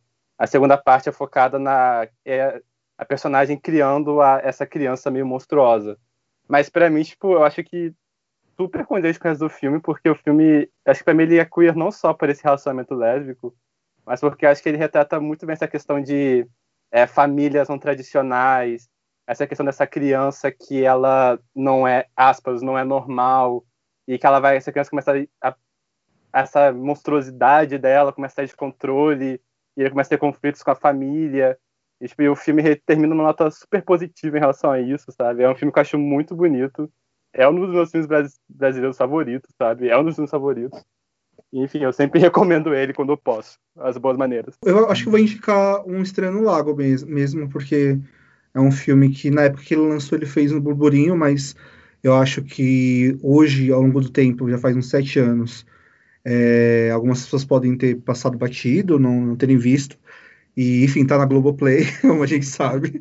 [0.43, 2.07] a segunda parte é focada na...
[2.25, 2.61] É,
[2.97, 5.97] a personagem criando a, essa criança meio monstruosa.
[6.47, 7.93] Mas para mim, tipo, eu acho que
[8.59, 11.37] super condiz com o resto do filme, porque o filme, acho que pra mim ele
[11.37, 13.55] é queer não só por esse relacionamento lésbico,
[14.05, 16.45] mas porque acho que ele retrata muito bem essa questão de
[16.91, 18.89] é, famílias não tradicionais,
[19.25, 23.63] essa questão dessa criança que ela não é, aspas, não é normal,
[24.05, 25.55] e que ela vai, essa criança começa a, a
[26.41, 29.41] essa monstruosidade dela começa a ter descontrole,
[29.77, 31.57] e ele começa a ter conflitos com a família,
[32.01, 35.43] e, tipo, e o filme termina numa nota super positiva em relação a isso, sabe?
[35.43, 36.91] É um filme que eu acho muito bonito.
[37.33, 38.07] É um dos meus filmes
[38.49, 39.89] brasileiros favoritos, sabe?
[39.89, 40.83] É um dos meus favoritos.
[41.53, 44.55] Enfim, eu sempre recomendo ele quando eu posso, as boas maneiras.
[44.63, 47.99] Eu acho que vou indicar um Estranho no Lago mesmo, porque
[48.53, 51.55] é um filme que na época que ele lançou ele fez um burburinho, mas
[52.03, 55.65] eu acho que hoje, ao longo do tempo, já faz uns sete anos,
[56.23, 59.97] é, algumas pessoas podem ter passado batido, não, não terem visto.
[60.55, 62.99] E, enfim, tá na Globoplay, como a gente sabe.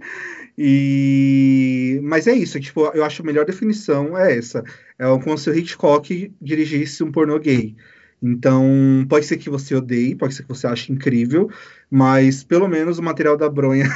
[0.61, 2.01] E...
[2.03, 4.65] Mas é isso, tipo, eu acho a melhor definição é essa.
[4.99, 7.77] É como se o Hitchcock dirigisse um pornô gay.
[8.21, 11.49] Então, pode ser que você odeie, pode ser que você ache incrível,
[11.89, 13.87] mas pelo menos o material da bronha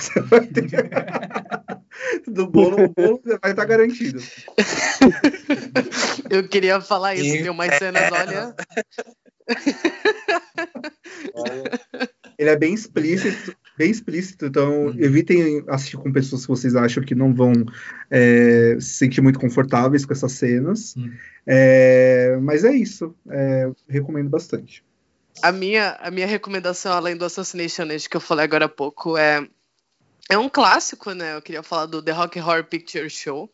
[2.27, 4.23] do bolo, o bolo vai estar garantido.
[6.31, 8.55] Eu queria falar isso, tem umas cenas, olha.
[12.39, 14.95] Ele é bem explícito, bem explícito, então uhum.
[14.97, 17.53] evitem assistir com pessoas que vocês acham que não vão
[18.09, 20.95] é, se sentir muito confortáveis com essas cenas.
[20.95, 21.13] Uhum.
[21.45, 24.85] É, mas é isso, é, recomendo bastante.
[25.43, 29.17] A minha, a minha recomendação, além do Assassination Age que eu falei agora há pouco,
[29.17, 29.45] é,
[30.31, 31.35] é um clássico, né?
[31.35, 33.51] Eu queria falar do The Rock Horror Picture Show,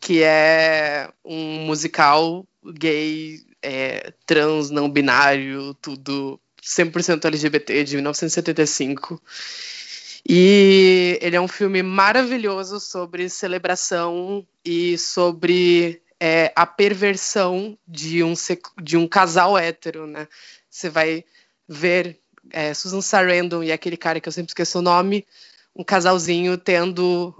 [0.00, 6.38] que é um musical gay, é, trans, não binário, tudo
[6.68, 9.20] 100% LGBT, de 1975.
[10.28, 18.34] E ele é um filme maravilhoso sobre celebração e sobre é, a perversão de um,
[18.82, 20.28] de um casal hétero, né?
[20.68, 21.24] Você vai
[21.66, 22.20] ver
[22.50, 25.26] é, Susan Sarandon e aquele cara que eu sempre esqueço o nome,
[25.74, 27.34] um casalzinho tendo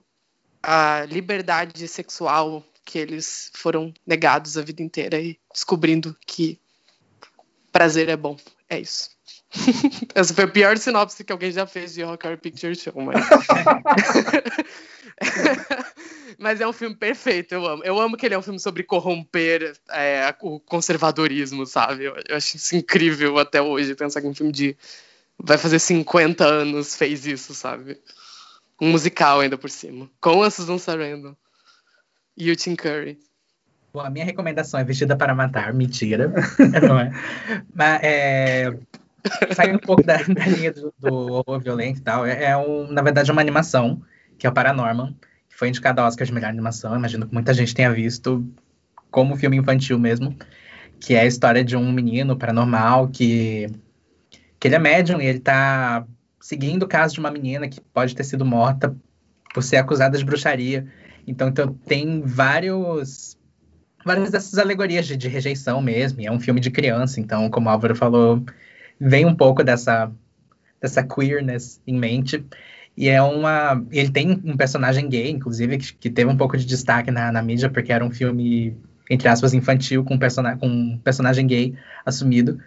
[0.63, 6.59] a liberdade sexual que eles foram negados a vida inteira e descobrindo que
[7.71, 8.37] prazer é bom.
[8.69, 9.18] É isso.
[10.15, 13.25] Essa foi a pior sinopse que alguém já fez de Rock Horror Picture Show, mas...
[16.39, 17.83] mas é um filme perfeito, eu amo.
[17.83, 22.05] Eu amo que ele é um filme sobre corromper é, o conservadorismo, sabe?
[22.05, 24.77] Eu, eu, acho isso incrível até hoje, pensar que é um filme de
[25.39, 27.99] vai fazer 50 anos fez isso, sabe?
[28.81, 30.11] Um musical ainda por cima.
[30.21, 31.35] Com a Susan Sarandon.
[32.37, 33.19] E o Tim Curry.
[33.93, 35.73] Bom, a minha recomendação é Vestida para Matar.
[35.73, 36.33] Mentira.
[36.87, 37.11] não é?
[37.75, 38.79] Mas é.
[39.55, 42.27] Sai um pouco da, da linha do, do, horror violento e tal.
[42.27, 44.03] É, é um, na verdade, uma animação,
[44.39, 45.17] que é o Paranorman,
[45.49, 46.97] que foi indicado ao Oscar de melhor animação.
[46.97, 48.47] Imagino que muita gente tenha visto
[49.11, 50.37] como filme infantil mesmo.
[51.01, 53.69] Que é a história de um menino paranormal que,
[54.59, 56.05] que ele é médium e ele tá
[56.41, 58.97] seguindo o caso de uma menina que pode ter sido morta
[59.55, 60.87] por ser acusada de bruxaria.
[61.27, 63.39] Então, então tem vários
[64.05, 66.21] várias dessas alegorias de, de rejeição mesmo.
[66.23, 68.43] é um filme de criança, então, como o Álvaro falou,
[69.01, 70.11] vem um pouco dessa
[70.81, 72.45] dessa queerness em mente.
[72.97, 73.85] E é uma.
[73.93, 77.43] Ele tem um personagem gay, inclusive, que, que teve um pouco de destaque na, na
[77.43, 78.77] mídia, porque era um filme,
[79.09, 82.59] entre aspas, infantil, com, persona com um personagem gay assumido.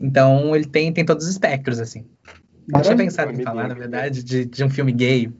[0.00, 2.06] Então, ele tem, tem todos os espectros, assim.
[2.72, 5.30] Eu tinha pensado em falar, na verdade, de, de um filme gay,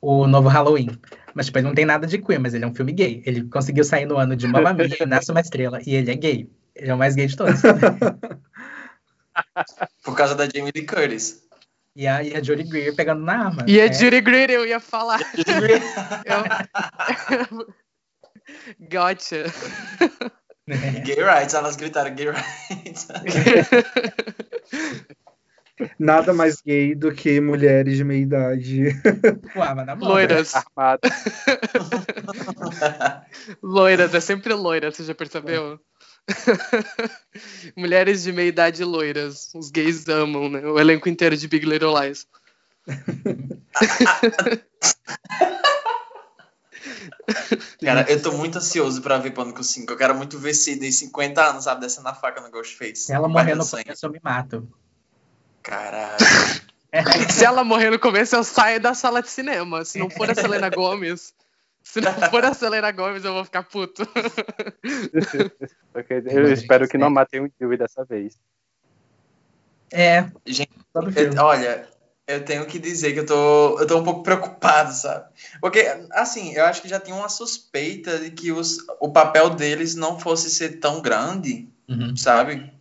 [0.00, 0.90] o novo Halloween.
[1.32, 3.22] Mas, tipo, ele não tem nada de queer, mas ele é um filme gay.
[3.24, 6.50] Ele conseguiu sair no ano de Mamma Mia, Nasce uma Estrela, e ele é gay.
[6.74, 7.60] Ele é o mais gay de todos.
[10.02, 11.46] Por causa da Jamie Lee Curtis.
[11.96, 13.64] E a, e a Judy Greer pegando na arma.
[13.66, 13.92] E a é.
[13.92, 15.18] Judy Greer, eu ia falar.
[16.26, 17.66] eu...
[18.90, 19.44] gotcha.
[21.04, 23.06] Gay rights, elas gritaram gay rights.
[25.96, 28.86] Nada mais gay do que mulheres de meia idade.
[29.54, 30.52] Ué, loiras.
[33.62, 35.78] loiras, é sempre loira, você já percebeu?
[37.76, 39.50] mulheres de meia idade loiras.
[39.54, 40.66] Os gays amam, né?
[40.66, 42.26] O elenco inteiro de Big Little Lies.
[47.82, 49.92] Cara, eu tô muito ansioso pra ver Pânico 5.
[49.92, 52.96] Eu quero muito ver se de 50 anos, sabe, descendo a faca no Ghostface.
[52.96, 54.68] Se ela morrer no começo, eu me mato.
[55.62, 56.16] Caralho.
[57.30, 59.84] Se ela morrer no começo, eu saio da sala de cinema.
[59.84, 61.34] Se não for a Selena Gomes.
[61.86, 64.02] Se não for a Selena Gomes, eu vou ficar puto.
[65.94, 68.36] eu espero que não matem o Dewey dessa vez.
[69.92, 70.26] É.
[70.44, 71.88] Gente, eu, olha,
[72.26, 75.26] eu tenho que dizer que eu tô, eu tô um pouco preocupado, sabe?
[75.60, 79.94] Porque, assim, eu acho que já tinha uma suspeita de que os, o papel deles
[79.94, 82.16] não fosse ser tão grande, uhum.
[82.16, 82.74] sabe?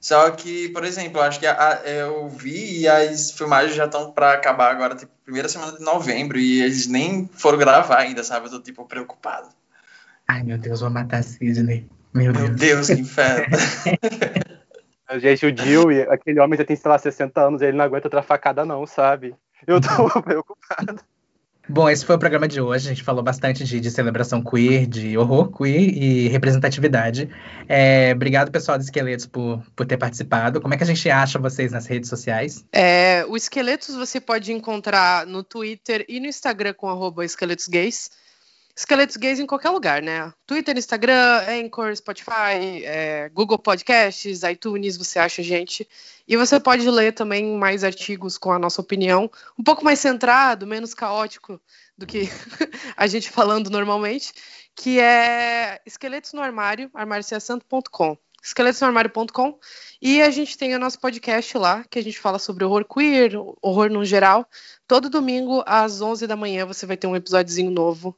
[0.00, 4.12] Só que, por exemplo, acho que a, a, eu vi e as filmagens já estão
[4.12, 8.46] para acabar agora, tipo, primeira semana de novembro, e eles nem foram gravar ainda, sabe?
[8.46, 9.48] Eu tô, tipo, preocupado.
[10.28, 11.88] Ai, meu Deus, vou matar a Sidney.
[12.12, 12.86] Meu, meu Deus.
[12.86, 13.56] Deus, que inferno.
[15.18, 18.22] Gente, o Jill, aquele homem já tem, sei lá, 60 anos, ele não aguenta outra
[18.22, 19.34] facada, não, sabe?
[19.66, 19.88] Eu tô
[20.22, 21.02] preocupado.
[21.70, 22.88] Bom, esse foi o programa de hoje.
[22.88, 27.30] A gente falou bastante de, de celebração queer, de horror queer e representatividade.
[27.68, 30.60] É, obrigado, pessoal do Esqueletos, por, por ter participado.
[30.60, 32.64] Como é que a gente acha vocês nas redes sociais?
[32.72, 38.10] É, o Esqueletos você pode encontrar no Twitter e no Instagram com esqueletosgays.
[38.80, 40.32] Esqueletos Gays em qualquer lugar, né?
[40.46, 45.86] Twitter, Instagram, Anchor, Spotify, é, Google Podcasts, iTunes, você acha gente.
[46.26, 50.66] E você pode ler também mais artigos com a nossa opinião, um pouco mais centrado,
[50.66, 51.60] menos caótico
[51.96, 52.22] do que
[52.96, 54.32] a gente falando normalmente,
[54.74, 59.58] que é Esqueletos no Armário, armárioceasanto.com esqueletosnoarmário.com
[60.00, 63.32] e a gente tem o nosso podcast lá, que a gente fala sobre horror queer,
[63.60, 64.48] horror no geral.
[64.88, 68.16] Todo domingo, às 11 da manhã, você vai ter um episódiozinho novo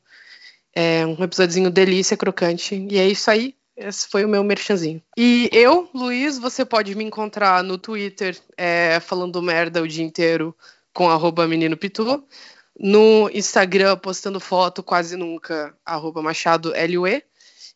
[0.74, 2.74] é um episódiozinho delícia, crocante.
[2.90, 3.54] E é isso aí.
[3.76, 5.02] Esse foi o meu merchanzinho.
[5.16, 10.54] E eu, Luiz, você pode me encontrar no Twitter é, falando merda o dia inteiro
[10.92, 12.24] com arroba menino pitu.
[12.78, 17.22] No Instagram, postando foto quase nunca, arroba machado LUE.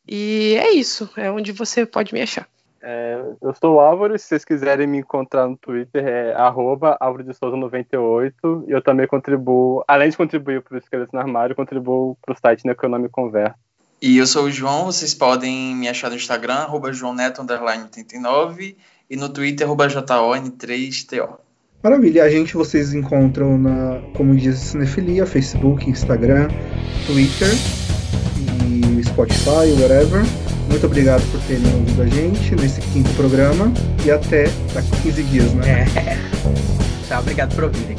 [0.06, 2.48] E é isso, é onde você pode me achar.
[2.82, 7.24] É, eu sou o Álvaro, se vocês quiserem me encontrar no Twitter é arroba Álvaro
[7.24, 11.56] de Souza 98 e eu também contribuo, além de contribuir para o Esqueleto no Armário,
[11.56, 13.56] contribuo para o site Necronome Conversa.
[14.00, 18.76] E eu sou o João, vocês podem me achar no Instagram, arroba joãoneto, 89
[19.08, 21.38] e no Twitter, arroba JON3TO.
[21.82, 26.48] Maravilha, a gente vocês encontram na, como diz, Cinefilia, Facebook, Instagram,
[27.06, 27.48] Twitter
[28.66, 30.45] e Spotify, whatever.
[30.68, 33.72] Muito obrigado por terem ouvido a gente nesse quinto programa
[34.05, 34.44] e até
[34.74, 35.86] daqui a 15 dias, né?
[35.94, 37.16] É.
[37.18, 37.97] Obrigado por ouvirem.